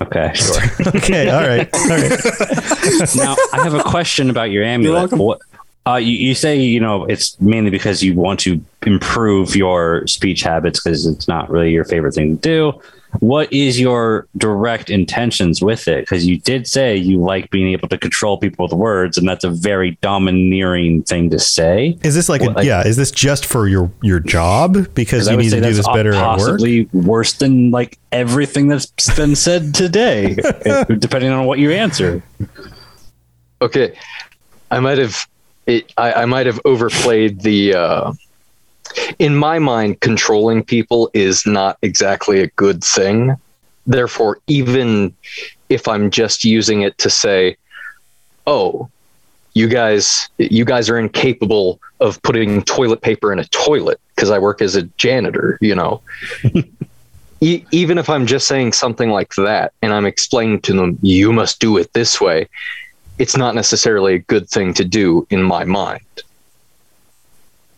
Okay, 0.03 0.31
sure. 0.35 0.57
okay. 0.97 1.29
All 1.31 1.41
right. 1.47 1.69
All 1.73 1.89
right. 1.89 2.11
now 3.17 3.35
I 3.53 3.63
have 3.63 3.75
a 3.75 3.83
question 3.83 4.29
about 4.31 4.51
your 4.51 4.63
amulet. 4.63 4.95
welcome. 4.95 5.19
What, 5.19 5.39
uh, 5.87 5.97
you, 5.97 6.13
you 6.13 6.35
say 6.35 6.59
you 6.59 6.81
know 6.81 7.05
it's 7.05 7.41
mainly 7.41 7.71
because 7.71 8.03
you 8.03 8.15
want 8.15 8.41
to 8.41 8.61
improve 8.85 9.55
your 9.57 10.07
speech 10.07 10.43
habits 10.43 10.83
because 10.83 11.07
it's 11.07 11.29
not 11.29 11.49
really 11.49 11.71
your 11.73 11.85
favorite 11.85 12.13
thing 12.15 12.37
to 12.39 12.43
do. 12.43 12.81
What 13.21 13.53
is 13.53 13.81
your 13.81 14.27
direct 14.37 14.91
intentions 14.91 15.63
with 15.63 15.89
it? 15.89 16.01
Because 16.01 16.27
you 16.27 16.39
did 16.39 16.67
say 16.67 16.97
you 16.97 17.19
like 17.21 17.51
being 17.51 17.69
able 17.73 17.89
to 17.89 17.99
control 17.99 18.39
people 18.39 18.65
with 18.67 18.73
words, 18.73 19.17
and 19.19 19.29
that's 19.29 19.45
a 19.45 19.51
very 19.51 19.93
domineering 20.03 21.03
thing 21.03 21.31
to 21.31 21.39
say. 21.39 21.99
Is 22.03 22.15
this 22.15 22.29
like, 22.29 22.41
Well, 22.43 22.51
a, 22.51 22.55
like- 22.55 22.67
yeah? 22.67 22.87
Is 22.87 22.97
this 22.97 23.11
just 23.11 23.47
for 23.47 23.69
your 23.69 23.91
your 24.03 24.21
job 24.21 24.93
because 24.95 25.29
you 25.29 25.37
need 25.37 25.51
to 25.51 25.61
do 25.61 25.73
this 25.73 25.87
better 25.89 26.13
at 26.15 26.39
work? 26.39 26.39
possibly 26.39 26.89
worse 26.93 27.33
than 27.35 27.71
like 27.71 27.99
everything 28.13 28.69
that's 28.69 28.87
been 29.17 29.35
said 29.37 29.75
today, 29.75 30.35
depending 30.99 31.31
on 31.31 31.47
what 31.47 31.59
you 31.59 31.71
answer. 31.73 32.23
okay, 33.63 33.97
I 34.71 34.81
might 34.81 34.99
have 34.99 35.27
it, 35.67 35.93
I, 35.97 36.13
I 36.13 36.25
might 36.27 36.47
have 36.47 36.61
overplayed 36.65 37.41
the. 37.41 37.75
Uh, 37.75 38.13
in 39.19 39.37
my 39.37 39.59
mind, 39.59 40.01
controlling 40.01 40.65
people 40.65 41.11
is 41.15 41.47
not 41.47 41.79
exactly 41.83 42.41
a 42.41 42.49
good 42.49 42.83
thing. 42.83 43.37
Therefore, 43.87 44.39
even 44.47 45.15
if 45.69 45.89
I'm 45.89 46.11
just 46.11 46.45
using 46.45 46.83
it 46.83 46.99
to 46.99 47.11
say, 47.11 47.57
"Oh, 48.47 48.89
you 49.55 49.69
guys, 49.69 50.29
you 50.39 50.65
guys 50.65 50.89
are 50.91 50.99
incapable 50.99 51.81
of 52.01 52.21
putting 52.23 52.63
toilet 52.63 53.01
paper 53.01 53.33
in 53.33 53.39
a 53.39 53.45
toilet," 53.47 54.01
because 54.15 54.31
I 54.31 54.39
work 54.39 54.61
as 54.61 54.77
a 54.77 54.83
janitor, 54.99 55.59
you 55.61 55.75
know. 55.75 56.01
E- 57.43 57.67
even 57.71 57.99
if 57.99 58.09
I'm 58.09 58.27
just 58.27 58.49
saying 58.49 58.73
something 58.73 59.11
like 59.11 59.35
that, 59.35 59.75
and 59.83 59.93
I'm 59.93 60.07
explaining 60.07 60.63
to 60.63 60.73
them, 60.73 60.99
"You 61.03 61.35
must 61.35 61.61
do 61.61 61.77
it 61.77 61.93
this 61.93 62.19
way," 62.19 62.49
it's 63.19 63.37
not 63.37 63.55
necessarily 63.55 64.15
a 64.15 64.19
good 64.19 64.49
thing 64.49 64.73
to 64.75 64.85
do 64.85 65.27
in 65.29 65.43
my 65.43 65.65
mind. 65.65 66.01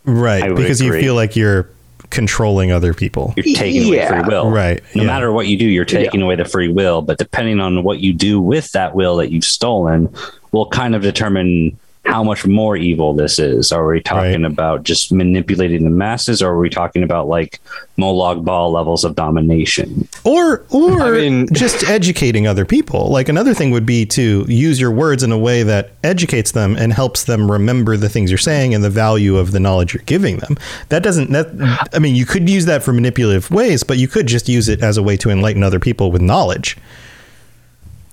Right, 0.05 0.43
I 0.43 0.47
would 0.49 0.57
because 0.57 0.81
you 0.81 0.93
feel 0.93 1.15
like 1.15 1.35
you're 1.35 1.69
controlling 2.09 2.71
other 2.71 2.93
people. 2.93 3.33
You're 3.37 3.55
taking 3.55 3.83
Yeah. 3.93 4.07
away 4.07 4.21
free 4.21 4.29
will. 4.33 4.49
Right. 4.49 4.81
No 4.95 5.03
yeah. 5.03 5.07
matter 5.07 5.31
what 5.31 5.47
you 5.47 5.57
do, 5.57 5.65
you're 5.65 5.85
taking 5.85 6.21
away 6.21 6.35
the 6.35 6.45
free 6.45 6.69
will. 6.69 7.01
But 7.01 7.17
depending 7.17 7.59
on 7.59 7.83
what 7.83 7.99
you 7.99 8.13
do 8.13 8.41
with 8.41 8.71
that 8.71 8.95
will 8.95 9.17
that 9.17 9.31
you've 9.31 9.43
stolen, 9.43 10.09
will 10.51 10.67
kind 10.67 10.95
of 10.95 11.01
determine 11.03 11.77
how 12.05 12.23
much 12.23 12.45
more 12.47 12.75
evil 12.75 13.13
this 13.13 13.37
is. 13.37 13.71
Are 13.71 13.85
we 13.85 14.01
talking 14.01 14.41
Right. 14.43 14.51
about 14.51 14.83
just 14.83 15.11
manipulating 15.11 15.83
the 15.83 15.89
masses, 15.91 16.41
or 16.41 16.51
are 16.51 16.59
we 16.59 16.69
talking 16.69 17.03
about 17.03 17.27
like 17.27 17.59
Molag 17.99 18.43
Ball 18.43 18.71
levels 18.71 19.03
of 19.03 19.15
domination? 19.15 20.07
or 20.23 20.63
or 20.69 21.01
I 21.01 21.11
mean- 21.11 21.47
just 21.53 21.83
educating 21.87 22.47
other 22.47 22.65
people. 22.65 23.09
Like 23.09 23.29
another 23.29 23.53
thing 23.53 23.69
would 23.71 23.85
be 23.85 24.05
to 24.07 24.45
use 24.47 24.79
your 24.81 24.91
words 24.91 25.21
in 25.23 25.31
a 25.31 25.37
way 25.37 25.61
that 25.63 25.91
educates 26.03 26.51
them 26.51 26.75
and 26.75 26.93
helps 26.93 27.25
them 27.25 27.51
remember 27.51 27.95
the 27.97 28.09
things 28.09 28.31
you're 28.31 28.37
saying 28.37 28.73
and 28.73 28.83
the 28.83 28.89
value 28.89 29.37
of 29.37 29.51
the 29.51 29.59
knowledge 29.59 29.93
you're 29.93 30.03
giving 30.05 30.37
them. 30.37 30.57
That 30.89 31.03
doesn't 31.03 31.31
that 31.31 31.89
I 31.93 31.99
mean, 31.99 32.15
you 32.15 32.25
could 32.25 32.49
use 32.49 32.65
that 32.65 32.81
for 32.81 32.91
manipulative 32.93 33.51
ways, 33.51 33.83
but 33.83 33.97
you 33.97 34.07
could 34.07 34.25
just 34.25 34.49
use 34.49 34.67
it 34.67 34.81
as 34.81 34.97
a 34.97 35.03
way 35.03 35.15
to 35.17 35.29
enlighten 35.29 35.61
other 35.63 35.79
people 35.79 36.11
with 36.11 36.21
knowledge. 36.21 36.75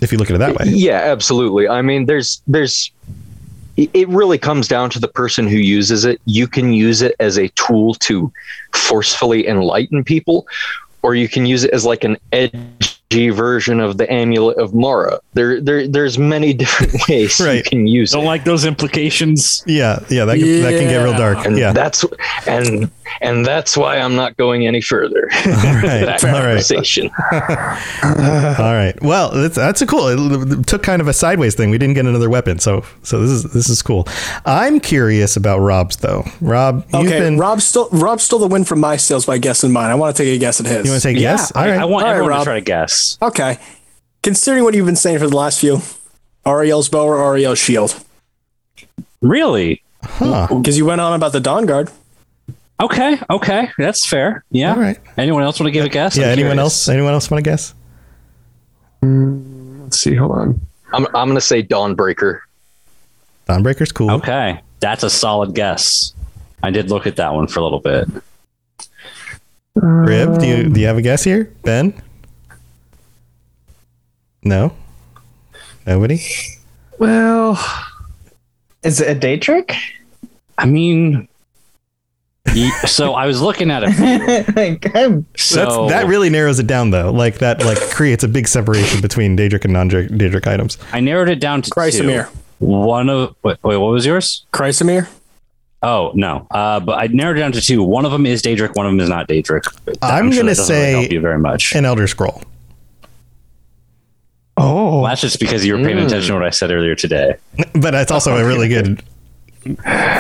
If 0.02 0.12
you 0.12 0.18
look 0.18 0.28
at 0.28 0.36
it 0.36 0.40
that 0.40 0.56
way. 0.56 0.66
Yeah, 0.68 0.98
absolutely. 0.98 1.68
I 1.68 1.80
mean, 1.82 2.04
there's 2.04 2.42
there's 2.46 2.90
it 3.76 4.08
really 4.08 4.38
comes 4.38 4.68
down 4.68 4.90
to 4.90 4.98
the 4.98 5.08
person 5.08 5.46
who 5.46 5.56
uses 5.56 6.04
it. 6.04 6.20
You 6.24 6.48
can 6.48 6.72
use 6.72 7.02
it 7.02 7.14
as 7.20 7.38
a 7.38 7.48
tool 7.48 7.94
to 7.94 8.32
forcefully 8.72 9.46
enlighten 9.46 10.02
people, 10.02 10.46
or 11.02 11.14
you 11.14 11.28
can 11.28 11.44
use 11.46 11.64
it 11.64 11.70
as 11.70 11.84
like 11.84 12.02
an 12.02 12.16
edgy 13.10 13.30
version 13.30 13.80
of 13.80 13.98
the 13.98 14.10
amulet 14.12 14.58
of 14.58 14.74
Mara. 14.74 15.20
There, 15.34 15.60
there 15.60 15.86
there's 15.86 16.18
many 16.18 16.52
different 16.54 16.94
ways 17.08 17.38
you 17.38 17.62
can 17.62 17.86
use. 17.86 18.12
Don't 18.12 18.24
like 18.24 18.44
those 18.44 18.64
implications. 18.64 19.62
Yeah, 19.66 20.00
yeah, 20.08 20.24
that, 20.24 20.38
can- 20.38 20.62
that 20.62 20.78
can 20.78 20.88
get 20.88 21.02
real 21.02 21.12
dark. 21.16 21.46
And 21.46 21.56
yeah. 21.56 21.72
that's 21.72 22.04
and 22.46 22.90
and 23.20 23.44
that's 23.46 23.76
why 23.76 23.98
I'm 23.98 24.16
not 24.16 24.36
going 24.36 24.66
any 24.66 24.80
further. 24.80 25.28
right. 25.32 25.44
that 25.44 26.24
All 26.24 26.30
right. 26.32 26.42
conversation. 26.42 27.10
All 27.32 28.74
right. 28.74 28.94
Well, 29.02 29.30
that's, 29.30 29.56
that's 29.56 29.82
a 29.82 29.86
cool. 29.86 30.08
It 30.08 30.66
took 30.66 30.82
kind 30.82 31.00
of 31.00 31.08
a 31.08 31.12
sideways 31.12 31.54
thing. 31.54 31.70
We 31.70 31.78
didn't 31.78 31.94
get 31.94 32.06
another 32.06 32.30
weapon, 32.30 32.58
so 32.58 32.84
so 33.02 33.20
this 33.20 33.30
is 33.30 33.42
this 33.52 33.68
is 33.68 33.82
cool. 33.82 34.06
I'm 34.44 34.80
curious 34.80 35.36
about 35.36 35.58
Rob's 35.60 35.96
though. 35.96 36.24
Rob, 36.40 36.84
you've 36.92 37.06
Okay, 37.06 37.20
been. 37.20 37.38
Rob 37.38 37.60
still 37.60 37.88
Rob 37.92 38.20
stole 38.20 38.40
the 38.40 38.46
win 38.48 38.64
from 38.64 38.80
my 38.80 38.96
sales 38.96 39.26
by 39.26 39.38
guessing 39.38 39.72
mine. 39.72 39.90
I 39.90 39.94
want 39.94 40.16
to 40.16 40.22
take 40.24 40.34
a 40.34 40.38
guess 40.38 40.60
at 40.60 40.66
his. 40.66 40.84
you 40.84 40.90
want 40.90 41.02
to 41.02 41.08
take 41.08 41.16
a 41.16 41.20
guess? 41.20 41.52
I, 41.54 41.60
All 41.60 41.70
right. 41.70 41.80
I 41.80 41.84
want 41.84 42.04
All 42.04 42.10
right, 42.10 42.16
everyone 42.16 42.30
Rob. 42.30 42.40
to 42.40 42.44
try 42.44 42.54
to 42.56 42.60
guess. 42.64 42.95
Okay, 43.22 43.58
considering 44.22 44.64
what 44.64 44.74
you've 44.74 44.86
been 44.86 44.96
saying 44.96 45.18
for 45.18 45.26
the 45.28 45.36
last 45.36 45.60
few, 45.60 45.80
Auriel's 46.46 46.88
bow 46.88 47.04
or 47.06 47.18
Auriel's 47.18 47.58
shield? 47.58 48.02
Really? 49.22 49.82
huh. 50.02 50.46
Because 50.50 50.76
you 50.78 50.84
went 50.84 51.00
on 51.00 51.12
about 51.14 51.32
the 51.32 51.40
Dawn 51.40 51.66
Guard. 51.66 51.90
Okay. 52.80 53.18
Okay. 53.30 53.68
That's 53.78 54.04
fair. 54.04 54.44
Yeah. 54.50 54.74
All 54.74 54.80
right. 54.80 54.98
Anyone 55.16 55.42
else 55.42 55.58
want 55.58 55.68
to 55.68 55.70
give 55.72 55.84
a 55.84 55.88
guess? 55.88 56.16
Yeah. 56.16 56.26
I'm 56.26 56.32
Anyone 56.32 56.52
curious. 56.56 56.62
else? 56.62 56.88
Anyone 56.88 57.12
else 57.14 57.30
want 57.30 57.42
to 57.42 57.50
guess? 57.50 57.74
Mm, 59.02 59.84
let's 59.84 59.98
see. 59.98 60.14
Hold 60.14 60.32
on. 60.32 60.60
I'm 60.92 61.06
I'm 61.08 61.28
gonna 61.28 61.40
say 61.40 61.62
Dawnbreaker. 61.62 62.40
Dawnbreaker's 63.48 63.92
cool. 63.92 64.10
Okay, 64.12 64.60
that's 64.80 65.02
a 65.02 65.10
solid 65.10 65.54
guess. 65.54 66.12
I 66.62 66.70
did 66.70 66.90
look 66.90 67.06
at 67.06 67.16
that 67.16 67.32
one 67.34 67.46
for 67.48 67.60
a 67.60 67.62
little 67.62 67.80
bit. 67.80 68.08
Rib, 69.74 70.38
do 70.38 70.46
you 70.46 70.68
do 70.68 70.80
you 70.80 70.86
have 70.86 70.96
a 70.98 71.02
guess 71.02 71.24
here? 71.24 71.52
Ben? 71.62 71.94
No. 74.46 74.72
Nobody. 75.86 76.20
Well, 76.98 77.58
Is 78.82 79.00
it 79.00 79.08
a 79.08 79.14
day 79.18 79.36
trick? 79.36 79.74
I 80.58 80.64
mean, 80.66 81.28
so 82.86 83.14
I 83.14 83.26
was 83.26 83.42
looking 83.42 83.70
at 83.70 83.82
it. 83.84 84.56
like, 84.56 84.94
I'm- 84.96 85.26
So 85.36 85.88
That's 85.88 86.02
that 86.04 86.08
really 86.08 86.30
narrows 86.30 86.58
it 86.58 86.66
down 86.66 86.90
though. 86.90 87.10
Like 87.12 87.38
that 87.38 87.64
like 87.64 87.78
creates 87.90 88.24
a 88.24 88.28
big 88.28 88.48
separation 88.48 89.00
between 89.00 89.36
Daedric 89.36 89.64
and 89.64 89.72
non-Daedric 89.72 90.46
items. 90.46 90.78
I 90.92 91.00
narrowed 91.00 91.28
it 91.28 91.40
down 91.40 91.62
to 91.62 91.70
Chrysamere. 91.70 92.30
two. 92.30 92.38
One 92.58 93.10
of 93.10 93.34
wait, 93.42 93.58
wait, 93.62 93.76
what 93.76 93.90
was 93.90 94.06
yours? 94.06 94.46
Chrysamere? 94.52 95.08
Oh 95.82 96.10
no, 96.14 96.46
uh, 96.50 96.80
but 96.80 96.98
I 96.98 97.06
narrowed 97.08 97.36
it 97.36 97.40
down 97.40 97.52
to 97.52 97.60
two. 97.60 97.82
One 97.82 98.06
of 98.06 98.12
them 98.12 98.24
is 98.24 98.40
Daedric. 98.42 98.74
One 98.76 98.86
of 98.86 98.92
them 98.92 99.00
is 99.00 99.10
not 99.10 99.28
Daedric. 99.28 99.64
I'm 100.00 100.32
sure 100.32 100.42
gonna 100.42 100.52
that 100.52 100.56
doesn't 100.56 100.74
really 100.74 100.86
say 100.86 100.92
help 100.92 101.12
you 101.12 101.20
very 101.20 101.38
much. 101.38 101.74
An 101.74 101.84
Elder 101.84 102.06
Scroll. 102.06 102.42
Oh, 104.56 105.00
Well, 105.02 105.04
that's 105.10 105.20
just 105.20 105.38
because 105.38 105.64
you 105.66 105.76
were 105.76 105.84
paying 105.84 105.98
Mm. 105.98 106.06
attention 106.06 106.28
to 106.28 106.34
what 106.34 106.44
I 106.46 106.50
said 106.50 106.70
earlier 106.70 106.94
today. 106.94 107.34
But 107.74 107.94
it's 107.94 108.10
also 108.10 108.36
a 108.36 108.44
really 108.44 108.68
good, 108.68 109.02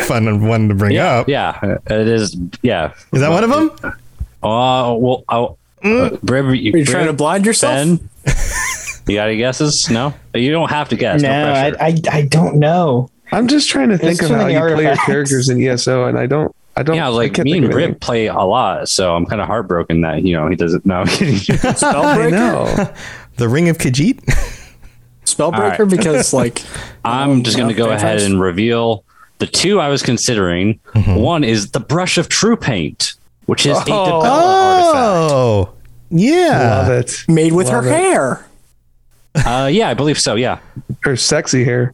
fun 0.04 0.46
one 0.46 0.68
to 0.68 0.74
bring 0.74 0.92
Yeah, 0.92 1.18
up. 1.20 1.28
yeah, 1.28 1.76
it 1.86 2.08
is. 2.08 2.36
Yeah. 2.62 2.90
Is 3.12 3.20
that 3.20 3.30
one 3.30 3.44
of 3.44 3.50
them? 3.50 3.70
Uh, 4.42 4.94
well, 4.98 5.24
I'll, 5.28 5.58
Mm. 5.84 6.12
uh, 6.14 6.16
Brib, 6.22 6.46
you, 6.54 6.72
Are 6.74 6.78
you 6.78 6.84
trying 6.84 7.06
to 7.06 7.12
blind 7.12 7.46
yourself? 7.46 7.74
Ben? 7.76 8.00
you 9.06 9.14
got 9.16 9.28
any 9.28 9.36
guesses? 9.38 9.88
No, 9.90 10.12
you 10.34 10.50
don't 10.50 10.70
have 10.70 10.88
to 10.90 10.96
guess. 10.96 11.22
no, 11.22 11.28
No, 11.28 11.52
I. 11.52 11.72
I 11.80 11.94
I 12.10 12.22
don't 12.22 12.56
know. 12.56 13.08
I'm 13.32 13.46
just 13.48 13.68
trying 13.68 13.90
to 13.90 13.98
think 13.98 14.18
There's 14.18 14.20
of 14.20 14.28
too 14.28 14.34
how 14.34 14.42
many 14.46 14.54
you 14.54 14.74
play 14.74 14.84
your 14.84 14.96
characters 14.96 15.48
in 15.48 15.60
ESO, 15.60 16.06
and 16.06 16.18
I 16.18 16.26
don't. 16.26 16.54
I 16.76 16.82
don't. 16.82 16.96
yeah, 16.96 17.06
I 17.06 17.08
like 17.08 17.34
can't 17.34 17.44
me 17.46 17.56
and 17.58 17.66
of. 17.66 17.74
Rip 17.74 18.00
play 18.00 18.26
a 18.26 18.34
lot, 18.42 18.88
so 18.88 19.14
I'm 19.14 19.26
kind 19.26 19.40
of 19.40 19.46
heartbroken 19.46 20.00
that 20.02 20.22
you 20.24 20.34
know 20.36 20.48
he 20.48 20.56
doesn't 20.56 20.84
know. 20.86 20.96
I'm 21.00 21.06
kidding. 21.08 21.34
I 21.34 21.38
Spellbreaker? 21.72 22.30
know. 22.32 22.92
The 23.36 23.48
Ring 23.48 23.68
of 23.68 23.78
Khajiit? 23.78 24.20
Spellbreaker? 25.24 25.52
All 25.80 25.86
right. 25.86 25.88
Because, 25.88 26.32
like, 26.32 26.62
I'm 27.04 27.42
just 27.42 27.56
going 27.56 27.68
to 27.68 27.74
Yeah, 27.74 27.86
go 27.86 27.90
ahead 27.92 28.20
and 28.22 28.40
reveal 28.40 29.04
the 29.38 29.46
two 29.46 29.80
I 29.80 29.88
was 29.88 30.02
considering. 30.02 30.78
Mm-hmm. 30.94 31.16
One 31.16 31.44
is 31.44 31.70
the 31.72 31.80
Brush 31.80 32.16
of 32.18 32.28
True 32.28 32.56
Paint, 32.56 33.14
which 33.46 33.66
is 33.66 33.76
a 33.76 33.84
Oh. 33.88 34.20
Artifact. 34.22 35.32
Oh, 35.32 35.72
yeah. 36.10 36.58
Love 36.82 36.90
it. 36.90 37.24
made 37.28 37.52
with 37.52 37.68
her 37.68 37.84
it. 37.86 37.90
hair. 37.90 38.46
Uh, 39.34 39.68
yeah, 39.70 39.88
I 39.90 39.94
believe 39.94 40.18
so. 40.18 40.34
Yeah. 40.36 40.60
Her 41.02 41.16
sexy 41.16 41.64
hair. 41.64 41.92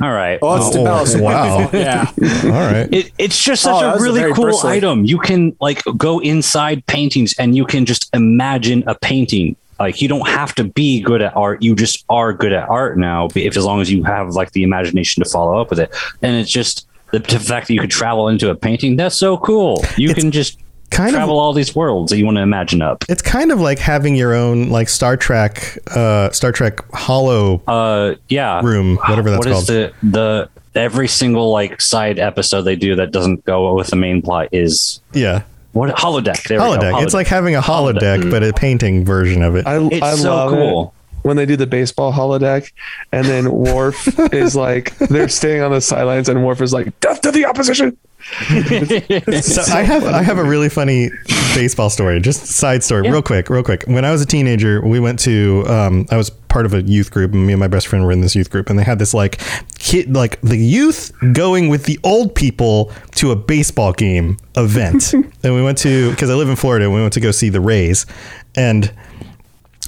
All 0.00 0.10
right. 0.10 0.40
Oh, 0.42 0.56
it's 0.56 0.74
Oh, 0.76 0.80
Dibella's. 0.84 1.16
wow. 1.16 1.70
yeah. 1.72 2.10
All 2.46 2.50
right. 2.50 2.88
It, 2.92 3.12
it's 3.16 3.40
just 3.40 3.64
Oh, 3.64 3.70
such 3.74 3.80
that 3.82 3.88
a 3.90 3.92
was 3.92 4.00
a 4.00 4.02
really 4.02 4.32
cool 4.34 4.44
bristly. 4.46 4.72
item. 4.72 5.04
You 5.04 5.18
can 5.18 5.54
like 5.60 5.82
go 5.96 6.18
inside 6.18 6.84
paintings 6.86 7.32
and 7.38 7.54
you 7.54 7.64
can 7.64 7.84
just 7.84 8.10
imagine 8.12 8.82
a 8.88 8.96
painting. 8.96 9.54
Like 9.78 10.00
you 10.02 10.08
don't 10.08 10.26
have 10.28 10.54
to 10.56 10.64
be 10.64 11.00
good 11.00 11.22
at 11.22 11.36
art. 11.36 11.62
You 11.62 11.74
just 11.74 12.04
are 12.08 12.32
good 12.32 12.52
at 12.52 12.68
art 12.68 12.96
now. 12.98 13.28
If 13.34 13.56
as 13.56 13.64
long 13.64 13.80
as 13.80 13.90
you 13.90 14.04
have 14.04 14.30
like 14.30 14.52
the 14.52 14.62
imagination 14.62 15.22
to 15.22 15.28
follow 15.28 15.60
up 15.60 15.70
with 15.70 15.80
it, 15.80 15.94
and 16.22 16.36
it's 16.36 16.50
just 16.50 16.86
the, 17.12 17.18
the 17.18 17.38
fact 17.40 17.68
that 17.68 17.74
you 17.74 17.80
could 17.80 17.90
travel 17.90 18.28
into 18.28 18.50
a 18.50 18.54
painting. 18.54 18.96
That's 18.96 19.16
so 19.16 19.36
cool. 19.36 19.84
You 19.96 20.10
It's 20.10 20.18
can 20.20 20.30
just 20.30 20.58
kind 20.90 21.08
of- 21.10 21.14
travel 21.16 21.38
all 21.38 21.52
these 21.52 21.74
worlds 21.74 22.10
that 22.10 22.18
you 22.18 22.24
want 22.24 22.36
to 22.36 22.42
imagine 22.42 22.82
up. 22.82 23.04
It's 23.08 23.22
kind 23.22 23.50
of 23.52 23.60
like 23.60 23.78
having 23.78 24.14
your 24.16 24.32
own 24.34 24.68
like 24.70 24.88
Star 24.88 25.16
Trek, 25.16 25.76
uh, 25.94 26.30
Star 26.30 26.52
Trek 26.52 26.78
Hollow 26.92 27.62
Uh, 27.66 28.14
yeah. 28.28 28.60
room, 28.62 28.96
whatever 29.08 29.30
that's 29.30 29.38
What 29.38 29.48
is 29.48 29.54
called. 29.54 29.66
the 29.66 29.92
the 30.02 30.48
every 30.76 31.06
single 31.08 31.50
like 31.52 31.80
side 31.80 32.18
episode 32.18 32.62
they 32.62 32.74
do 32.76 32.96
that 32.96 33.12
doesn't 33.12 33.44
go 33.44 33.74
with 33.74 33.88
the 33.88 33.96
main 33.96 34.20
plot 34.22 34.48
is 34.50 35.00
yeah, 35.12 35.42
what 35.74 35.94
holodeck. 35.94 36.46
There 36.48 36.58
we 36.58 36.64
go, 36.64 36.78
holodeck. 36.78 37.02
It's 37.02 37.14
like 37.14 37.26
having 37.26 37.54
a 37.56 37.60
holodeck, 37.60 38.22
Holodeck. 38.22 38.30
but 38.30 38.42
a 38.42 38.52
painting 38.52 39.04
version 39.04 39.42
of 39.42 39.56
it. 39.56 39.66
I, 39.66 39.78
it's 39.84 40.02
I 40.02 40.14
so 40.14 40.34
love 40.34 40.50
cool. 40.50 40.94
it 41.22 41.26
when 41.26 41.36
they 41.36 41.46
do 41.46 41.56
the 41.56 41.66
baseball 41.66 42.12
holodeck, 42.12 42.70
and 43.12 43.26
then 43.26 43.50
Worf 43.50 44.18
is 44.32 44.54
like 44.54 44.96
they're 44.98 45.28
staying 45.28 45.62
on 45.62 45.72
the 45.72 45.80
sidelines, 45.80 46.28
and 46.28 46.44
Worf 46.44 46.60
is 46.60 46.72
like 46.72 46.98
death 47.00 47.20
to 47.22 47.30
the 47.30 47.44
opposition. 47.44 47.96
So 49.42 49.62
I 49.72 49.82
have 49.82 50.04
I 50.04 50.22
have 50.22 50.38
a 50.38 50.44
really 50.44 50.68
funny 50.68 51.10
baseball 51.54 51.90
story. 51.90 52.20
Just 52.20 52.46
side 52.46 52.82
story, 52.82 53.08
real 53.10 53.22
quick, 53.22 53.50
real 53.50 53.62
quick. 53.62 53.84
When 53.86 54.04
I 54.04 54.10
was 54.10 54.22
a 54.22 54.26
teenager, 54.26 54.80
we 54.80 54.98
went 54.98 55.18
to 55.20 55.64
um, 55.68 56.06
I 56.10 56.16
was 56.16 56.30
part 56.30 56.66
of 56.66 56.74
a 56.74 56.82
youth 56.82 57.10
group, 57.10 57.32
and 57.32 57.46
me 57.46 57.52
and 57.52 57.60
my 57.60 57.68
best 57.68 57.86
friend 57.86 58.04
were 58.04 58.12
in 58.12 58.20
this 58.22 58.34
youth 58.34 58.50
group, 58.50 58.70
and 58.70 58.78
they 58.78 58.82
had 58.82 58.98
this 58.98 59.12
like 59.12 59.40
kid 59.78 60.14
like 60.14 60.40
the 60.40 60.56
youth 60.56 61.12
going 61.32 61.68
with 61.68 61.84
the 61.84 61.98
old 62.02 62.34
people 62.34 62.92
to 63.16 63.30
a 63.30 63.36
baseball 63.36 63.92
game 63.92 64.38
event, 64.56 65.12
and 65.42 65.54
we 65.54 65.62
went 65.62 65.78
to 65.78 66.10
because 66.10 66.30
I 66.30 66.34
live 66.34 66.48
in 66.48 66.56
Florida, 66.56 66.86
and 66.86 66.94
we 66.94 67.00
went 67.00 67.12
to 67.14 67.20
go 67.20 67.30
see 67.30 67.50
the 67.50 67.60
Rays, 67.60 68.06
and 68.54 68.92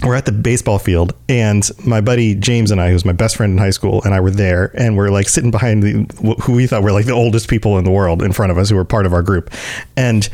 we're 0.02 0.14
at 0.14 0.26
the 0.26 0.32
baseball 0.32 0.78
field 0.78 1.14
and 1.28 1.68
my 1.84 2.00
buddy 2.00 2.34
James 2.34 2.70
and 2.70 2.80
I, 2.80 2.90
who's 2.90 3.04
my 3.04 3.12
best 3.12 3.36
friend 3.36 3.52
in 3.52 3.58
high 3.58 3.70
school, 3.70 4.02
and 4.04 4.12
I 4.12 4.20
were 4.20 4.30
there 4.30 4.70
and 4.74 4.96
we're 4.96 5.10
like 5.10 5.28
sitting 5.28 5.50
behind 5.50 5.82
the, 5.82 6.36
who 6.42 6.52
we 6.52 6.66
thought 6.66 6.82
were 6.82 6.92
like 6.92 7.06
the 7.06 7.12
oldest 7.12 7.48
people 7.48 7.78
in 7.78 7.84
the 7.84 7.90
world 7.90 8.22
in 8.22 8.32
front 8.32 8.52
of 8.52 8.58
us 8.58 8.68
who 8.68 8.76
were 8.76 8.84
part 8.84 9.06
of 9.06 9.12
our 9.12 9.22
group. 9.22 9.50
And 9.96 10.28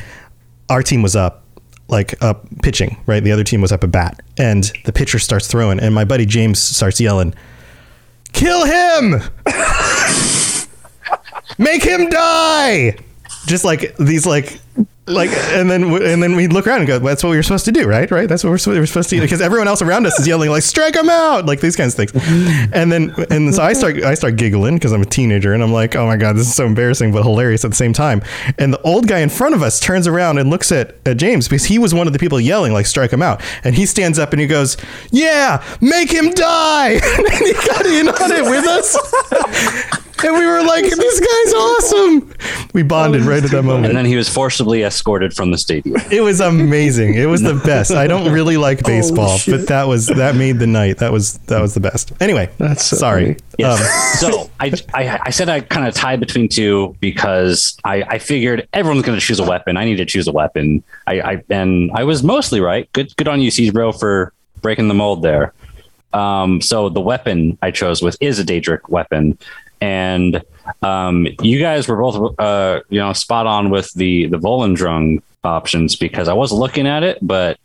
our 0.68 0.82
team 0.82 1.02
was 1.02 1.14
up, 1.14 1.44
like 1.88 2.20
up 2.22 2.46
pitching, 2.62 2.96
right? 3.06 3.22
The 3.22 3.30
other 3.30 3.44
team 3.44 3.60
was 3.60 3.70
up 3.70 3.84
a 3.84 3.88
bat 3.88 4.20
and 4.36 4.70
the 4.84 4.92
pitcher 4.92 5.18
starts 5.18 5.46
throwing 5.46 5.78
and 5.78 5.94
my 5.94 6.04
buddy 6.04 6.26
James 6.26 6.58
starts 6.58 7.00
yelling, 7.00 7.34
kill 8.32 8.64
him! 8.64 9.22
Make 11.58 11.84
him 11.84 12.08
die! 12.08 12.96
Just 13.46 13.64
like 13.64 13.96
these 13.96 14.26
like 14.26 14.58
like 15.12 15.30
and 15.30 15.70
then 15.70 15.84
and 16.02 16.22
then 16.22 16.36
we 16.36 16.46
look 16.48 16.66
around 16.66 16.78
and 16.78 16.86
go 16.86 16.98
that's 16.98 17.22
what 17.22 17.30
we 17.30 17.36
were 17.36 17.42
supposed 17.42 17.64
to 17.66 17.72
do 17.72 17.86
right? 17.86 18.10
Right? 18.10 18.28
That's 18.28 18.44
what 18.44 18.50
we're, 18.50 18.78
we're 18.80 18.86
supposed 18.86 19.10
to 19.10 19.16
do. 19.16 19.22
Because 19.22 19.40
everyone 19.40 19.68
else 19.68 19.82
around 19.82 20.06
us 20.06 20.18
is 20.18 20.26
yelling 20.26 20.50
like 20.50 20.62
strike 20.62 20.96
him 20.96 21.08
out! 21.08 21.46
Like 21.46 21.60
these 21.60 21.76
kinds 21.76 21.98
of 21.98 22.08
things. 22.08 22.12
And 22.72 22.90
then 22.90 23.14
and 23.30 23.54
so 23.54 23.62
i 23.62 23.72
start 23.72 24.02
i 24.02 24.14
start 24.14 24.36
giggling 24.36 24.76
because 24.76 24.92
i'm 24.92 25.02
a 25.02 25.06
teenager 25.06 25.52
and 25.52 25.62
i'm 25.62 25.72
like 25.72 25.94
oh 25.96 26.06
my 26.06 26.16
god 26.16 26.36
this 26.36 26.46
is 26.46 26.54
so 26.54 26.66
embarrassing 26.66 27.12
but 27.12 27.22
hilarious 27.22 27.64
at 27.64 27.70
the 27.70 27.76
same 27.76 27.92
time. 27.92 28.22
And 28.58 28.72
the 28.72 28.80
old 28.82 29.06
guy 29.08 29.20
in 29.20 29.28
front 29.28 29.54
of 29.54 29.62
us 29.62 29.80
turns 29.80 30.06
around 30.06 30.38
and 30.38 30.50
looks 30.50 30.72
at, 30.72 30.96
at 31.06 31.16
james 31.16 31.48
because 31.48 31.64
he 31.64 31.78
was 31.78 31.94
one 31.94 32.06
of 32.06 32.12
the 32.12 32.18
people 32.18 32.40
yelling 32.40 32.72
like 32.72 32.86
strike 32.86 33.12
him 33.12 33.22
out. 33.22 33.42
And 33.64 33.74
he 33.74 33.86
stands 33.86 34.18
up 34.18 34.32
and 34.32 34.40
he 34.40 34.46
goes 34.46 34.76
yeah 35.10 35.62
make 35.80 36.10
him 36.10 36.30
die! 36.32 37.00
And 37.22 37.46
he 37.46 37.52
got 37.52 37.86
in 37.86 38.08
on 38.08 38.32
it 38.32 38.44
with 38.44 38.66
us 38.66 38.96
and 40.24 40.36
we 40.36 40.46
were 40.46 40.62
like 40.62 40.84
this 40.84 41.20
guy's 41.20 41.54
awesome 41.54 42.34
we 42.72 42.82
bonded 42.82 43.22
right 43.22 43.44
at 43.44 43.50
that 43.50 43.62
moment 43.62 43.86
and 43.86 43.96
then 43.96 44.04
he 44.04 44.16
was 44.16 44.28
forcibly 44.28 44.82
escorted 44.82 45.34
from 45.34 45.50
the 45.50 45.58
stadium. 45.58 45.96
it 46.10 46.22
was 46.22 46.40
amazing. 46.40 47.14
It 47.14 47.26
was 47.26 47.42
the 47.42 47.54
best. 47.64 47.92
I 47.92 48.06
don't 48.06 48.32
really 48.32 48.56
like 48.56 48.82
baseball, 48.84 49.38
but 49.46 49.68
that 49.68 49.86
was 49.88 50.06
that 50.06 50.36
made 50.36 50.58
the 50.58 50.66
night. 50.66 50.98
That 50.98 51.12
was 51.12 51.38
that 51.48 51.60
was 51.60 51.74
the 51.74 51.80
best. 51.80 52.12
Anyway, 52.20 52.50
That's 52.58 52.86
so 52.86 52.96
sorry. 52.96 53.36
Yes. 53.58 53.80
Um, 54.22 54.30
so 54.30 54.50
I, 54.60 54.72
I 54.94 55.20
I 55.24 55.30
said 55.30 55.48
I 55.48 55.60
kind 55.60 55.86
of 55.86 55.94
tied 55.94 56.20
between 56.20 56.48
two 56.48 56.96
because 57.00 57.76
I, 57.84 58.02
I 58.02 58.18
figured 58.18 58.68
everyone's 58.72 59.04
going 59.04 59.18
to 59.18 59.24
choose 59.24 59.38
a 59.38 59.44
weapon. 59.44 59.76
I 59.76 59.84
need 59.84 59.96
to 59.96 60.06
choose 60.06 60.26
a 60.26 60.32
weapon. 60.32 60.82
I, 61.06 61.20
I 61.20 61.42
and 61.50 61.90
I 61.92 62.04
was 62.04 62.22
mostly 62.22 62.60
right. 62.60 62.90
Good 62.92 63.14
good 63.16 63.28
on 63.28 63.40
you, 63.40 63.50
Siege 63.50 63.72
Bro, 63.72 63.92
for 63.92 64.32
breaking 64.60 64.88
the 64.88 64.94
mold 64.94 65.22
there. 65.22 65.52
Um, 66.12 66.60
so 66.60 66.88
the 66.88 67.00
weapon 67.00 67.58
I 67.62 67.70
chose 67.70 68.02
with 68.02 68.16
is 68.20 68.38
a 68.38 68.44
Daedric 68.44 68.88
weapon, 68.88 69.38
and 69.82 70.44
um, 70.82 71.26
you 71.42 71.58
guys 71.58 71.88
were 71.88 71.96
both 71.96 72.38
uh, 72.38 72.80
you 72.88 73.00
know 73.00 73.12
spot 73.12 73.46
on 73.46 73.68
with 73.68 73.92
the 73.94 74.26
the 74.26 74.38
Volendrung 74.38 75.20
options 75.42 75.96
because 75.96 76.28
I 76.28 76.34
was 76.34 76.52
looking 76.52 76.86
at 76.86 77.02
it, 77.02 77.18
but 77.20 77.58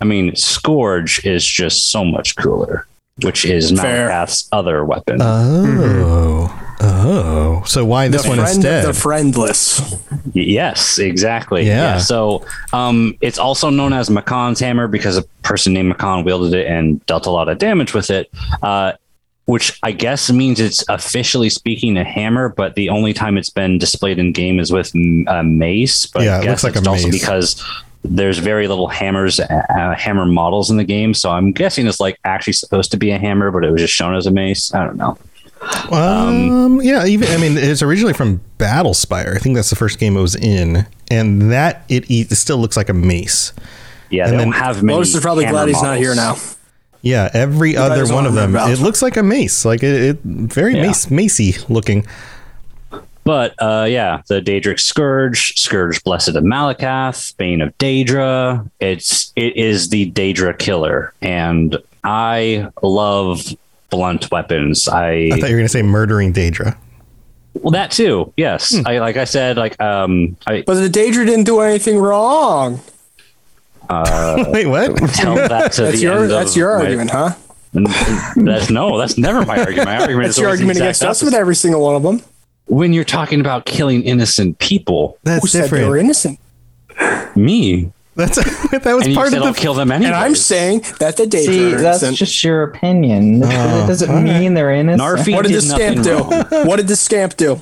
I 0.00 0.04
mean 0.04 0.36
Scourge 0.36 1.26
is 1.26 1.44
just 1.44 1.90
so 1.90 2.04
much 2.04 2.36
cooler, 2.36 2.86
which 3.22 3.44
is 3.44 3.72
Fair. 3.72 4.08
Malacath's 4.08 4.48
other 4.52 4.84
weapon. 4.84 5.18
oh, 5.20 6.76
oh. 6.80 7.62
So 7.66 7.84
why 7.84 8.06
this 8.06 8.22
the 8.22 8.28
one 8.28 8.38
friend 8.38 8.54
instead? 8.54 8.86
the 8.86 8.94
friendless. 8.94 9.96
Yes, 10.32 10.98
exactly. 10.98 11.66
Yeah. 11.66 11.98
So 11.98 12.46
um, 12.72 13.16
it's 13.20 13.38
also 13.38 13.68
known 13.68 13.92
as 13.92 14.08
Mackkan's 14.08 14.60
hammer 14.60 14.86
because 14.86 15.16
a 15.16 15.22
person 15.42 15.72
named 15.72 15.88
Makan 15.88 16.24
wielded 16.24 16.54
it 16.54 16.66
and 16.68 17.04
dealt 17.06 17.26
a 17.26 17.30
lot 17.30 17.48
of 17.48 17.58
damage 17.58 17.94
with 17.94 18.10
it. 18.10 18.30
Uh, 18.62 18.92
which 19.46 19.78
I 19.82 19.92
guess 19.92 20.30
means 20.32 20.58
it's 20.60 20.84
officially 20.88 21.50
speaking 21.50 21.96
a 21.98 22.04
hammer, 22.04 22.48
but 22.48 22.74
the 22.76 22.88
only 22.88 23.12
time 23.12 23.36
it's 23.36 23.50
been 23.50 23.78
displayed 23.78 24.18
in 24.18 24.32
game 24.32 24.58
is 24.58 24.72
with 24.72 24.92
mm, 24.92 25.24
a 25.28 25.42
mace. 25.44 26.06
But 26.06 26.22
Yeah, 26.24 26.36
I 26.36 26.40
it 26.40 26.44
guess 26.44 26.62
looks 26.62 26.64
like 26.64 26.76
it's 26.76 26.86
a 26.86 26.90
also 26.90 27.08
mace. 27.08 27.20
because 27.20 27.64
there's 28.04 28.38
very 28.38 28.68
little 28.68 28.88
hammers, 28.88 29.40
uh, 29.40 29.94
hammer 29.96 30.26
models 30.26 30.70
in 30.70 30.76
the 30.76 30.84
game. 30.84 31.14
So 31.14 31.30
I'm 31.30 31.52
guessing 31.52 31.86
it's 31.86 32.00
like 32.00 32.18
actually 32.24 32.52
supposed 32.54 32.90
to 32.92 32.96
be 32.96 33.10
a 33.10 33.18
hammer, 33.18 33.50
but 33.50 33.64
it 33.64 33.70
was 33.70 33.80
just 33.80 33.94
shown 33.94 34.14
as 34.14 34.26
a 34.26 34.30
mace. 34.30 34.72
I 34.74 34.84
don't 34.84 34.96
know. 34.96 35.16
um, 35.90 36.80
yeah, 36.82 37.06
even 37.06 37.28
I 37.28 37.36
mean, 37.38 37.56
it's 37.56 37.82
originally 37.82 38.12
from 38.12 38.40
Battle 38.58 38.92
Battlespire. 38.92 39.34
I 39.36 39.38
think 39.38 39.54
that's 39.56 39.70
the 39.70 39.76
first 39.76 39.98
game 39.98 40.16
it 40.16 40.20
was 40.20 40.34
in, 40.36 40.86
and 41.10 41.50
that 41.52 41.84
it, 41.88 42.10
e- 42.10 42.26
it 42.30 42.34
still 42.34 42.58
looks 42.58 42.76
like 42.76 42.88
a 42.88 42.94
mace. 42.94 43.52
Yeah, 44.10 44.24
And 44.24 44.32
they 44.34 44.36
then- 44.38 44.46
don't 44.50 44.60
have 44.60 44.82
many. 44.82 44.98
Most 44.98 45.14
is 45.14 45.20
probably 45.22 45.44
glad 45.46 45.68
he's 45.68 45.82
not 45.82 45.96
here 45.98 46.14
now. 46.14 46.36
Yeah, 47.04 47.28
every 47.34 47.76
other 47.76 48.06
one 48.12 48.24
of 48.26 48.32
them. 48.34 48.52
remember 48.54 48.72
It 48.72 48.80
looks 48.80 49.02
like 49.02 49.16
a 49.18 49.22
mace, 49.22 49.64
like 49.66 49.82
it, 49.82 49.94
it 49.94 50.18
very 50.24 50.74
Yeah. 50.74 50.82
mace 50.86 51.10
macy 51.10 51.54
looking. 51.68 52.06
But 53.24 53.54
uh, 53.62 53.86
yeah, 53.88 54.22
the 54.28 54.40
Daedric 54.40 54.78
Scourge, 54.80 55.58
Scourge 55.58 56.02
Blessed 56.04 56.30
of 56.30 56.44
Malacath, 56.44 57.36
Bane 57.36 57.60
of 57.62 57.76
Daedra. 57.78 58.68
It's 58.80 59.32
it 59.36 59.56
is 59.56 59.88
the 59.90 60.10
Daedra 60.12 60.58
killer, 60.58 61.12
and 61.22 61.76
I 62.04 62.68
love 62.82 63.46
blunt 63.90 64.30
weapons. 64.30 64.88
I, 64.88 65.10
I 65.10 65.30
thought 65.30 65.36
you 65.36 65.42
were 65.42 65.48
going 65.60 65.62
to 65.64 65.68
say 65.68 65.82
murdering 65.82 66.32
Daedra. 66.34 66.76
well 67.54 67.70
that 67.70 67.90
too. 67.92 68.32
Yes, 68.36 68.74
Hmm. 68.76 68.86
I 68.86 68.98
like 68.98 69.16
I 69.16 69.24
said 69.24 69.56
like 69.56 69.80
um 69.80 70.36
I 70.46 70.62
But 70.66 70.74
the 70.74 70.88
Daedra 70.88 71.24
didn't 71.26 71.44
do 71.44 71.60
anything 71.60 71.96
wrong. 71.98 72.80
Uh, 73.88 74.44
Wait, 74.52 74.66
what? 74.66 74.96
tell 75.14 75.34
that 75.36 75.72
to 75.72 75.82
That's 75.82 75.96
the 75.96 76.02
your 76.02 76.22
end 76.22 76.30
that's 76.30 76.52
of 76.52 76.56
your 76.56 76.78
my- 76.78 76.84
argument, 76.84 77.10
huh? 77.10 77.34
That's 78.36 78.70
no, 78.70 78.98
that's 78.98 79.18
never 79.18 79.44
my 79.44 79.58
argument. 79.58 79.86
My 79.86 79.98
argument 79.98 80.26
That's 80.26 80.36
is 80.36 80.40
your 80.40 80.48
argument 80.50 80.78
against 80.78 81.02
us 81.02 81.22
with 81.22 81.34
every 81.34 81.56
single 81.56 81.82
one 81.82 81.96
of 81.96 82.04
them. 82.04 82.22
when 82.66 82.92
you're 82.92 83.02
talking 83.02 83.40
about 83.40 83.66
killing 83.66 84.02
innocent 84.04 84.60
people. 84.60 85.18
That's 85.24 85.42
Who 85.42 85.48
said 85.48 85.58
they 85.58 85.64
different. 85.64 85.88
were 85.88 85.96
innocent? 85.98 86.38
Me, 87.34 87.90
That's 88.14 88.36
that 88.70 88.84
was 88.84 89.02
and 89.02 89.08
you 89.10 89.16
part 89.16 89.30
said 89.30 89.38
of 89.38 89.46
I'll 89.48 89.52
the. 89.54 89.58
kill 89.58 89.74
them 89.74 89.90
anyway. 89.90 90.06
And 90.06 90.14
I'm 90.14 90.36
saying 90.36 90.82
that 91.00 91.16
the 91.16 91.28
See, 91.28 91.70
that's 91.74 92.04
isn't- 92.04 92.14
just 92.14 92.44
your 92.44 92.62
opinion. 92.62 93.42
Oh, 93.42 93.46
that 93.48 93.88
doesn't 93.88 94.08
all 94.08 94.14
right. 94.16 94.22
mean 94.22 94.54
they're 94.54 94.70
innocent. 94.70 95.02
Narfi 95.02 95.34
What 95.34 95.44
did 95.44 95.54
the 95.56 95.62
scamp 95.62 96.04
do? 96.04 96.18
wrong. 96.18 96.66
What 96.68 96.76
did 96.76 96.86
the 96.86 96.94
scamp 96.96 97.36
do? 97.36 97.60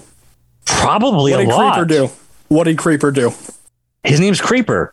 Probably 0.66 1.32
What 1.32 1.40
a 1.40 1.44
did 1.46 1.52
lot. 1.54 1.72
Creeper 1.74 1.88
do? 1.88 2.10
What 2.48 2.64
did 2.64 2.76
Creeper 2.76 3.10
do? 3.12 3.32
His 4.04 4.20
name's 4.20 4.42
Creeper. 4.42 4.92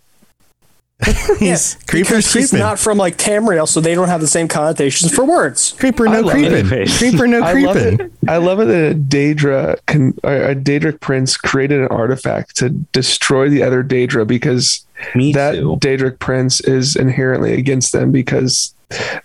He's 1.40 1.76
creeper's 1.88 2.10
Because 2.26 2.34
he's 2.34 2.50
creeping. 2.50 2.60
not 2.60 2.78
from 2.78 2.98
like 2.98 3.18
Tamriel, 3.18 3.68
so 3.68 3.80
they 3.80 3.96
don't 3.96 4.10
have 4.10 4.20
the 4.20 4.28
same 4.28 4.48
connotations 4.50 5.14
for 5.16 5.24
words. 5.24 5.74
creeper 5.80 6.06
no 6.06 6.30
creeping. 6.30 6.68
Creeper 6.98 7.26
no 7.26 7.42
I 7.42 7.54
love 7.54 7.78
creeping. 7.78 8.00
it. 8.08 8.12
I 8.28 8.38
love 8.38 8.60
it 8.60 8.66
that 8.66 8.92
a 8.92 8.96
Daedra 8.96 9.78
can, 9.86 10.10
a 10.26 10.54
Daedric 10.56 11.00
prince 11.00 11.38
created 11.38 11.80
an 11.80 11.88
artifact 11.88 12.58
to 12.58 12.70
destroy 12.70 13.50
the 13.50 13.64
other 13.64 13.82
Daedra 13.84 14.28
because 14.28 14.86
Me 15.16 15.32
that 15.34 15.54
too. 15.56 15.78
Daedric 15.80 16.20
prince 16.20 16.60
is 16.62 16.98
inherently 16.98 17.54
against 17.54 17.94
them 17.94 18.12
because 18.12 18.74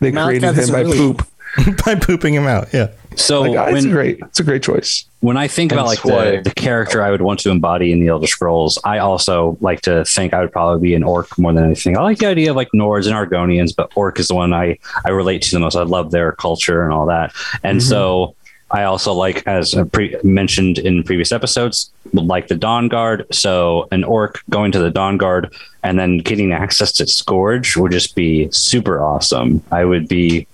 they 0.01 0.13
Malachi 0.13 0.39
created 0.41 0.63
him 0.63 0.71
by 0.73 0.81
really- 0.83 0.97
poop. 0.97 1.27
By 1.85 1.95
pooping 1.95 2.35
him 2.35 2.47
out. 2.47 2.73
Yeah. 2.73 2.89
So 3.17 3.43
Like, 3.43 3.59
ah, 3.59 3.67
it's 3.77 3.85
a 3.85 3.91
great, 3.91 4.19
it's 4.23 4.41
a 4.41 4.45
great 4.45 4.63
choice. 4.63 5.05
when 5.21 5.37
I 5.37 5.47
think 5.47 5.71
about 5.73 5.87
like 5.87 6.03
That's 6.03 6.11
why- 6.15 6.31
the, 6.37 6.43
the 6.43 6.55
character 6.55 7.03
I 7.03 7.11
would 7.11 7.23
want 7.23 7.39
to 7.41 7.51
embody 7.51 7.93
in 7.93 8.01
the 8.01 8.09
Elder 8.09 8.27
Scrolls, 8.27 8.79
I 8.85 8.99
also 8.99 9.57
like 9.61 9.83
to 9.83 10.05
think 10.05 10.35
I 10.35 10.41
would 10.41 10.53
probably 10.53 10.81
be 10.89 10.95
an 10.95 11.05
orc 11.05 11.39
more 11.39 11.53
than 11.53 11.65
anything. 11.65 11.97
I 11.97 12.03
like 12.03 12.19
the 12.19 12.27
idea 12.27 12.51
of 12.51 12.57
like 12.57 12.71
Nords 12.75 13.07
and 13.07 13.15
Argonians, 13.15 13.75
but 13.77 13.93
orc 13.95 14.19
is 14.19 14.29
the 14.29 14.35
one 14.35 14.53
I, 14.53 14.79
I 15.05 15.11
relate 15.11 15.43
to 15.43 15.51
the 15.53 15.61
most. 15.61 15.77
I 15.77 15.83
love 15.83 16.11
their 16.11 16.33
culture 16.33 16.83
and 16.83 16.93
all 16.93 17.07
that. 17.07 17.33
And 17.63 17.81
so 17.83 18.35
I 18.73 18.83
also 18.83 19.13
like, 19.13 19.47
as 19.47 19.75
I 19.77 19.85
pre- 19.85 20.17
mentioned 20.25 20.79
in 20.79 21.05
previous 21.05 21.31
episodes, 21.31 21.93
like 22.13 22.49
the 22.49 22.57
Dawn 22.57 22.89
Guard. 22.89 23.27
So 23.33 23.87
an 23.93 24.03
orc 24.03 24.43
going 24.51 24.73
to 24.73 24.81
the 24.81 24.91
Dawn 24.91 25.19
Guard 25.19 25.55
and 25.85 25.97
then 26.01 26.19
getting 26.19 26.51
access 26.53 26.91
to 26.95 27.07
Scourge 27.07 27.77
would 27.77 27.93
just 27.93 28.17
be 28.17 28.51
super 28.51 29.01
awesome. 29.01 29.63
I 29.71 29.85
would 29.85 30.09
be 30.09 30.49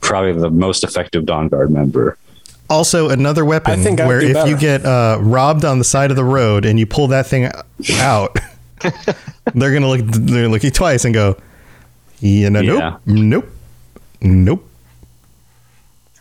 probably 0.00 0.32
the 0.32 0.50
most 0.50 0.84
effective 0.84 1.26
Dawn 1.26 1.48
Guard 1.48 1.70
member. 1.70 2.16
Also, 2.70 3.10
another 3.10 3.44
weapon 3.44 3.78
I 3.78 3.82
think 3.82 3.98
where 3.98 4.20
do 4.20 4.28
if 4.28 4.48
you 4.48 4.56
get 4.56 4.84
uh, 4.86 5.18
robbed 5.20 5.64
on 5.64 5.78
the 5.78 5.84
side 5.84 6.10
of 6.10 6.16
the 6.16 6.24
road 6.24 6.64
and 6.64 6.78
you 6.78 6.86
pull 6.86 7.08
that 7.08 7.26
thing 7.26 7.50
out, 7.96 8.38
they're 9.54 9.72
gonna 9.74 9.88
look. 9.88 10.00
They're 10.00 10.42
gonna 10.42 10.48
look 10.48 10.60
at 10.60 10.64
you 10.64 10.70
twice 10.70 11.04
and 11.04 11.12
go, 11.12 11.36
"Yeah, 12.20 12.48
no, 12.48 12.60
Yeah. 12.60 12.96
nope, 13.04 13.44
nope, 13.44 13.50
nope." 14.22 14.68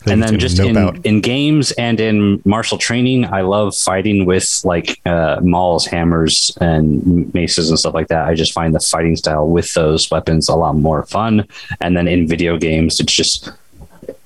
And 0.05 0.21
then 0.21 0.39
just 0.39 0.59
in, 0.59 0.77
out. 0.77 1.05
in 1.05 1.21
games 1.21 1.71
and 1.73 1.99
in 1.99 2.41
martial 2.43 2.77
training, 2.77 3.25
I 3.25 3.41
love 3.41 3.75
fighting 3.75 4.25
with 4.25 4.61
like 4.63 4.99
uh, 5.05 5.39
mauls, 5.43 5.85
hammers, 5.85 6.57
and 6.59 7.31
maces 7.33 7.69
and 7.69 7.77
stuff 7.77 7.93
like 7.93 8.07
that. 8.07 8.27
I 8.27 8.33
just 8.33 8.53
find 8.53 8.73
the 8.73 8.79
fighting 8.79 9.15
style 9.15 9.47
with 9.47 9.73
those 9.73 10.09
weapons 10.09 10.49
a 10.49 10.55
lot 10.55 10.75
more 10.75 11.05
fun. 11.05 11.47
And 11.81 11.95
then 11.95 12.07
in 12.07 12.27
video 12.27 12.57
games, 12.57 12.99
it's 12.99 13.13
just 13.13 13.51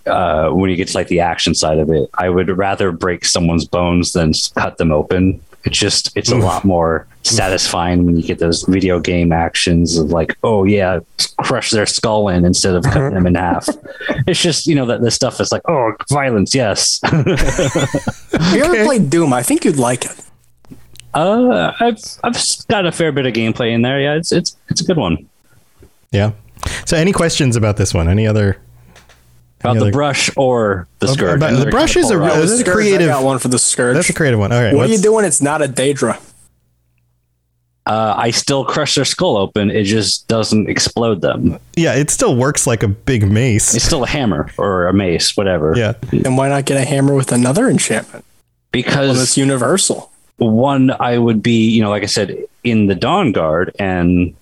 uh, 0.05 0.49
when 0.49 0.69
you 0.69 0.75
get 0.75 0.89
to 0.89 0.97
like 0.97 1.07
the 1.07 1.19
action 1.19 1.55
side 1.55 1.79
of 1.79 1.89
it, 1.89 2.09
I 2.13 2.29
would 2.29 2.55
rather 2.57 2.91
break 2.91 3.25
someone's 3.25 3.65
bones 3.65 4.13
than 4.13 4.33
cut 4.53 4.77
them 4.77 4.91
open. 4.91 5.41
It's 5.65 5.77
just 5.77 6.15
it's 6.15 6.31
a 6.31 6.35
lot 6.37 6.63
more 6.63 7.07
satisfying 7.23 8.05
when 8.05 8.15
you 8.15 8.23
get 8.23 8.37
those 8.39 8.63
video 8.63 8.99
game 8.99 9.31
actions 9.31 9.97
of 9.97 10.11
like, 10.11 10.37
oh 10.43 10.63
yeah, 10.63 10.99
crush 11.43 11.71
their 11.71 11.85
skull 11.87 12.29
in 12.29 12.45
instead 12.45 12.75
of 12.75 12.83
cutting 12.83 13.15
them 13.15 13.25
in 13.27 13.35
half. 13.35 13.67
It's 14.27 14.41
just 14.41 14.65
you 14.67 14.75
know 14.75 14.85
that 14.87 15.01
this 15.01 15.13
stuff 15.15 15.39
is 15.39 15.51
like, 15.51 15.61
oh, 15.67 15.93
violence, 16.09 16.55
yes. 16.55 16.99
Have 17.03 17.25
you 18.55 18.63
ever 18.63 18.85
played 18.85 19.09
Doom? 19.09 19.33
I 19.33 19.43
think 19.43 19.65
you'd 19.65 19.77
like 19.77 20.05
it. 20.05 20.21
uh, 21.13 21.73
I've 21.79 21.99
I've 22.23 22.37
got 22.67 22.85
a 22.85 22.91
fair 22.91 23.11
bit 23.11 23.25
of 23.25 23.33
gameplay 23.33 23.71
in 23.73 23.81
there. 23.81 23.99
Yeah, 23.99 24.15
it's 24.15 24.31
it's 24.31 24.55
it's 24.69 24.81
a 24.81 24.85
good 24.85 24.97
one. 24.97 25.27
yeah. 26.11 26.31
So, 26.85 26.97
any 26.97 27.11
questions 27.11 27.55
about 27.55 27.77
this 27.77 27.93
one? 27.93 28.07
Any 28.09 28.25
other? 28.25 28.57
About 29.61 29.75
the 29.75 29.81
other- 29.81 29.91
brush 29.91 30.29
or 30.35 30.87
the 30.99 31.07
skirt. 31.07 31.35
about- 31.37 31.57
the 31.59 31.65
brush 31.71 31.95
is 31.95 32.09
a 32.11 32.13
polarized. 32.15 32.37
Oh, 32.37 32.45
that's 32.45 32.59
a 32.61 32.71
creative- 32.71 33.09
I 33.09 33.13
got 33.13 33.23
one 33.23 33.39
for 33.39 33.47
the 33.47 33.57
Scourge. 33.59 33.95
That's 33.95 34.09
a 34.09 34.13
creative 34.13 34.39
one. 34.39 34.51
All 34.51 34.61
right. 34.61 34.73
what 34.75 34.87
are 34.89 34.91
you 34.91 34.97
doing? 34.99 35.25
It's 35.25 35.41
not 35.41 35.61
a 35.61 35.67
Daedra. 35.67 36.17
uh, 37.87 38.15
I 38.17 38.31
still 38.31 38.65
crush 38.65 38.95
their 38.95 39.05
skull 39.05 39.37
open. 39.37 39.69
It 39.69 39.83
just 39.83 40.27
doesn't 40.27 40.67
explode 40.69 41.21
them. 41.21 41.59
Yeah, 41.75 41.93
it 41.93 42.09
still 42.09 42.35
works 42.35 42.65
like 42.65 42.81
a 42.81 42.87
big 42.87 43.29
mace. 43.29 43.75
It's 43.75 43.85
still 43.85 44.03
a 44.03 44.07
hammer 44.07 44.49
or 44.57 44.87
a 44.87 44.93
mace, 44.93 45.37
whatever. 45.37 45.73
yeah. 45.77 45.93
Then 46.11 46.35
why 46.35 46.49
not 46.49 46.65
get 46.65 46.77
a 46.77 46.85
hammer 46.85 47.13
with 47.13 47.31
another 47.31 47.69
enchantment? 47.69 48.23
Well, 48.25 48.31
Because 48.71 49.21
it's 49.21 49.37
universal. 49.37 50.11
one, 50.37 50.91
I 50.99 51.17
would 51.19 51.43
be, 51.43 51.69
you 51.69 51.81
know, 51.83 51.89
like 51.91 52.01
I 52.03 52.07
said, 52.07 52.35
in 52.63 52.87
the 52.87 52.95
Dawn 52.95 53.31
Guard, 53.31 53.71
and 53.79 54.33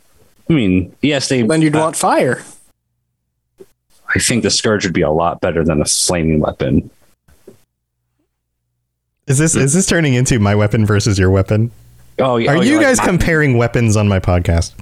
I 0.49 0.53
mean, 0.53 0.95
yes, 1.01 1.27
they. 1.27 1.41
Then 1.43 1.61
you'd 1.61 1.75
uh, 1.75 1.79
want 1.79 1.95
fire. 1.97 2.41
I 4.15 4.19
think 4.19 4.43
the 4.43 4.49
Scourge 4.49 4.85
would 4.85 4.93
be 4.93 5.01
a 5.01 5.09
lot 5.09 5.41
better 5.41 5.63
than 5.63 5.81
a 5.81 5.85
flaming 5.85 6.39
weapon. 6.39 6.89
Is 9.25 9.37
this 9.37 9.55
is 9.55 9.73
this 9.73 9.85
turning 9.85 10.15
into 10.15 10.37
my 10.39 10.53
weapon 10.53 10.85
versus 10.85 11.17
your 11.17 11.29
weapon? 11.29 11.71
Oh, 12.19 12.37
yeah. 12.37 12.51
Are 12.51 12.57
oh, 12.57 12.61
you 12.61 12.79
guys 12.79 12.99
like, 12.99 13.07
comparing 13.07 13.57
weapons 13.57 13.97
on 13.97 14.07
my 14.07 14.19
podcast? 14.19 14.73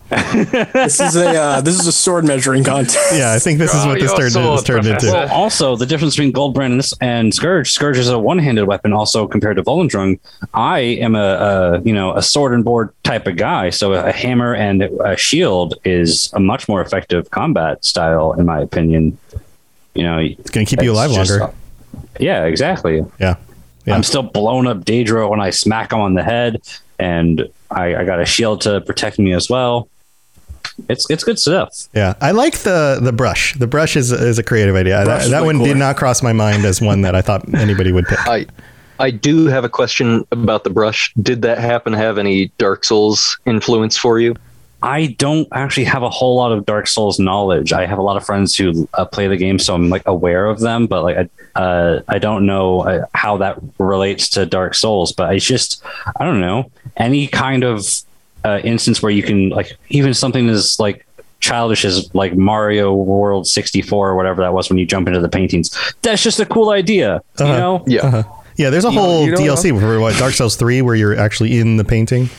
This 0.73 0.99
is 0.99 1.15
a 1.15 1.29
uh, 1.29 1.61
this 1.61 1.79
is 1.79 1.88
a 1.88 1.91
sword 1.91 2.25
measuring 2.25 2.63
contest. 2.63 2.97
Yeah, 3.13 3.34
I 3.34 3.39
think 3.39 3.57
this 3.57 3.73
is 3.73 3.84
Draw 3.84 3.91
what 3.91 3.99
this 3.99 4.09
your 4.11 4.19
turned, 4.19 4.32
sword, 4.34 4.57
this 4.57 4.63
turned 4.63 4.88
into. 4.88 5.05
Well, 5.07 5.29
also 5.32 5.75
the 5.77 5.86
difference 5.86 6.15
between 6.15 6.34
Goldbrand 6.34 6.73
and, 6.73 6.91
and 7.01 7.34
Scourge. 7.34 7.71
Scourge 7.71 7.97
is 7.97 8.09
a 8.09 8.19
one-handed 8.19 8.65
weapon. 8.65 8.91
Also 8.91 9.27
compared 9.27 9.55
to 9.57 9.63
Volendrung, 9.63 10.19
I 10.53 10.79
am 10.79 11.15
a, 11.15 11.19
a 11.19 11.82
you 11.82 11.93
know 11.93 12.15
a 12.15 12.21
sword 12.21 12.53
and 12.53 12.65
board 12.65 12.93
type 13.03 13.27
of 13.27 13.38
guy. 13.38 13.69
So 13.69 13.93
a 13.93 14.11
hammer 14.11 14.53
and 14.53 14.84
a 14.84 15.15
shield 15.15 15.75
is 15.86 16.32
a 16.34 16.39
much 16.39 16.67
more 16.67 16.82
effective 16.82 17.32
combat 17.32 17.86
style, 17.86 18.34
in 18.34 18.45
my 18.45 18.59
opinion. 18.59 19.17
You 19.93 20.03
know, 20.03 20.17
It's 20.19 20.49
going 20.49 20.65
to 20.65 20.69
keep 20.69 20.84
you 20.84 20.91
it's 20.91 20.97
alive 20.97 21.11
just- 21.11 21.39
longer. 21.39 21.55
yeah, 22.19 22.45
exactly. 22.45 23.05
Yeah. 23.19 23.36
Yeah. 23.86 23.95
I'm 23.95 24.03
still 24.03 24.23
blown 24.23 24.67
up 24.67 24.86
Daedra 24.86 25.27
when 25.29 25.41
I 25.41 25.49
smack 25.49 25.91
him 25.91 25.99
on 25.99 26.13
the 26.13 26.23
head, 26.23 26.61
and 27.02 27.49
I, 27.72 27.95
I 27.95 28.06
got 28.06 28.22
a 28.22 28.26
shield 28.26 28.62
to 28.62 28.80
protect 28.82 29.18
me 29.20 29.34
as 29.34 29.49
well. 29.49 29.89
It's 30.88 31.10
it's 31.10 31.24
good 31.24 31.39
stuff. 31.39 31.88
Yeah, 31.93 32.14
I 32.22 32.32
like 32.32 32.60
the 32.60 32.99
the 33.02 33.12
brush. 33.12 33.56
The 33.58 33.68
brush 33.68 33.95
is 33.95 34.12
is 34.12 34.39
a 34.39 34.43
creative 34.43 34.76
idea. 34.76 35.04
Brush 35.04 35.20
That, 35.20 35.26
is 35.26 35.32
that 35.32 35.43
one 35.43 35.58
cooler. 35.58 35.70
did 35.70 35.78
not 35.78 35.97
cross 35.97 36.24
my 36.24 36.34
mind 36.34 36.64
as 36.64 36.82
one 36.82 37.02
that 37.02 37.16
I 37.16 37.22
thought 37.22 37.54
anybody 37.54 37.91
would 37.91 38.06
pick. 38.06 38.20
I 38.28 38.45
I 38.99 39.10
do 39.12 39.47
have 39.47 39.64
a 39.64 39.70
question 39.70 40.26
about 40.32 40.64
the 40.64 40.70
brush. 40.70 41.12
Did 41.22 41.41
that 41.41 41.58
happen 41.58 41.91
to 41.93 41.97
have 41.97 42.18
any 42.18 42.52
Dark 42.58 42.84
Souls 42.86 43.38
influence 43.45 43.97
for 43.97 44.20
you? 44.20 44.36
I 44.84 45.07
don't 45.17 45.47
actually 45.51 45.84
have 45.86 46.03
a 46.03 46.09
whole 46.09 46.36
lot 46.38 46.51
of 46.51 46.65
Dark 46.65 46.88
Souls 46.88 47.19
knowledge. 47.19 47.71
I 47.73 47.86
have 47.86 47.97
a 47.99 48.01
lot 48.01 48.17
of 48.17 48.25
friends 48.25 48.55
who 48.55 48.88
uh, 48.95 49.05
play 49.05 49.27
the 49.27 49.38
game, 49.38 49.59
so 49.59 49.75
I'm 49.75 49.89
like 49.89 50.03
aware 50.07 50.45
of 50.47 50.59
them, 50.59 50.88
but 50.88 51.03
like 51.03 51.17
I, 51.55 51.59
uh, 51.59 52.01
I 52.07 52.17
don't 52.19 52.45
know 52.45 52.82
uh, 52.82 53.05
how 53.13 53.38
that 53.38 53.59
relates 53.77 54.29
to 54.32 54.45
Dark 54.45 54.73
Souls. 54.75 55.11
But 55.11 55.36
it's 55.36 55.45
just 55.45 55.84
I 56.19 56.25
don't 56.25 56.39
know 56.41 56.71
any 56.97 57.27
kind 57.27 57.63
of 57.63 57.86
uh, 58.43 58.59
instance 58.63 59.01
where 59.03 59.11
you 59.11 59.23
can 59.23 59.49
like 59.49 59.71
even 59.89 60.13
something 60.13 60.49
as 60.49 60.79
like 60.79 61.05
childish 61.41 61.86
as 61.86 62.13
like 62.13 62.36
Mario 62.36 62.93
World 62.93 63.47
64 63.47 64.09
or 64.09 64.15
whatever 64.15 64.41
that 64.41 64.53
was 64.53 64.69
when 64.69 64.77
you 64.77 64.86
jump 64.86 65.07
into 65.07 65.19
the 65.19 65.29
paintings. 65.29 65.75
That's 66.03 66.21
just 66.23 66.39
a 66.39 66.45
cool 66.45 66.69
idea, 66.69 67.21
you 67.39 67.45
Uh-huh. 67.45 67.57
know. 67.57 67.84
Yeah. 67.88 68.01
Uh-huh. 68.05 68.23
Yeah, 68.57 68.69
there's 68.69 68.86
a 68.86 68.91
You 68.91 68.99
whole 68.99 69.25
you 69.25 69.32
know 69.32 69.41
what 69.41 69.59
DLC 69.59 69.79
for 69.79 69.99
what 69.99 70.15
Dark 70.17 70.34
Souls 70.34 70.55
3 70.55 70.82
where 70.84 70.93
you're 70.93 71.15
actually 71.17 71.57
in 71.59 71.77
the 71.77 71.84
painting. 71.86 72.29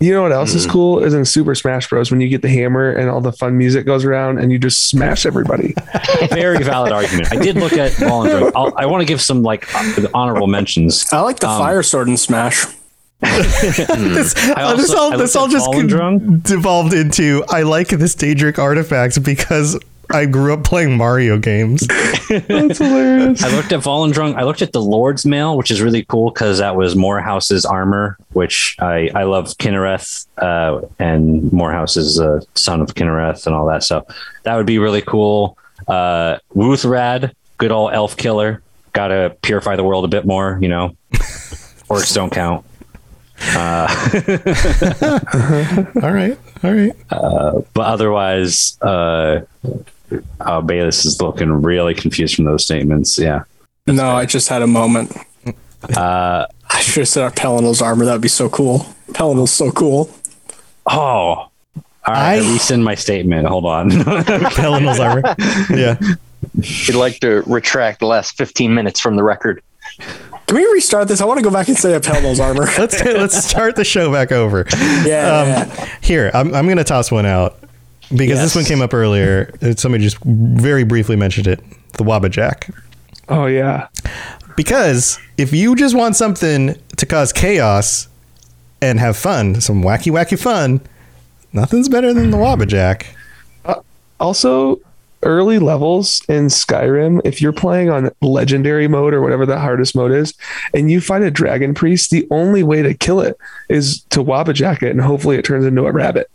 You 0.00 0.12
know 0.12 0.22
what 0.22 0.32
else 0.32 0.54
is 0.54 0.66
cool 0.66 1.02
is 1.02 1.14
in 1.14 1.24
Super 1.24 1.54
Smash 1.54 1.88
Bros. 1.88 2.10
when 2.10 2.20
you 2.20 2.28
get 2.28 2.42
the 2.42 2.48
hammer 2.48 2.90
and 2.90 3.08
all 3.08 3.20
the 3.22 3.32
fun 3.32 3.56
music 3.56 3.86
goes 3.86 4.04
around 4.04 4.38
and 4.38 4.52
you 4.52 4.58
just 4.58 4.88
smash 4.88 5.24
everybody. 5.24 5.74
Very 6.30 6.62
valid 6.62 6.92
argument. 6.92 7.32
I 7.32 7.36
did 7.36 7.56
look 7.56 7.72
at 7.74 7.92
Volendrung. 7.92 8.52
I'll, 8.54 8.72
I 8.76 8.86
want 8.86 9.00
to 9.02 9.06
give 9.06 9.22
some 9.22 9.42
like 9.42 9.66
honorable 10.14 10.46
mentions. 10.48 11.10
I 11.12 11.20
like 11.20 11.38
the 11.40 11.48
Um, 11.48 11.58
fire 11.58 11.82
sword 11.82 12.08
and 12.08 12.18
smash. 12.20 12.66
This, 13.20 14.34
I 14.36 14.52
uh, 14.64 14.76
this 14.76 14.90
all 14.92 15.16
this 15.16 15.34
all 15.36 15.48
just 15.48 15.70
con- 15.72 16.40
devolved 16.42 16.92
into 16.92 17.42
I 17.48 17.62
like 17.62 17.88
this 17.88 18.14
Daedric 18.14 18.58
artifact 18.58 19.22
because 19.24 19.78
I 20.10 20.26
grew 20.26 20.52
up 20.52 20.64
playing 20.64 20.96
Mario 20.96 21.38
games. 21.38 21.86
That's 22.28 22.78
hilarious. 22.78 23.42
I 23.42 23.54
looked 23.54 23.72
at 23.72 23.80
Volendrung. 23.80 24.34
I 24.36 24.44
looked 24.44 24.62
at 24.62 24.72
the 24.72 24.80
Lord's 24.80 25.26
Mail, 25.26 25.56
which 25.56 25.70
is 25.70 25.82
really 25.82 26.04
cool 26.04 26.30
because 26.30 26.58
that 26.58 26.76
was 26.76 26.94
Morihaus's 26.94 27.64
armor, 27.64 28.16
which 28.32 28.76
I, 28.80 29.10
I 29.14 29.24
love 29.24 29.48
Kynareth, 29.58 30.26
uh, 30.38 30.86
and 30.98 31.52
Morehouse 31.52 31.96
is 31.96 32.18
a 32.18 32.42
son 32.54 32.80
of 32.80 32.94
Kynareth 32.94 33.46
and 33.46 33.54
all 33.54 33.66
that. 33.66 33.82
So 33.82 34.06
that 34.44 34.56
would 34.56 34.66
be 34.66 34.78
really 34.78 35.02
cool. 35.02 35.58
Uh, 35.88 36.38
Wuthrad, 36.54 37.32
good 37.58 37.72
old 37.72 37.92
elf 37.92 38.16
killer. 38.16 38.62
Got 38.92 39.08
to 39.08 39.36
purify 39.42 39.76
the 39.76 39.84
world 39.84 40.04
a 40.04 40.08
bit 40.08 40.24
more, 40.24 40.58
you 40.60 40.68
know. 40.68 40.96
Orcs 41.88 42.14
don't 42.14 42.30
count. 42.30 42.64
all 46.02 46.12
right. 46.12 46.38
All 46.62 46.72
right. 46.72 46.92
But 47.10 47.86
otherwise, 47.86 48.78
uh, 48.80 49.40
oh, 50.40 50.62
Baelus 50.62 51.04
is 51.06 51.20
looking 51.20 51.50
really 51.50 51.94
confused 51.94 52.36
from 52.36 52.44
those 52.44 52.62
statements. 52.64 53.18
Yeah. 53.18 53.44
No, 53.86 54.10
I 54.10 54.26
just 54.26 54.48
had 54.48 54.62
a 54.62 54.66
moment. 54.66 55.12
Uh, 55.94 56.46
I 56.70 56.80
should 56.80 57.00
have 57.02 57.08
said 57.08 57.22
our 57.24 57.30
Pelinal's 57.30 57.82
armor. 57.82 58.06
That'd 58.06 58.22
be 58.22 58.28
so 58.28 58.48
cool. 58.48 58.86
Pelinal's 59.12 59.52
so 59.52 59.70
cool. 59.70 60.08
oh, 60.86 60.94
All 60.94 61.50
right, 62.06 62.16
I, 62.16 62.34
I- 62.36 62.52
rescind 62.54 62.82
my 62.82 62.94
statement. 62.94 63.46
Hold 63.46 63.66
on. 63.66 63.90
Pelinal's 64.54 64.98
armor. 64.98 65.22
Yeah. 65.68 65.98
You'd 66.54 66.96
like 66.96 67.20
to 67.20 67.42
retract 67.46 68.00
the 68.00 68.06
last 68.06 68.38
15 68.38 68.72
minutes 68.74 68.98
from 68.98 69.16
the 69.16 69.22
record. 69.22 69.62
Can 70.46 70.56
we 70.56 70.64
restart 70.72 71.06
this? 71.08 71.20
I 71.20 71.26
want 71.26 71.36
to 71.40 71.44
go 71.44 71.50
back 71.50 71.68
and 71.68 71.76
say 71.76 71.94
a 71.94 72.00
Pelmo's 72.00 72.40
armor. 72.40 72.64
Let's 72.78 73.04
let's 73.04 73.44
start 73.44 73.76
the 73.76 73.84
show 73.84 74.10
back 74.10 74.32
over. 74.32 74.64
yeah, 74.72 75.04
yeah, 75.04 75.40
Um, 75.40 75.48
yeah. 75.48 75.98
Here, 76.00 76.30
I'm, 76.32 76.54
I'm 76.54 76.64
going 76.64 76.78
to 76.78 76.84
toss 76.84 77.10
one 77.12 77.26
out 77.26 77.58
because 78.16 78.40
this 78.40 78.54
one 78.54 78.64
came 78.64 78.80
up 78.80 78.94
earlier. 78.94 79.54
Uh, 79.62 79.74
Somebody 79.74 80.04
just 80.04 80.18
very 80.24 80.84
briefly 80.84 81.16
mentioned 81.16 81.46
it 81.46 81.62
the 81.94 82.04
Wabbajack. 82.04 82.74
Oh 83.28 83.46
yeah. 83.46 83.88
Because 84.56 85.18
if 85.36 85.52
you 85.52 85.74
just 85.74 85.96
want 85.96 86.16
something 86.16 86.76
to 86.96 87.06
cause 87.06 87.32
chaos 87.32 88.08
and 88.80 89.00
have 89.00 89.16
fun, 89.16 89.60
some 89.60 89.82
wacky, 89.82 90.12
wacky 90.12 90.38
fun, 90.38 90.80
nothing's 91.52 91.88
better 91.88 92.12
than 92.12 92.30
the 92.30 92.36
wabba 92.36 92.64
Wabbajack. 92.64 93.06
Also, 94.20 94.80
early 95.24 95.58
levels 95.58 96.22
in 96.28 96.46
Skyrim, 96.46 97.20
if 97.24 97.40
you're 97.42 97.52
playing 97.52 97.90
on 97.90 98.10
legendary 98.20 98.86
mode 98.86 99.12
or 99.12 99.20
whatever 99.22 99.44
the 99.44 99.58
hardest 99.58 99.96
mode 99.96 100.12
is, 100.12 100.34
and 100.72 100.90
you 100.90 101.00
find 101.00 101.24
a 101.24 101.30
dragon 101.30 101.74
priest, 101.74 102.10
the 102.10 102.26
only 102.30 102.62
way 102.62 102.82
to 102.82 102.94
kill 102.94 103.20
it 103.20 103.36
is 103.68 104.02
to 104.10 104.22
wabbajack 104.22 104.82
it, 104.82 104.90
and 104.90 105.00
hopefully 105.00 105.36
it 105.36 105.44
turns 105.44 105.64
into 105.64 105.86
a 105.86 105.92
rabbit. 105.92 106.30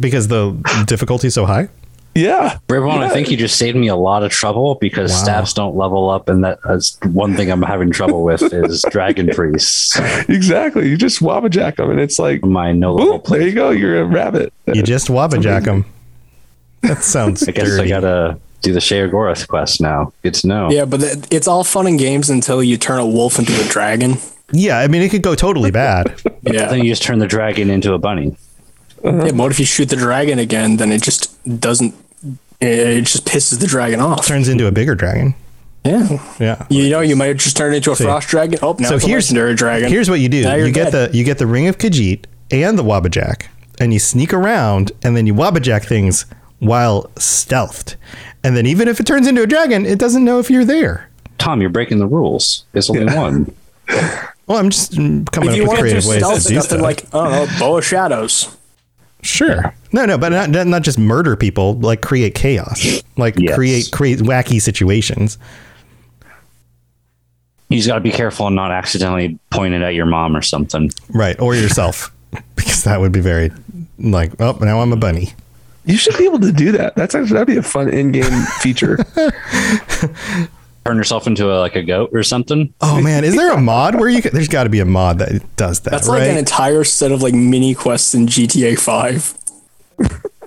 Because 0.00 0.28
the 0.28 0.52
difficulty's 0.86 1.34
so 1.34 1.46
high. 1.46 1.68
Yeah. 2.14 2.58
Ribbon, 2.68 2.90
I 2.90 3.08
think 3.08 3.30
you 3.30 3.38
just 3.38 3.56
saved 3.56 3.76
me 3.76 3.88
a 3.88 3.96
lot 3.96 4.22
of 4.22 4.30
trouble 4.30 4.74
because 4.74 5.10
Wow. 5.12 5.16
staffs 5.18 5.54
don't 5.54 5.76
level 5.76 6.10
up, 6.10 6.28
and 6.28 6.44
that's 6.44 6.98
one 7.06 7.34
thing 7.36 7.50
I'm 7.50 7.62
having 7.62 7.90
trouble 7.90 8.22
with 8.22 8.42
is 8.52 8.84
dragon 8.90 9.28
priests. 9.28 9.98
Exactly. 10.28 10.88
You 10.90 10.96
just 10.98 11.20
wabbajack 11.20 11.76
them, 11.76 11.90
and 11.90 11.98
it's 12.00 12.18
like, 12.18 12.44
My 12.44 12.72
no 12.72 12.92
level 12.94 13.18
boop, 13.20 13.28
there 13.28 13.40
you 13.42 13.52
go. 13.52 13.70
You're 13.70 14.02
a 14.02 14.04
rabbit. 14.04 14.52
You 14.66 14.82
just 14.82 15.08
Wabbajack 15.08 15.64
them. 15.64 15.86
That 16.82 17.02
sounds 17.02 17.48
I 17.48 17.52
guess 17.52 17.66
dirty. 17.68 17.84
I 17.94 18.00
gotta 18.00 18.38
do 18.60 18.74
the 18.74 18.80
Sheogorath 18.80 19.48
quest 19.48 19.80
now. 19.80 20.12
Good 20.22 20.34
to 20.34 20.46
know. 20.48 20.70
Yeah, 20.70 20.84
but 20.84 21.00
th- 21.00 21.16
it's 21.30 21.48
all 21.48 21.64
fun 21.64 21.86
and 21.86 21.98
games 21.98 22.28
until 22.28 22.62
you 22.62 22.76
turn 22.76 22.98
a 22.98 23.06
wolf 23.06 23.38
into 23.38 23.58
a 23.58 23.64
dragon. 23.68 24.18
yeah, 24.52 24.78
I 24.80 24.86
mean, 24.88 25.00
it 25.00 25.08
could 25.10 25.22
go 25.22 25.34
totally 25.34 25.70
bad. 25.70 26.14
Yeah. 26.44 26.66
Then 26.66 26.80
you 26.80 26.90
just 26.90 27.04
turn 27.04 27.20
the 27.20 27.28
dragon 27.28 27.70
into 27.70 27.94
a 27.94 27.98
bunny. 27.98 28.36
Yeah 29.04 29.32
what 29.32 29.50
if 29.50 29.58
you 29.58 29.66
shoot 29.66 29.88
the 29.88 29.96
dragon 29.96 30.38
again? 30.38 30.76
Then 30.76 30.92
it 30.92 31.02
just 31.02 31.36
doesn't. 31.60 31.94
It 32.60 33.02
just 33.02 33.24
pisses 33.26 33.58
the 33.58 33.66
dragon 33.66 34.00
off. 34.00 34.26
Turns 34.26 34.48
into 34.48 34.66
a 34.66 34.72
bigger 34.72 34.94
dragon. 34.94 35.34
Yeah. 35.84 36.36
Yeah. 36.38 36.66
You 36.70 36.88
know, 36.90 37.00
you 37.00 37.16
might 37.16 37.36
just 37.36 37.56
turn 37.56 37.74
into 37.74 37.90
a 37.90 37.96
See. 37.96 38.04
frost 38.04 38.28
dragon. 38.28 38.60
Oh, 38.62 38.76
now 38.78 38.90
so 38.90 38.94
it's 38.96 39.04
a 39.04 39.08
here's 39.08 39.24
legendary 39.24 39.54
dragon. 39.54 39.88
Here's 39.88 40.08
what 40.08 40.20
you 40.20 40.28
do: 40.28 40.42
Now 40.44 40.54
you're 40.54 40.68
you 40.68 40.72
get 40.72 40.92
dead. 40.92 41.10
the 41.10 41.16
you 41.16 41.24
get 41.24 41.38
the 41.38 41.46
ring 41.46 41.66
of 41.66 41.78
Khajiit 41.78 42.26
and 42.52 42.78
the 42.78 42.84
Wabbajack, 42.84 43.46
and 43.80 43.92
you 43.92 43.98
sneak 43.98 44.32
around, 44.32 44.92
and 45.02 45.16
then 45.16 45.26
you 45.26 45.34
Wabbajack 45.34 45.84
things 45.84 46.26
while 46.60 47.10
stealthed, 47.16 47.96
and 48.44 48.56
then 48.56 48.66
even 48.66 48.86
if 48.86 49.00
it 49.00 49.06
turns 49.06 49.26
into 49.26 49.42
a 49.42 49.46
dragon, 49.46 49.84
it 49.84 49.98
doesn't 49.98 50.24
know 50.24 50.38
if 50.38 50.48
you're 50.48 50.64
there. 50.64 51.10
Tom, 51.38 51.60
you're 51.60 51.70
breaking 51.70 51.98
the 51.98 52.06
rules. 52.06 52.64
It's 52.72 52.88
only 52.88 53.06
one. 53.06 53.52
Well, 54.46 54.58
I'm 54.58 54.70
just 54.70 54.92
mm, 54.92 55.30
coming 55.32 55.50
if 55.50 55.54
up 55.54 55.58
with 55.60 55.68
want 55.68 55.80
creative 55.80 56.04
ways 56.06 56.22
to 56.22 56.48
do 56.54 56.60
stuff, 56.60 56.80
like 56.80 57.12
I 57.14 57.46
bow 57.58 57.78
of 57.78 57.84
shadows. 57.84 58.56
Sure, 59.22 59.74
no, 59.92 60.04
no, 60.04 60.18
but 60.18 60.30
not 60.30 60.50
not 60.50 60.66
not 60.66 60.82
just 60.82 60.98
murder 60.98 61.36
people, 61.36 61.74
like 61.78 62.02
create 62.02 62.34
chaos, 62.34 63.02
like 63.16 63.34
Yes. 63.38 63.54
create 63.54 63.90
create 63.92 64.18
wacky 64.18 64.60
situations. 64.60 65.38
You 67.68 67.78
just 67.78 67.88
got 67.88 67.94
to 67.94 68.00
be 68.00 68.10
careful 68.10 68.46
and 68.48 68.56
not 68.56 68.70
accidentally 68.70 69.38
point 69.50 69.72
it 69.72 69.80
at 69.80 69.94
your 69.94 70.04
mom 70.04 70.36
or 70.36 70.42
something. 70.42 70.90
Right, 71.08 71.38
or 71.40 71.54
yourself, 71.54 72.14
because 72.56 72.84
that 72.84 73.00
would 73.00 73.12
be 73.12 73.20
very 73.20 73.50
like, 73.98 74.38
oh, 74.40 74.58
now 74.60 74.80
I'm 74.80 74.92
a 74.92 74.96
bunny. 74.96 75.32
You 75.86 75.96
should 75.96 76.16
be 76.18 76.24
able 76.24 76.40
to 76.40 76.52
do 76.52 76.72
that. 76.72 76.94
That's 76.96 77.14
actually 77.14 77.32
that'd 77.32 77.46
be 77.48 77.56
a 77.56 77.62
fun 77.62 77.88
in-game 77.88 78.42
feature. 78.60 78.98
Turn 80.84 80.96
yourself 80.96 81.26
into 81.28 81.48
a, 81.52 81.60
like 81.60 81.76
a 81.76 81.82
goat 81.82 82.10
or 82.12 82.22
something. 82.24 82.74
Oh 82.80 83.00
man, 83.00 83.22
is 83.24 83.36
there 83.36 83.52
a 83.52 83.60
mod 83.60 83.94
where 83.94 84.08
you? 84.08 84.20
Can, 84.20 84.32
there's 84.34 84.48
got 84.48 84.64
to 84.64 84.70
be 84.70 84.80
a 84.80 84.84
mod 84.84 85.18
that 85.20 85.40
does 85.56 85.80
that, 85.80 85.90
That's 85.90 86.08
right? 86.08 86.20
like 86.20 86.30
an 86.30 86.38
entire 86.38 86.82
set 86.84 87.12
of 87.12 87.22
like 87.22 87.34
mini 87.34 87.74
quests 87.74 88.14
in 88.14 88.26
GTA 88.26 88.78
Five. 88.78 89.34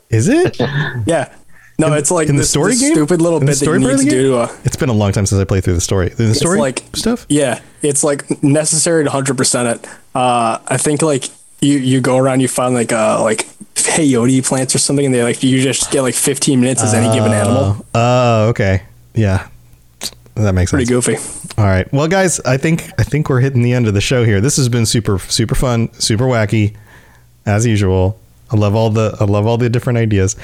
is 0.10 0.28
it? 0.28 0.58
Yeah. 1.06 1.34
No, 1.78 1.92
it's 1.94 2.10
like 2.10 2.30
in 2.30 2.38
the 2.38 2.46
story 2.46 2.72
this 2.72 2.80
game? 2.82 2.94
stupid 2.94 3.22
little 3.22 3.38
In 3.40 3.46
the 3.46 3.52
bit 3.52 3.60
that 3.60 3.66
story 3.66 3.82
you 3.82 3.88
need 3.88 3.98
to 3.98 4.04
the 4.06 4.10
do 4.10 4.32
game? 4.38 4.48
to 4.48 4.54
a 4.54 4.58
It's 4.64 4.78
been 4.78 4.88
a 4.88 4.94
long 4.94 5.12
time 5.12 5.26
since 5.26 5.42
I 5.42 5.44
played 5.44 5.64
through 5.66 5.74
the 5.74 5.82
story. 5.82 6.08
The 6.10 6.34
story 6.34 6.58
like- 6.60 6.84
stuff. 6.94 7.26
Yeah, 7.28 7.60
it's 7.82 8.02
like 8.04 8.42
necessary 8.42 9.04
to 9.04 9.10
hundred 9.10 9.36
percent 9.38 9.68
it. 9.84 9.90
Uh, 10.16 10.60
I 10.68 10.78
think 10.78 11.02
like 11.02 11.26
you 11.62 11.78
you 11.78 12.00
go 12.02 12.16
around, 12.18 12.40
you 12.40 12.48
find 12.48 12.74
like 12.74 12.94
uh 12.94 13.22
like 13.22 13.46
peyote 13.76 14.46
plants 14.46 14.74
or 14.74 14.80
something, 14.80 15.06
and 15.06 15.14
they 15.14 15.22
like 15.24 15.44
you 15.44 15.62
just 15.62 15.92
get 15.92 16.02
like 16.02 16.14
fifteen 16.16 16.62
minutes 16.62 16.82
as 16.82 16.94
any 16.94 17.14
given 17.14 17.34
animal. 17.34 17.86
Oh, 17.94 18.48
okay. 18.50 18.84
Yeah, 19.14 19.48
that 20.44 20.54
makes 20.54 20.72
Pretty 20.72 20.86
sense. 20.86 21.06
Pretty 21.06 21.22
goofy. 21.22 21.62
All 21.62 21.66
right. 21.66 21.92
Well, 21.94 22.08
guys, 22.08 22.40
I 22.42 22.58
think 22.58 22.92
I 23.00 23.04
think 23.04 23.30
we're 23.30 23.40
hitting 23.40 23.62
the 23.62 23.74
end 23.74 23.88
of 23.88 23.94
the 23.94 24.02
show 24.02 24.26
here. 24.26 24.42
This 24.42 24.58
has 24.58 24.70
been 24.70 24.86
super 24.86 25.18
super 25.20 25.56
fun, 25.56 25.92
super 25.94 26.26
wacky, 26.26 26.76
as 27.46 27.66
usual. 27.66 28.20
I 28.52 28.58
love 28.58 28.76
all 28.76 28.90
the 28.90 29.16
I 29.20 29.26
love 29.26 29.48
all 29.48 29.58
the 29.58 29.70
different 29.70 29.98
ideas. 29.98 30.36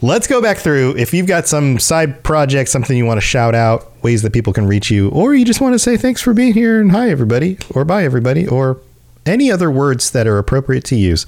Let's 0.00 0.26
go 0.26 0.40
back 0.40 0.58
through. 0.58 0.96
If 0.96 1.12
you've 1.12 1.26
got 1.26 1.48
some 1.48 1.78
side 1.78 2.22
project, 2.22 2.68
something 2.68 2.96
you 2.96 3.04
want 3.04 3.18
to 3.18 3.26
shout 3.26 3.54
out, 3.54 4.02
ways 4.02 4.22
that 4.22 4.32
people 4.32 4.52
can 4.52 4.66
reach 4.66 4.90
you, 4.90 5.08
or 5.10 5.34
you 5.34 5.44
just 5.44 5.60
want 5.60 5.74
to 5.74 5.78
say 5.78 5.96
thanks 5.96 6.20
for 6.20 6.32
being 6.32 6.52
here 6.54 6.80
and 6.80 6.92
hi 6.92 7.10
everybody, 7.10 7.58
or 7.74 7.84
bye 7.84 8.04
everybody, 8.04 8.46
or 8.46 8.78
any 9.26 9.50
other 9.50 9.70
words 9.70 10.12
that 10.12 10.26
are 10.26 10.38
appropriate 10.38 10.84
to 10.84 10.96
use. 10.96 11.26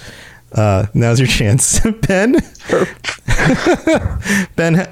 Uh, 0.53 0.87
now's 0.95 1.19
your 1.19 1.29
chance, 1.41 1.81
Ben. 2.07 2.37
ben, 4.57 4.87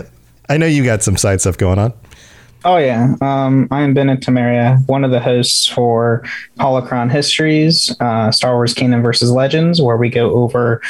I 0.49 0.57
know 0.57 0.67
you 0.67 0.85
got 0.85 1.03
some 1.03 1.17
side 1.17 1.41
stuff 1.41 1.57
going 1.57 1.79
on. 1.79 1.93
Oh 2.65 2.77
yeah, 2.77 3.15
um, 3.21 3.69
I'm 3.71 3.95
Bennett 3.95 4.21
Tamaria, 4.21 4.85
one 4.89 5.05
of 5.05 5.13
the 5.13 5.21
hosts 5.21 5.67
for 5.69 6.25
Holocron 6.59 7.09
Histories, 7.09 7.95
uh, 8.01 8.33
Star 8.33 8.55
Wars 8.55 8.75
Canon 8.75 9.01
versus 9.01 9.31
Legends, 9.31 9.81
where 9.81 9.97
we 9.97 10.11
go 10.11 10.33
over 10.33 10.83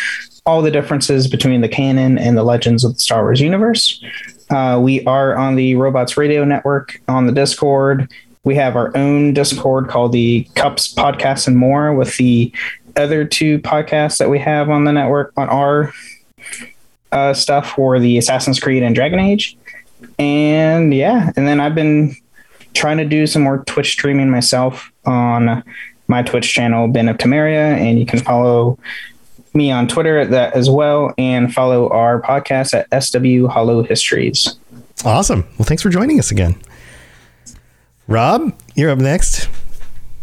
all 0.46 0.62
the 0.62 0.70
differences 0.70 1.28
between 1.28 1.60
the 1.60 1.68
canon 1.68 2.16
and 2.16 2.38
the 2.38 2.42
legends 2.42 2.84
of 2.84 2.94
the 2.94 3.00
Star 3.00 3.22
Wars 3.22 3.42
universe. 3.42 4.02
Uh, 4.48 4.80
we 4.82 5.04
are 5.04 5.36
on 5.36 5.56
the 5.56 5.74
Robots 5.74 6.16
Radio 6.16 6.42
Network 6.42 7.02
on 7.06 7.26
the 7.26 7.32
Discord. 7.32 8.10
We 8.44 8.54
have 8.54 8.74
our 8.74 8.96
own 8.96 9.34
Discord 9.34 9.88
called 9.88 10.12
the 10.12 10.48
Cups 10.54 10.94
Podcast 10.94 11.46
and 11.48 11.58
More, 11.58 11.92
with 11.92 12.16
the 12.16 12.50
other 12.96 13.26
two 13.26 13.58
podcasts 13.58 14.16
that 14.16 14.30
we 14.30 14.38
have 14.38 14.70
on 14.70 14.84
the 14.84 14.92
network 14.92 15.34
on 15.36 15.50
our 15.50 15.92
uh, 17.12 17.34
stuff 17.34 17.72
for 17.72 17.98
the 17.98 18.16
Assassin's 18.16 18.58
Creed 18.58 18.82
and 18.82 18.94
Dragon 18.94 19.18
Age 19.18 19.57
and 20.18 20.94
yeah 20.94 21.30
and 21.36 21.46
then 21.46 21.60
i've 21.60 21.74
been 21.74 22.14
trying 22.74 22.98
to 22.98 23.04
do 23.04 23.26
some 23.26 23.42
more 23.42 23.64
twitch 23.64 23.92
streaming 23.92 24.30
myself 24.30 24.90
on 25.04 25.62
my 26.08 26.22
twitch 26.22 26.52
channel 26.52 26.88
ben 26.88 27.08
of 27.08 27.16
tamaria 27.18 27.76
and 27.76 27.98
you 27.98 28.06
can 28.06 28.18
follow 28.18 28.78
me 29.54 29.70
on 29.70 29.88
twitter 29.88 30.18
at 30.18 30.30
that 30.30 30.54
as 30.54 30.68
well 30.68 31.12
and 31.18 31.52
follow 31.54 31.88
our 31.90 32.20
podcast 32.20 32.74
at 32.74 33.02
sw 33.02 33.46
hollow 33.50 33.82
histories 33.82 34.56
Awesome. 35.04 35.46
Well, 35.58 35.66
thanks 35.66 35.82
for 35.82 35.90
joining 35.90 36.18
us 36.18 36.30
again. 36.30 36.60
Rob, 38.06 38.52
you're 38.74 38.90
up 38.90 38.98
next. 38.98 39.48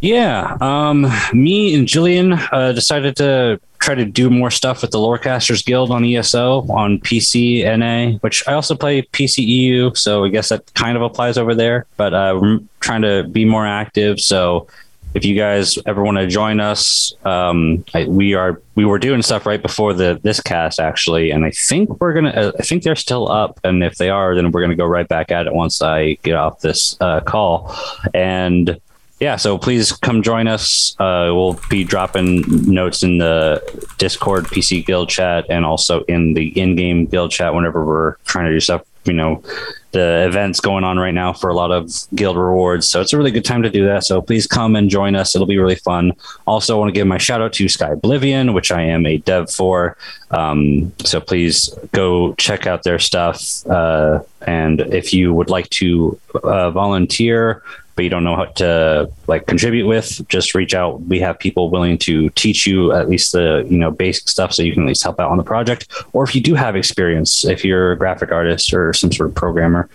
Yeah, 0.01 0.57
um, 0.59 1.09
me 1.33 1.73
and 1.73 1.87
Jillian 1.87 2.47
uh, 2.51 2.73
decided 2.73 3.15
to 3.17 3.59
try 3.85 3.93
to 3.93 4.03
do 4.03 4.31
more 4.31 4.49
stuff 4.49 4.81
with 4.81 4.89
the 4.89 4.97
Lorecasters 4.97 5.63
Guild 5.63 5.91
on 5.91 6.03
ESO 6.03 6.65
on 6.71 6.99
PC 6.99 7.63
NA, 7.77 8.17
which 8.19 8.45
I 8.47 8.53
also 8.53 8.75
play 8.75 9.03
PC 9.03 9.45
EU, 9.45 9.93
so 9.93 10.25
I 10.25 10.29
guess 10.29 10.49
that 10.49 10.73
kind 10.73 10.97
of 10.97 11.03
applies 11.03 11.37
over 11.37 11.53
there. 11.53 11.85
But 11.95 12.15
uh, 12.15 12.39
we're 12.41 12.59
trying 12.79 13.03
to 13.03 13.23
be 13.25 13.45
more 13.45 13.65
active. 13.65 14.19
So 14.19 14.67
if 15.13 15.23
you 15.23 15.35
guys 15.35 15.77
ever 15.85 16.03
want 16.03 16.17
to 16.17 16.25
join 16.25 16.59
us, 16.59 17.13
um, 17.25 17.85
I, 17.93 18.05
we 18.05 18.33
are 18.33 18.59
we 18.73 18.85
were 18.85 18.97
doing 18.97 19.21
stuff 19.21 19.45
right 19.45 19.61
before 19.61 19.93
the 19.93 20.19
this 20.23 20.41
cast 20.41 20.79
actually, 20.79 21.29
and 21.29 21.45
I 21.45 21.51
think 21.51 22.01
we're 22.01 22.13
gonna 22.13 22.31
uh, 22.31 22.51
I 22.59 22.63
think 22.63 22.81
they're 22.81 22.95
still 22.95 23.31
up, 23.31 23.59
and 23.63 23.83
if 23.83 23.97
they 23.97 24.09
are, 24.09 24.33
then 24.35 24.51
we're 24.51 24.61
gonna 24.61 24.75
go 24.75 24.85
right 24.85 25.07
back 25.07 25.31
at 25.31 25.45
it 25.45 25.53
once 25.53 25.83
I 25.83 26.13
get 26.23 26.33
off 26.33 26.61
this 26.61 26.97
uh, 27.01 27.19
call, 27.21 27.73
and 28.15 28.81
yeah, 29.19 29.37
so 29.37 29.57
please 29.57 29.93
come 29.93 30.21
join 30.21 30.47
us. 30.47 30.93
Uh, 30.99 31.31
we'll 31.33 31.59
be 31.69 31.85
dropping 31.85 32.43
notes 32.71 33.01
in 33.01 33.17
the 33.17 33.61
Discord 33.97 34.45
PC 34.45 34.85
Guild 34.85 35.07
chat 35.09 35.45
and 35.49 35.63
also 35.63 36.01
in 36.03 36.33
the 36.33 36.47
in-game 36.59 37.05
Guild 37.05 37.31
chat 37.31 37.53
whenever 37.53 37.85
we're 37.85 38.15
trying 38.25 38.45
to 38.45 38.51
do 38.51 38.59
stuff. 38.59 38.83
You 39.05 39.13
know, 39.13 39.43
the 39.91 40.25
events 40.25 40.59
going 40.59 40.83
on 40.83 40.97
right 40.97 41.13
now 41.13 41.31
for 41.31 41.49
a 41.49 41.53
lot 41.53 41.71
of 41.71 41.91
Guild 42.15 42.37
rewards, 42.37 42.89
so 42.89 43.01
it's 43.01 43.13
a 43.13 43.17
really 43.17 43.29
good 43.29 43.45
time 43.45 43.61
to 43.61 43.69
do 43.69 43.85
that. 43.85 44.03
So 44.03 44.19
please 44.19 44.47
come 44.47 44.75
and 44.75 44.89
join 44.89 45.15
us; 45.15 45.35
it'll 45.35 45.47
be 45.47 45.59
really 45.59 45.75
fun. 45.75 46.11
Also, 46.47 46.75
I 46.75 46.79
want 46.79 46.89
to 46.89 46.99
give 46.99 47.05
my 47.07 47.19
shout 47.19 47.39
out 47.39 47.53
to 47.53 47.65
Skyblivion, 47.65 48.53
which 48.53 48.71
I 48.71 48.81
am 48.81 49.05
a 49.05 49.17
dev 49.19 49.51
for. 49.51 49.95
Um, 50.31 50.91
so 50.99 51.21
please 51.21 51.69
go 51.91 52.33
check 52.33 52.65
out 52.65 52.83
their 52.83 52.97
stuff. 52.97 53.65
Uh, 53.67 54.21
and 54.47 54.81
if 54.81 55.13
you 55.13 55.33
would 55.33 55.51
like 55.51 55.69
to 55.69 56.19
uh, 56.43 56.71
volunteer 56.71 57.61
but 57.95 58.03
you 58.03 58.09
don't 58.09 58.23
know 58.23 58.35
how 58.35 58.45
to 58.45 59.09
like 59.27 59.47
contribute 59.47 59.87
with, 59.87 60.27
just 60.27 60.53
reach 60.53 60.73
out. 60.73 61.01
We 61.03 61.19
have 61.21 61.39
people 61.39 61.69
willing 61.69 61.97
to 61.99 62.29
teach 62.31 62.67
you 62.67 62.91
at 62.91 63.09
least 63.09 63.31
the 63.31 63.65
you 63.69 63.77
know 63.77 63.91
basic 63.91 64.27
stuff, 64.27 64.53
so 64.53 64.63
you 64.63 64.73
can 64.73 64.83
at 64.83 64.87
least 64.87 65.03
help 65.03 65.19
out 65.19 65.31
on 65.31 65.37
the 65.37 65.43
project. 65.43 65.91
Or 66.13 66.23
if 66.23 66.35
you 66.35 66.41
do 66.41 66.55
have 66.55 66.75
experience, 66.75 67.45
if 67.45 67.63
you're 67.63 67.93
a 67.93 67.97
graphic 67.97 68.31
artist 68.31 68.73
or 68.73 68.93
some 68.93 69.11
sort 69.11 69.29
of 69.29 69.35
programmer, 69.35 69.89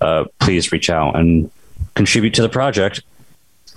uh, 0.00 0.24
please 0.38 0.70
reach 0.72 0.90
out 0.90 1.16
and 1.16 1.50
contribute 1.94 2.34
to 2.34 2.42
the 2.42 2.48
project. 2.48 3.02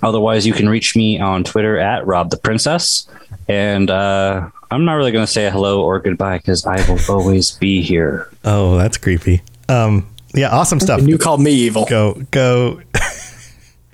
Otherwise, 0.02 0.46
you 0.46 0.52
can 0.52 0.68
reach 0.68 0.94
me 0.94 1.18
on 1.18 1.44
Twitter 1.44 1.78
at 1.78 2.06
Rob 2.06 2.30
the 2.30 2.36
Princess, 2.36 3.08
and 3.48 3.90
uh, 3.90 4.48
I'm 4.70 4.84
not 4.84 4.94
really 4.94 5.12
going 5.12 5.26
to 5.26 5.32
say 5.32 5.50
hello 5.50 5.82
or 5.82 5.98
goodbye 5.98 6.38
because 6.38 6.64
I 6.64 6.76
will 6.88 7.00
always 7.08 7.52
be 7.52 7.82
here. 7.82 8.30
Oh, 8.44 8.76
that's 8.76 8.98
creepy. 8.98 9.42
Um, 9.68 10.08
yeah, 10.34 10.50
awesome 10.50 10.80
stuff. 10.80 11.00
And 11.00 11.08
you 11.08 11.16
call 11.16 11.38
me 11.38 11.52
evil. 11.52 11.86
Go, 11.86 12.22
go. 12.30 12.80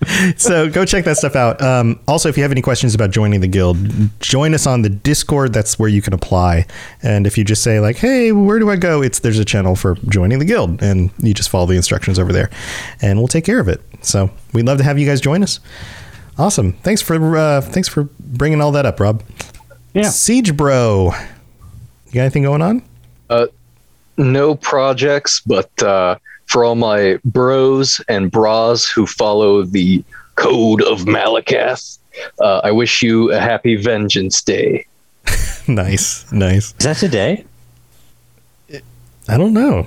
so 0.37 0.69
go 0.69 0.85
check 0.85 1.05
that 1.05 1.17
stuff 1.17 1.37
out. 1.37 1.61
Um, 1.61 2.01
also, 2.09 2.29
if 2.29 2.37
you 2.37 2.43
have 2.43 2.53
any 2.53 2.63
questions 2.63 2.95
about 2.95 3.11
joining 3.11 3.41
the 3.41 3.49
guild, 3.49 3.77
join 4.21 4.55
us 4.55 4.67
on 4.67 4.83
the 4.83 4.89
Discord. 4.89 5.53
That's 5.53 5.79
where 5.79 5.89
you 5.89 6.01
can 6.01 6.15
apply. 6.15 6.67
And 7.03 7.27
if 7.27 7.37
you 7.37 7.45
just 7.45 7.63
say 7.63 7.81
like, 7.81 7.97
"Hey, 7.97 8.33
where 8.33 8.59
do 8.59 8.71
I 8.71 8.77
go?" 8.77 9.03
It's 9.03 9.19
there's 9.19 9.39
a 9.39 9.45
channel 9.45 9.77
for 9.77 9.97
joining 10.09 10.39
the 10.39 10.45
guild, 10.45 10.83
and 10.83 11.11
you 11.19 11.35
just 11.35 11.51
follow 11.51 11.67
the 11.67 11.77
instructions 11.77 12.19
over 12.19 12.33
there, 12.33 12.51
and 13.03 13.19
we'll 13.19 13.29
take 13.29 13.45
care 13.45 13.61
of 13.61 13.69
it. 13.69 13.81
So 14.03 14.31
we'd 14.53 14.67
love 14.67 14.79
to 14.79 14.85
have 14.85 14.99
you 14.99 15.07
guys 15.07 15.21
join 15.21 15.43
us. 15.43 15.61
Awesome. 16.39 16.73
Thanks 16.75 17.03
for 17.03 17.37
uh, 17.37 17.61
thanks 17.61 17.89
for 17.89 18.09
bringing 18.19 18.61
all 18.61 18.73
that 18.73 18.87
up, 18.87 19.01
Rob. 19.01 19.23
Yeah. 19.93 20.09
Siege 20.09 20.57
Bro. 20.57 21.13
You 22.07 22.15
got 22.15 22.23
anything 22.23 22.45
going 22.45 22.63
on? 22.63 22.83
Uh, 23.29 23.47
no 24.17 24.55
projects, 24.55 25.41
but 25.41 25.71
uh, 25.83 26.17
for 26.51 26.65
all 26.65 26.75
my 26.75 27.17
bros 27.25 28.01
and 28.09 28.29
bras 28.29 28.85
who 28.85 29.07
follow 29.07 29.63
the 29.63 30.03
code 30.35 30.83
of 30.83 31.03
Malacath, 31.03 31.99
uh, 32.41 32.61
I 32.65 32.73
wish 32.73 33.03
you 33.03 33.31
a 33.31 33.39
happy 33.39 33.77
Vengeance 33.77 34.43
Day. 34.43 34.85
nice, 35.69 36.31
nice. 36.33 36.75
Is 36.81 36.85
that 36.87 36.97
today? 36.97 37.45
I 39.29 39.37
don't 39.37 39.53
know. 39.53 39.87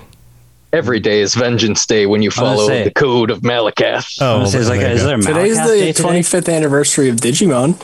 Every 0.72 1.01
day 1.01 1.20
is 1.20 1.36
Vengeance 1.36 1.86
Day 1.86 2.05
when 2.05 2.22
you 2.22 2.30
I 2.30 2.30
was 2.30 2.36
gonna 2.38 2.55
follow 2.55 2.68
say- 2.70 2.84
the 2.86 2.91
code 2.91 3.30
of 3.30 3.41
Malacath. 3.41 4.18
Oh, 4.22 4.41
Is, 4.43 4.70
like, 4.70 4.80
there 4.80 4.91
is 4.93 5.03
there 5.03 5.18
a 5.18 5.22
Today's 5.22 5.57
the 5.57 5.68
Day 5.68 5.91
today? 5.91 6.22
25th 6.22 6.51
anniversary 6.55 7.09
of 7.09 7.18
Digimon. 7.18 7.76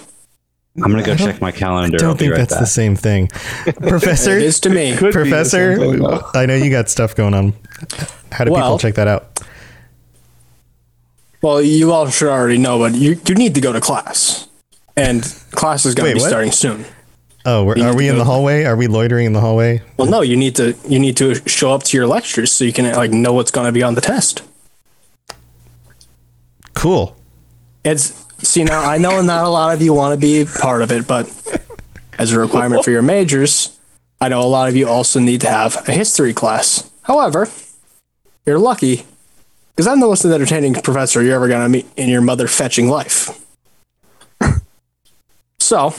I'm 0.83 0.91
gonna 0.91 1.03
go 1.03 1.15
check 1.15 1.41
my 1.41 1.51
calendar. 1.51 1.97
I 1.97 1.99
don't 1.99 2.15
be 2.15 2.25
think 2.25 2.33
right 2.33 2.39
that's 2.39 2.59
the 2.59 2.65
same 2.65 2.95
thing. 2.95 3.27
Professor, 3.81 4.37
It 4.37 4.43
is 4.43 4.59
to 4.61 4.69
me. 4.69 4.95
Could 4.95 4.99
be 4.99 5.05
the 5.07 5.11
Professor, 5.11 5.75
same 5.75 5.91
thing, 5.91 5.99
though. 6.01 6.21
I 6.33 6.45
know 6.45 6.55
you 6.55 6.69
got 6.69 6.89
stuff 6.89 7.15
going 7.15 7.33
on. 7.33 7.53
How 8.31 8.45
do 8.45 8.51
people 8.51 8.77
check 8.79 8.95
that 8.95 9.07
out? 9.07 9.41
Well, 11.41 11.61
you 11.61 11.91
all 11.93 12.09
should 12.09 12.29
already 12.29 12.57
know, 12.57 12.79
but 12.79 12.95
you, 12.95 13.19
you 13.25 13.35
need 13.35 13.55
to 13.55 13.61
go 13.61 13.71
to 13.71 13.79
class. 13.79 14.47
And 14.97 15.23
class 15.51 15.85
is 15.85 15.95
going 15.95 16.07
Wait, 16.07 16.11
to 16.11 16.15
be 16.15 16.21
what? 16.21 16.27
starting 16.27 16.51
soon. 16.51 16.85
Oh, 17.45 17.63
we're, 17.63 17.81
are 17.81 17.95
we 17.95 18.09
in 18.09 18.17
the 18.17 18.25
hallway? 18.25 18.65
Are 18.65 18.75
we 18.75 18.87
loitering 18.87 19.25
in 19.25 19.31
the 19.33 19.39
hallway? 19.39 19.81
Well, 19.95 20.09
no, 20.09 20.21
you 20.21 20.35
need 20.35 20.57
to 20.57 20.75
you 20.87 20.99
need 20.99 21.15
to 21.17 21.35
show 21.47 21.71
up 21.71 21.83
to 21.83 21.97
your 21.97 22.05
lectures 22.05 22.51
so 22.51 22.65
you 22.65 22.73
can 22.73 22.93
like 22.93 23.11
know 23.11 23.31
what's 23.31 23.49
going 23.51 23.65
to 23.65 23.71
be 23.71 23.81
on 23.81 23.95
the 23.95 24.01
test. 24.01 24.43
Cool. 26.73 27.15
It's 27.85 28.25
see 28.45 28.63
now 28.63 28.83
I 28.83 28.97
know 28.97 29.21
not 29.21 29.45
a 29.45 29.49
lot 29.49 29.73
of 29.73 29.81
you 29.81 29.93
want 29.93 30.19
to 30.19 30.19
be 30.19 30.45
part 30.45 30.81
of 30.81 30.91
it, 30.91 31.07
but 31.07 31.29
as 32.17 32.31
a 32.31 32.39
requirement 32.39 32.83
for 32.83 32.91
your 32.91 33.01
majors, 33.01 33.77
I 34.21 34.29
know 34.29 34.41
a 34.41 34.43
lot 34.43 34.67
of 34.67 34.75
you 34.75 34.87
also 34.87 35.19
need 35.19 35.41
to 35.41 35.49
have 35.49 35.87
a 35.87 35.91
history 35.93 36.33
class. 36.33 36.89
However, 37.03 37.47
you're 38.45 38.59
lucky 38.59 39.05
because 39.75 39.87
I'm 39.87 39.99
the 39.99 40.07
most 40.07 40.25
entertaining 40.25 40.73
professor 40.73 41.23
you're 41.23 41.35
ever 41.35 41.47
going 41.47 41.63
to 41.63 41.69
meet 41.69 41.87
in 41.95 42.09
your 42.09 42.21
mother 42.21 42.47
fetching 42.47 42.89
life. 42.89 43.45
So, 45.61 45.93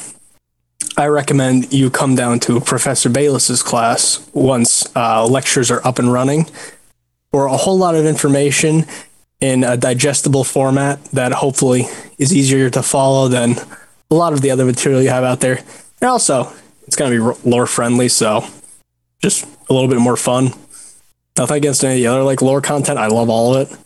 I 0.97 1.07
recommend 1.07 1.73
you 1.73 1.91
come 1.91 2.17
down 2.17 2.41
to 2.41 2.61
Professor 2.61 3.09
Baelus's 3.09 3.63
class 3.63 4.29
once 4.33 4.85
uh, 4.97 5.25
lectures 5.27 5.71
are 5.71 5.87
up 5.87 6.01
and 6.01 6.13
running 6.13 6.47
for 7.31 7.47
a 7.47 7.57
whole 7.57 7.79
lot 7.79 7.95
of 7.95 8.05
information 8.05 8.85
in 9.41 9.65
a 9.65 9.77
digestible 9.77 10.45
format 10.45 11.03
that 11.07 11.33
hopefully 11.33 11.87
is 12.19 12.35
easier 12.35 12.69
to 12.71 12.83
follow 12.83 13.29
than 13.29 13.57
a 14.11 14.15
lot 14.15 14.33
of 14.33 14.41
the 14.43 14.51
other 14.51 14.65
material 14.65 15.03
you 15.03 15.09
have 15.09 15.25
out 15.25 15.41
there. 15.41 15.59
And 16.01 16.11
also, 16.11 16.53
it's 16.87 16.97
going 16.97 17.13
to 17.13 17.35
be 17.35 17.49
lore 17.49 17.67
friendly, 17.67 18.09
so 18.09 18.45
just 19.23 19.45
a 19.69 19.73
little 19.73 19.89
bit 19.89 19.99
more 19.99 20.17
fun. 20.17 20.53
Nothing 21.39 21.57
against 21.59 21.85
any 21.85 21.95
of 21.95 21.99
the 22.01 22.07
other 22.09 22.23
like 22.23 22.43
lore 22.43 22.61
content. 22.61 22.99
I 22.99 23.07
love 23.07 23.31
all 23.31 23.55
of 23.55 23.71
it, 23.71 23.79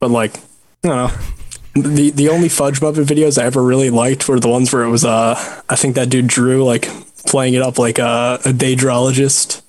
but 0.00 0.10
like 0.10 0.36
I 0.84 0.88
don't 0.88 0.96
know. 0.96 1.18
The 1.74 2.10
the 2.10 2.28
only 2.28 2.48
Fudgemuppet 2.48 3.04
videos 3.04 3.40
I 3.40 3.44
ever 3.44 3.62
really 3.62 3.90
liked 3.90 4.28
were 4.28 4.40
the 4.40 4.48
ones 4.48 4.72
where 4.72 4.82
it 4.84 4.90
was 4.90 5.04
uh 5.04 5.34
I 5.68 5.76
think 5.76 5.96
that 5.96 6.08
dude 6.08 6.28
Drew 6.28 6.64
like 6.64 6.88
playing 7.26 7.54
it 7.54 7.62
up 7.62 7.78
like 7.78 7.98
a, 7.98 8.38
a 8.44 8.52
daedrologist. 8.52 9.62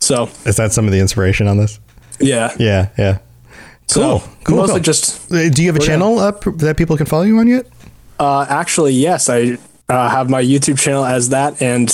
So 0.00 0.28
Is 0.44 0.56
that 0.56 0.72
some 0.72 0.86
of 0.86 0.92
the 0.92 0.98
inspiration 0.98 1.46
on 1.46 1.58
this? 1.58 1.78
yeah, 2.18 2.54
Yeah, 2.58 2.88
yeah. 2.98 3.18
Cool. 3.92 4.20
So, 4.20 4.28
cool. 4.44 4.56
Mostly 4.56 4.74
cool. 4.74 4.80
just 4.80 5.32
Uh, 5.32 5.48
Do 5.48 5.62
you 5.62 5.68
have 5.72 5.76
a 5.76 5.84
channel 5.84 6.18
up 6.18 6.44
that 6.58 6.76
people 6.76 6.96
can 6.96 7.06
follow 7.06 7.22
you 7.22 7.38
on 7.38 7.46
yet? 7.48 7.66
Uh, 8.18 8.46
actually, 8.48 8.92
yes, 8.92 9.28
I 9.28 9.58
uh, 9.88 10.08
have 10.08 10.28
my 10.28 10.42
YouTube 10.42 10.78
channel 10.78 11.04
as 11.04 11.28
that, 11.28 11.60
and 11.62 11.88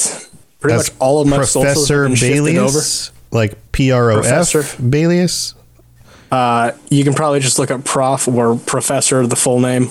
pretty 0.61 0.76
That's 0.76 0.90
much 0.90 0.99
all 1.01 1.20
of 1.20 1.28
my 1.28 1.36
Professor 1.36 2.07
over. 2.07 2.80
Like 3.30 3.72
P 3.72 3.90
R 3.90 4.11
O 4.12 4.18
F. 4.20 4.53
Baelus. 4.78 5.55
Uh, 6.30 6.72
you 6.88 7.05
can 7.05 7.12
probably 7.12 7.40
just 7.40 7.59
look 7.59 7.70
up 7.70 7.84
Prof 7.84 8.28
or 8.28 8.57
Professor, 8.57 9.26
the 9.26 9.36
full 9.36 9.61
name, 9.61 9.88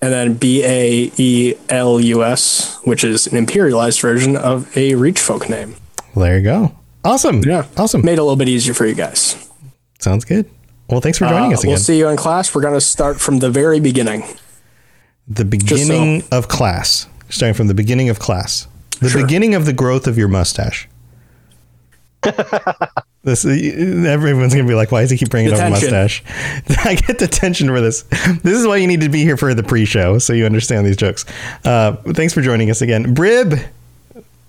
and 0.00 0.12
then 0.12 0.34
B 0.34 0.64
A 0.64 1.12
E 1.16 1.54
L 1.68 2.00
U 2.00 2.24
S, 2.24 2.78
which 2.84 3.04
is 3.04 3.26
an 3.26 3.46
imperialized 3.46 4.00
version 4.00 4.36
of 4.36 4.76
a 4.76 4.94
Reach 4.94 5.20
Folk 5.20 5.48
name. 5.48 5.76
Well, 6.14 6.24
there 6.24 6.38
you 6.38 6.44
go. 6.44 6.74
Awesome. 7.04 7.42
Yeah. 7.44 7.66
Awesome. 7.76 8.04
Made 8.04 8.14
it 8.14 8.18
a 8.18 8.22
little 8.22 8.36
bit 8.36 8.48
easier 8.48 8.74
for 8.74 8.86
you 8.86 8.94
guys. 8.94 9.48
Sounds 9.98 10.24
good. 10.24 10.50
Well, 10.90 11.00
thanks 11.00 11.18
for 11.18 11.26
joining 11.28 11.52
Uh, 11.52 11.54
us 11.54 11.60
again. 11.62 11.70
We'll 11.72 11.78
see 11.78 11.98
you 11.98 12.08
in 12.08 12.16
class. 12.16 12.54
We're 12.54 12.62
going 12.62 12.74
to 12.74 12.80
start 12.80 13.20
from 13.20 13.38
the 13.38 13.50
very 13.50 13.80
beginning. 13.80 14.24
the 15.28 15.44
beginning 15.44 16.24
of 16.32 16.48
class. 16.48 17.06
Starting 17.28 17.54
from 17.54 17.68
the 17.68 17.74
beginning 17.74 18.08
of 18.08 18.18
class. 18.18 18.66
The 19.00 19.10
Sure. 19.10 19.22
beginning 19.22 19.54
of 19.54 19.64
the 19.64 19.72
growth 19.72 20.08
of 20.08 20.18
your 20.18 20.26
mustache. 20.26 20.88
this 23.22 23.44
everyone's 23.46 24.52
gonna 24.54 24.66
be 24.68 24.74
like, 24.74 24.90
why 24.92 25.00
does 25.02 25.10
he 25.10 25.16
keep 25.16 25.30
bringing 25.30 25.52
up 25.52 25.60
a 25.60 25.70
mustache? 25.70 26.22
I 26.84 26.96
get 26.96 27.18
detention 27.18 27.68
for 27.68 27.80
this. 27.80 28.02
This 28.42 28.58
is 28.58 28.66
why 28.66 28.76
you 28.76 28.86
need 28.86 29.00
to 29.02 29.08
be 29.08 29.22
here 29.22 29.36
for 29.38 29.54
the 29.54 29.62
pre-show, 29.62 30.18
so 30.18 30.32
you 30.32 30.44
understand 30.44 30.84
these 30.86 30.96
jokes. 30.96 31.24
Uh, 31.64 31.92
thanks 32.12 32.34
for 32.34 32.42
joining 32.42 32.68
us 32.70 32.82
again, 32.82 33.14
Brib. 33.14 33.54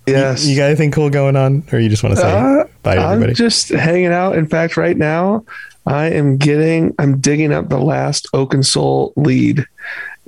Yes. 0.07 0.45
You 0.47 0.57
got 0.57 0.65
anything 0.65 0.91
cool 0.91 1.09
going 1.11 1.35
on, 1.37 1.63
or 1.71 1.79
you 1.79 1.87
just 1.89 2.03
want 2.03 2.15
to 2.15 2.21
say 2.21 2.29
Uh, 2.31 2.63
bye 2.83 2.95
to 2.95 3.01
everybody? 3.01 3.31
I'm 3.31 3.35
just 3.35 3.69
hanging 3.69 4.07
out. 4.11 4.35
In 4.35 4.47
fact, 4.47 4.75
right 4.75 4.97
now, 4.97 5.45
I 5.85 6.07
am 6.07 6.37
getting, 6.37 6.93
I'm 6.99 7.19
digging 7.19 7.51
up 7.53 7.69
the 7.69 7.79
last 7.79 8.27
Oaken 8.33 8.63
Soul 8.63 9.13
lead. 9.15 9.65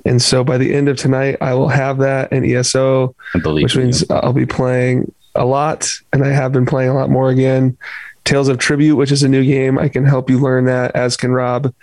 And 0.06 0.22
so 0.22 0.44
by 0.44 0.58
the 0.58 0.74
end 0.74 0.90
of 0.90 0.98
tonight, 0.98 1.38
I 1.42 1.54
will 1.54 1.70
have 1.70 2.00
that 2.00 2.32
in 2.34 2.44
ESO, 2.44 3.16
which 3.34 3.76
in 3.76 3.80
you. 3.82 3.86
means 3.86 4.10
I'll 4.10 4.34
be 4.34 4.46
playing 4.46 5.14
a 5.36 5.46
lot. 5.46 5.88
And 6.12 6.24
I 6.24 6.30
have 6.30 6.52
been 6.52 6.66
playing 6.66 6.90
a 6.90 6.94
lot 6.94 7.10
more 7.10 7.30
again. 7.30 7.78
Tales 8.26 8.48
of 8.48 8.58
Tribute, 8.58 8.96
which 8.96 9.12
is 9.12 9.24
a 9.24 9.30
new 9.30 9.44
game. 9.46 9.78
I 9.78 9.90
can 9.90 10.06
help 10.06 10.30
you 10.30 10.40
learn 10.40 10.66
that, 10.66 10.96
as 10.96 11.18
can 11.18 11.32
Rob. 11.32 11.74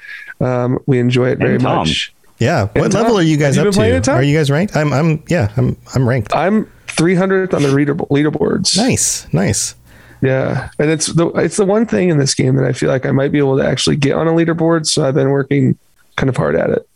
Um, 0.40 0.78
we 0.86 0.98
enjoy 0.98 1.28
it 1.28 1.38
very 1.38 1.58
much. 1.58 2.14
yeah. 2.38 2.64
What 2.74 2.92
Tom, 2.92 3.02
level 3.02 3.18
are 3.18 3.22
you 3.22 3.36
guys 3.36 3.56
have 3.56 3.64
you 3.64 3.68
up 3.68 3.74
playing 3.74 3.92
to? 3.92 3.96
it, 3.98 4.04
Tom? 4.04 4.16
Are 4.16 4.22
you 4.22 4.36
guys 4.36 4.50
ranked? 4.50 4.74
I'm. 4.74 4.92
I'm. 4.92 5.22
Yeah. 5.28 5.52
I'm. 5.58 5.76
I'm 5.94 6.08
ranked. 6.08 6.34
I'm 6.34 6.64
300th 6.86 7.52
on 7.52 7.62
the 7.62 7.74
reader, 7.74 7.94
leaderboards. 7.94 8.76
Nice. 8.76 9.30
Nice. 9.34 9.74
Yeah, 10.22 10.70
and 10.78 10.90
it's 10.90 11.06
the 11.06 11.28
it's 11.28 11.56
the 11.56 11.64
one 11.64 11.86
thing 11.86 12.10
in 12.10 12.18
this 12.18 12.34
game 12.34 12.56
that 12.56 12.66
I 12.66 12.72
feel 12.72 12.90
like 12.90 13.06
I 13.06 13.10
might 13.10 13.32
be 13.32 13.38
able 13.38 13.56
to 13.58 13.66
actually 13.66 13.96
get 13.96 14.16
on 14.16 14.28
a 14.28 14.32
leaderboard. 14.32 14.86
So 14.86 15.04
I've 15.04 15.14
been 15.14 15.30
working 15.30 15.78
kind 16.16 16.28
of 16.28 16.36
hard 16.36 16.56
at 16.56 16.70
it. 16.70 16.88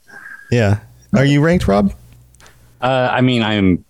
Yeah. 0.51 0.81
Are 1.14 1.25
you 1.25 1.41
ranked, 1.41 1.66
Rob? 1.66 1.93
Uh, 2.83 3.09
I 3.11 3.22
mean, 3.22 3.43
I'm 3.43 3.85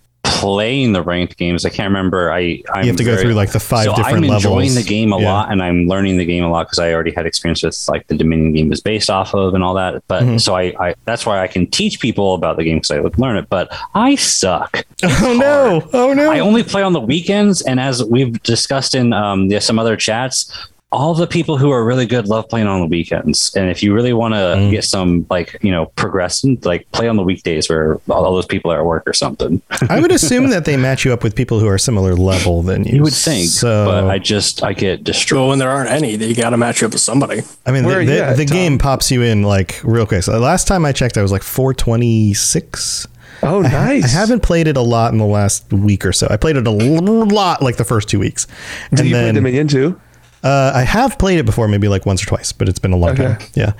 playing 0.45 0.93
the 0.93 1.01
ranked 1.03 1.37
games. 1.39 1.65
I 1.65 1.71
can't 1.71 1.89
remember. 1.89 2.31
I 2.31 2.63
I'm 2.75 2.83
You 2.85 2.89
have 2.89 2.97
to 2.97 3.05
go 3.05 3.17
through 3.17 3.33
like 3.35 3.53
the 3.53 3.61
five 3.61 3.87
so 3.87 3.95
different 3.97 4.19
I'm 4.27 4.33
enjoying 4.35 4.57
levels. 4.71 4.75
the 4.75 4.83
game 4.83 5.13
a 5.13 5.19
Yeah. 5.21 5.33
lot, 5.33 5.51
and 5.53 5.63
I'm 5.63 5.87
learning 5.89 6.19
the 6.19 6.25
game 6.27 6.45
a 6.45 6.51
lot 6.51 6.67
because 6.67 6.79
I 6.79 6.93
already 6.93 7.13
had 7.13 7.25
experience 7.27 7.63
with 7.63 7.77
like 7.89 8.07
the 8.09 8.17
Dominion 8.17 8.53
game 8.53 8.69
was 8.69 8.81
based 8.81 9.09
off 9.09 9.35
of 9.35 9.55
and 9.55 9.65
all 9.65 9.75
that. 9.75 10.03
But 10.07 10.23
Mhm. 10.25 10.41
so 10.41 10.55
I, 10.55 10.75
I 10.79 10.95
that's 11.07 11.25
why 11.25 11.41
I 11.43 11.47
can 11.47 11.67
teach 11.67 11.99
people 12.01 12.35
about 12.35 12.57
the 12.59 12.65
game 12.65 12.77
because 12.77 12.91
I 12.91 13.01
would 13.01 13.19
learn 13.19 13.37
it. 13.37 13.49
But 13.49 13.73
I 13.95 14.15
suck. 14.17 14.85
Oh 15.27 15.35
no! 15.39 15.89
Oh 15.93 16.13
no! 16.13 16.31
I 16.31 16.39
only 16.41 16.63
play 16.63 16.83
on 16.83 16.93
the 16.93 17.01
weekends, 17.01 17.63
and 17.63 17.79
as 17.81 18.03
we've 18.05 18.43
discussed 18.43 18.95
in 18.95 19.13
um, 19.13 19.51
yeah, 19.51 19.59
some 19.59 19.79
other 19.79 19.97
chats, 19.97 20.51
all 20.95 21.13
the 21.13 21.27
people 21.27 21.59
who 21.59 21.71
are 21.73 21.85
really 21.85 22.07
good 22.07 22.29
love 22.29 22.49
playing 22.49 22.69
on 22.69 22.81
the 22.81 22.87
weekends. 22.87 23.53
And 23.57 23.69
if 23.69 23.83
you 23.83 23.93
really 23.93 24.13
want 24.13 24.33
to 24.35 24.39
Mm. 24.55 24.71
get 24.71 24.85
some 24.85 25.27
like, 25.29 25.57
you 25.61 25.71
know, 25.73 25.87
progression, 25.97 26.57
like 26.63 26.87
play 26.93 27.09
on 27.09 27.17
the 27.17 27.23
weekdays 27.25 27.69
where 27.69 27.99
all 28.09 28.33
those 28.33 28.47
people 28.47 28.71
are 28.71 28.79
at 28.79 28.87
work 28.87 29.03
or 29.07 29.13
something. 29.13 29.61
I 29.91 30.01
would 30.01 30.13
assume 30.13 30.51
that 30.51 30.65
they 30.67 30.77
match 30.77 31.05
you 31.05 31.13
up 31.13 31.23
with 31.25 31.35
people 31.35 31.59
who 31.59 31.67
are 31.67 31.79
similar 31.79 32.15
level 32.15 32.63
than 32.63 32.85
you. 32.85 32.97
You 32.97 33.03
would 33.03 33.13
think, 33.13 33.49
So, 33.49 33.87
but 33.87 34.05
I 34.09 34.19
just 34.21 34.63
I 34.63 34.73
get 34.73 35.03
destroyed. 35.03 35.41
Well, 35.41 35.49
when 35.49 35.59
there 35.59 35.71
aren't 35.71 35.91
any, 35.91 36.15
you 36.15 36.35
got 36.37 36.51
to 36.51 36.57
match 36.57 36.81
you 36.81 36.87
up 36.87 36.93
with 36.93 37.03
somebody. 37.03 37.43
I 37.67 37.73
mean, 37.73 37.85
Where 37.85 37.99
the, 38.05 38.07
the, 38.13 38.25
at, 38.25 38.37
the 38.37 38.45
game 38.45 38.79
pops 38.79 39.11
you 39.11 39.23
in 39.23 39.43
like 39.43 39.81
real 39.83 40.07
quick. 40.07 40.23
So 40.23 40.39
last 40.39 40.69
time 40.69 40.85
I 40.85 40.93
checked, 40.93 41.19
I 41.19 41.23
was 41.23 41.33
like 41.33 41.43
426. 41.43 43.09
Oh, 43.43 43.61
nice. 43.61 44.05
I 44.05 44.09
haven't 44.09 44.41
played 44.43 44.69
it 44.69 44.77
a 44.77 44.81
lot 44.81 45.13
in 45.13 45.19
the 45.19 45.27
last 45.27 45.71
week 45.73 46.07
or 46.07 46.13
so. 46.13 46.27
I 46.31 46.37
played 46.37 46.57
it 46.57 46.67
a 46.67 46.71
l- 46.71 47.27
lot 47.27 47.61
like 47.63 47.77
the 47.77 47.85
first 47.85 48.09
two 48.09 48.19
weeks. 48.19 48.47
Did 48.91 49.01
and 49.01 49.09
you 49.09 49.15
play 49.15 49.33
Dominion 49.33 49.69
too? 49.69 50.01
Uh, 50.45 50.73
I 50.75 50.83
have 50.83 51.19
played 51.19 51.39
it 51.39 51.47
before, 51.47 51.67
maybe 51.69 51.89
like 51.89 52.05
once 52.07 52.23
or 52.23 52.27
twice, 52.27 52.53
but 52.53 52.69
it's 52.69 52.79
been 52.79 52.93
a 52.93 52.97
long 52.99 53.11
Okay. 53.19 53.25
time. 53.25 53.39
Yeah. 53.55 53.73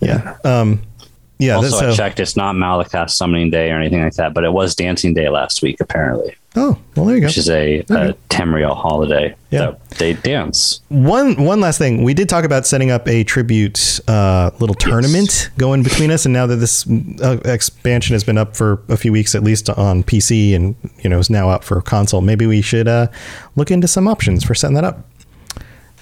Yeah. 0.00 0.36
Um, 0.42 0.80
yeah. 1.38 1.56
Also, 1.56 1.76
that's- 1.76 1.94
I 1.94 1.96
checked. 1.96 2.18
It's 2.18 2.34
not 2.36 2.54
Malacath 2.56 3.10
Summoning 3.10 3.50
Day 3.50 3.70
or 3.70 3.78
anything 3.78 4.02
like 4.02 4.14
that, 4.14 4.32
but 4.34 4.42
it 4.44 4.52
was 4.52 4.74
Dancing 4.74 5.12
Day 5.14 5.28
last 5.28 5.62
week, 5.62 5.76
apparently, 5.80 6.34
oh, 6.56 6.76
well, 6.96 7.04
there 7.06 7.14
you 7.16 7.20
go. 7.20 7.26
which 7.28 7.38
is 7.38 7.48
a, 7.50 7.80
a 7.90 8.14
Tamriel 8.30 8.74
holiday. 8.76 9.34
Yeah. 9.50 9.58
that 9.60 9.90
they 9.98 10.14
dance. 10.14 10.80
One 10.88 11.36
one 11.44 11.60
last 11.60 11.78
thing, 11.78 12.02
we 12.02 12.12
did 12.14 12.28
talk 12.28 12.44
about 12.44 12.66
setting 12.66 12.90
up 12.90 13.06
a 13.06 13.22
tribute 13.22 14.00
uh, 14.08 14.50
little 14.58 14.74
tournament 14.74 15.50
going 15.58 15.82
between 15.84 16.10
us, 16.10 16.24
and 16.24 16.32
now 16.32 16.46
that 16.46 16.56
this 16.56 16.86
uh, 17.22 17.38
expansion 17.44 18.14
has 18.14 18.24
been 18.24 18.36
up 18.38 18.56
for 18.56 18.82
a 18.88 18.96
few 18.96 19.12
weeks, 19.12 19.34
at 19.36 19.44
least 19.44 19.70
on 19.70 20.02
PC, 20.02 20.54
and 20.56 20.74
you 21.02 21.08
know 21.10 21.18
is 21.20 21.30
now 21.30 21.50
out 21.50 21.62
for 21.64 21.80
console, 21.82 22.20
maybe 22.22 22.46
we 22.46 22.62
should 22.62 22.88
uh, 22.88 23.06
look 23.56 23.70
into 23.70 23.86
some 23.86 24.08
options 24.08 24.42
for 24.42 24.54
setting 24.54 24.74
that 24.74 24.84
up. 24.84 25.04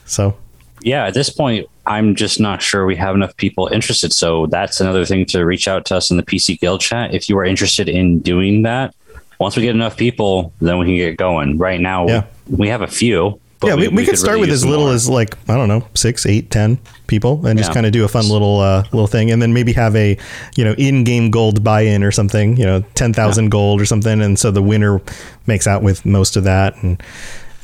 So 0.07 0.37
yeah, 0.83 1.07
at 1.07 1.15
this 1.15 1.31
point, 1.31 1.67
I'm 1.87 2.15
just 2.15 2.41
not 2.41 2.63
sure 2.63 2.87
we 2.87 2.97
have 2.97 3.15
enough 3.15 3.37
people 3.37 3.69
interested. 3.69 4.13
So 4.13 4.47
that's 4.47 4.81
another 4.81 5.05
thing 5.05 5.25
to 5.27 5.45
reach 5.45 5.69
out 5.69 5.85
to 5.87 5.97
us 5.97 6.11
in 6.11 6.17
the 6.17 6.23
PC 6.23 6.61
Guild 6.61 6.81
chat. 6.81 7.15
If 7.15 7.29
you 7.29 7.39
are 7.39 7.45
interested 7.45 7.89
in 7.89 8.21
doing 8.21 8.63
that, 8.63 8.95
once 9.39 9.57
we 9.57 9.63
get 9.63 9.75
enough 9.75 9.97
people, 9.97 10.53
then 10.61 10.79
we 10.79 10.87
can 10.87 10.97
get 10.97 11.17
going. 11.17 11.59
Right 11.59 11.81
now, 11.81 12.07
Yeah. 12.07 12.25
we 12.49 12.69
have 12.69 12.83
a 12.83 12.87
few. 12.87 13.41
but 13.61 13.69
yeah, 13.69 13.75
we, 13.75 13.89
we, 13.89 14.05
could 14.05 14.11
could 14.11 14.19
start 14.19 14.35
really 14.35 14.49
with 14.49 14.51
as 14.51 14.65
little 14.67 14.87
more. 14.87 14.95
as 14.95 15.09
like 15.09 15.37
I 15.49 15.57
don't 15.57 15.69
know 15.69 15.87
six, 15.95 16.27
eight, 16.27 16.51
ten 16.51 16.79
people, 17.07 17.47
and 17.47 17.59
just 17.59 17.73
kind 17.73 17.87
of 17.87 17.93
do 17.93 18.05
a 18.05 18.09
fun 18.09 18.29
little 18.29 18.61
uh, 18.61 18.83
little 18.93 19.07
thing, 19.07 19.31
and 19.31 19.41
then 19.41 19.55
maybe 19.55 19.73
have 19.73 19.97
a 19.97 20.19
you 20.57 20.65
know 20.65 20.75
in-game 20.77 21.31
gold 21.31 21.65
buy-in 21.65 22.03
or 22.05 22.11
something, 22.11 22.57
you 22.57 22.67
know, 22.67 22.85
ten 22.95 23.13
thousand 23.15 23.49
gold 23.51 23.81
or 23.81 23.87
something, 23.87 24.21
and 24.21 24.39
so 24.39 24.51
the 24.51 24.63
winner 24.63 25.01
makes 25.47 25.67
out 25.67 25.83
with 25.83 26.05
most 26.05 26.37
of 26.37 26.45
that, 26.45 26.75
and 26.83 27.03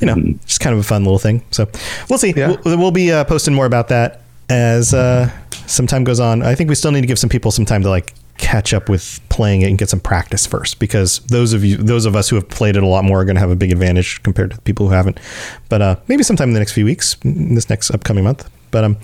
you 0.03 0.07
know, 0.07 0.15
Mm-hmm. 0.15 0.45
just 0.45 0.59
kind 0.59 0.73
of 0.73 0.79
a 0.79 0.83
fun 0.83 1.03
little 1.03 1.19
thing. 1.19 1.41
So 1.51 1.67
we'll 2.09 2.19
see. 2.19 2.33
Yeah. 2.35 2.57
We'll, 2.65 2.77
we'll 2.77 2.91
be 2.91 3.11
uh, 3.11 3.23
posting 3.23 3.53
more 3.53 3.65
about 3.65 3.87
that 3.87 4.21
as 4.49 4.93
uh, 4.93 5.29
some 5.65 5.87
time 5.87 6.03
goes 6.03 6.19
on. 6.19 6.41
I 6.43 6.55
think 6.55 6.69
we 6.69 6.75
still 6.75 6.91
need 6.91 7.01
to 7.01 7.07
give 7.07 7.17
some 7.19 7.29
people 7.29 7.51
some 7.51 7.65
time 7.65 7.81
to 7.83 7.89
like 7.89 8.13
catch 8.37 8.73
up 8.73 8.89
with 8.89 9.19
playing 9.29 9.61
it 9.61 9.69
and 9.69 9.77
get 9.77 9.89
some 9.89 9.99
practice 9.99 10.45
first 10.45 10.79
because 10.79 11.19
those 11.27 11.53
of 11.53 11.63
you 11.63 11.77
those 11.77 12.05
of 12.05 12.15
us 12.15 12.29
who 12.29 12.35
have 12.35 12.49
played 12.49 12.75
it 12.75 12.83
a 12.83 12.87
lot 12.87 13.03
more 13.05 13.21
are 13.21 13.25
going 13.25 13.35
to 13.35 13.39
have 13.39 13.51
a 13.51 13.55
big 13.55 13.71
advantage 13.71 14.21
compared 14.23 14.49
to 14.49 14.55
the 14.57 14.61
people 14.63 14.87
who 14.87 14.91
haven't 14.93 15.19
but 15.69 15.81
uh 15.83 15.95
maybe 16.07 16.23
sometime 16.23 16.49
in 16.49 16.53
the 16.53 16.59
next 16.59 16.73
few 16.73 16.83
weeks 16.83 17.15
in 17.23 17.53
this 17.53 17.69
next 17.69 17.91
upcoming 17.91 18.23
month 18.23 18.49
but 18.71 18.83
um 18.83 18.97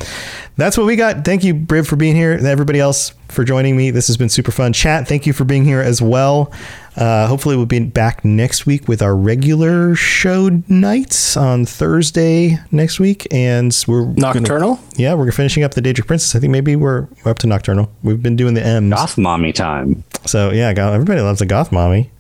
that's 0.58 0.78
what 0.80 0.88
we 0.88 0.96
got 0.96 1.24
thank 1.24 1.44
you 1.44 1.54
Briv 1.54 1.86
for 1.88 1.96
being 1.96 2.16
here 2.16 2.34
and 2.34 2.46
everybody 2.48 2.80
else 2.80 3.14
for 3.28 3.44
joining 3.44 3.78
me 3.78 3.92
this 3.92 4.08
has 4.08 4.18
been 4.18 4.30
super 4.30 4.52
fun 4.52 4.74
chat 4.74 5.08
thank 5.08 5.28
you 5.28 5.32
for 5.32 5.46
being 5.46 5.64
here 5.64 5.80
as 5.80 6.02
well 6.02 6.52
uh, 7.00 7.28
hopefully 7.28 7.56
we'll 7.56 7.66
be 7.66 7.80
back 7.80 8.24
next 8.26 8.66
week 8.66 8.88
with 8.88 9.02
our 9.02 9.16
regular 9.16 9.96
show 9.96 10.50
nights 10.68 11.36
on 11.38 11.66
Thursday 11.66 12.58
next 12.72 13.00
week 13.00 13.26
and 13.32 13.74
we're 13.88 14.04
gonna- 14.04 14.20
Nocturnal? 14.42 14.80
yeah, 14.98 15.14
we're 15.14 15.32
finishing 15.32 15.64
up 15.64 15.74
the 15.74 15.82
Daedric 15.82 16.06
Princess. 16.08 16.36
I 16.36 16.40
think 16.40 16.52
maybe 16.52 16.76
we're, 16.76 17.08
we're 17.24 17.32
up 17.32 17.40
to 17.40 17.48
Nocturnal. 17.48 17.90
We've 18.04 18.22
been 18.22 18.36
doing 18.36 18.54
the 18.54 18.66
M's. 18.66 18.94
Goth 18.94 19.18
mommy 19.18 19.54
time. 19.54 20.04
So 20.26 20.52
yeah, 20.52 20.68
everybody 20.70 21.22
loves 21.22 21.42
a 21.42 21.46
goth 21.46 21.72
mommy. 21.72 22.12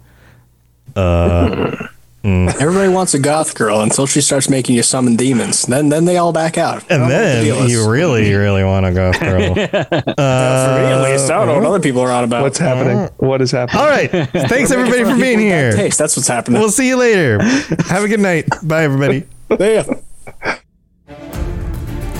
Mm. 2.23 2.53
Everybody 2.59 2.89
wants 2.89 3.13
a 3.13 3.19
goth 3.19 3.55
girl 3.55 3.81
until 3.81 4.05
she 4.05 4.19
starts 4.19 4.49
making 4.49 4.75
you 4.75 4.83
summon 4.83 5.15
demons. 5.15 5.63
Then 5.63 5.89
then 5.89 6.05
they 6.05 6.17
all 6.17 6.33
back 6.33 6.57
out. 6.57 6.83
And 6.89 7.01
don't 7.01 7.09
know 7.09 7.15
what 7.15 7.43
the 7.43 7.51
then 7.51 7.69
you 7.69 7.89
really, 7.89 8.25
mm-hmm. 8.25 8.39
really 8.39 8.63
want 8.63 8.85
a 8.85 8.91
goth 8.91 9.19
girl. 9.19 9.55
Uh, 10.19 10.75
for 10.75 10.81
me 10.81 10.87
at 10.87 11.01
least, 11.01 11.31
I 11.31 11.37
don't 11.37 11.47
know 11.47 11.55
what 11.55 11.65
other 11.65 11.79
people 11.79 12.01
are 12.01 12.11
on 12.11 12.23
about. 12.23 12.43
What's 12.43 12.57
happening? 12.57 12.97
Uh-huh. 12.97 13.09
What 13.17 13.41
is 13.41 13.51
happening? 13.51 13.81
All 13.81 13.87
right. 13.87 14.09
Thanks 14.49 14.71
everybody 14.71 15.03
for 15.03 15.17
being 15.17 15.39
here. 15.39 15.71
Taste. 15.71 15.97
That's 15.97 16.15
what's 16.17 16.27
happening. 16.27 16.59
We'll 16.59 16.71
see 16.71 16.87
you 16.87 16.97
later. 16.97 17.41
Have 17.87 18.03
a 18.03 18.07
good 18.07 18.19
night. 18.19 18.47
Bye 18.63 18.83
everybody. 18.83 19.25
Yeah. 19.59 19.83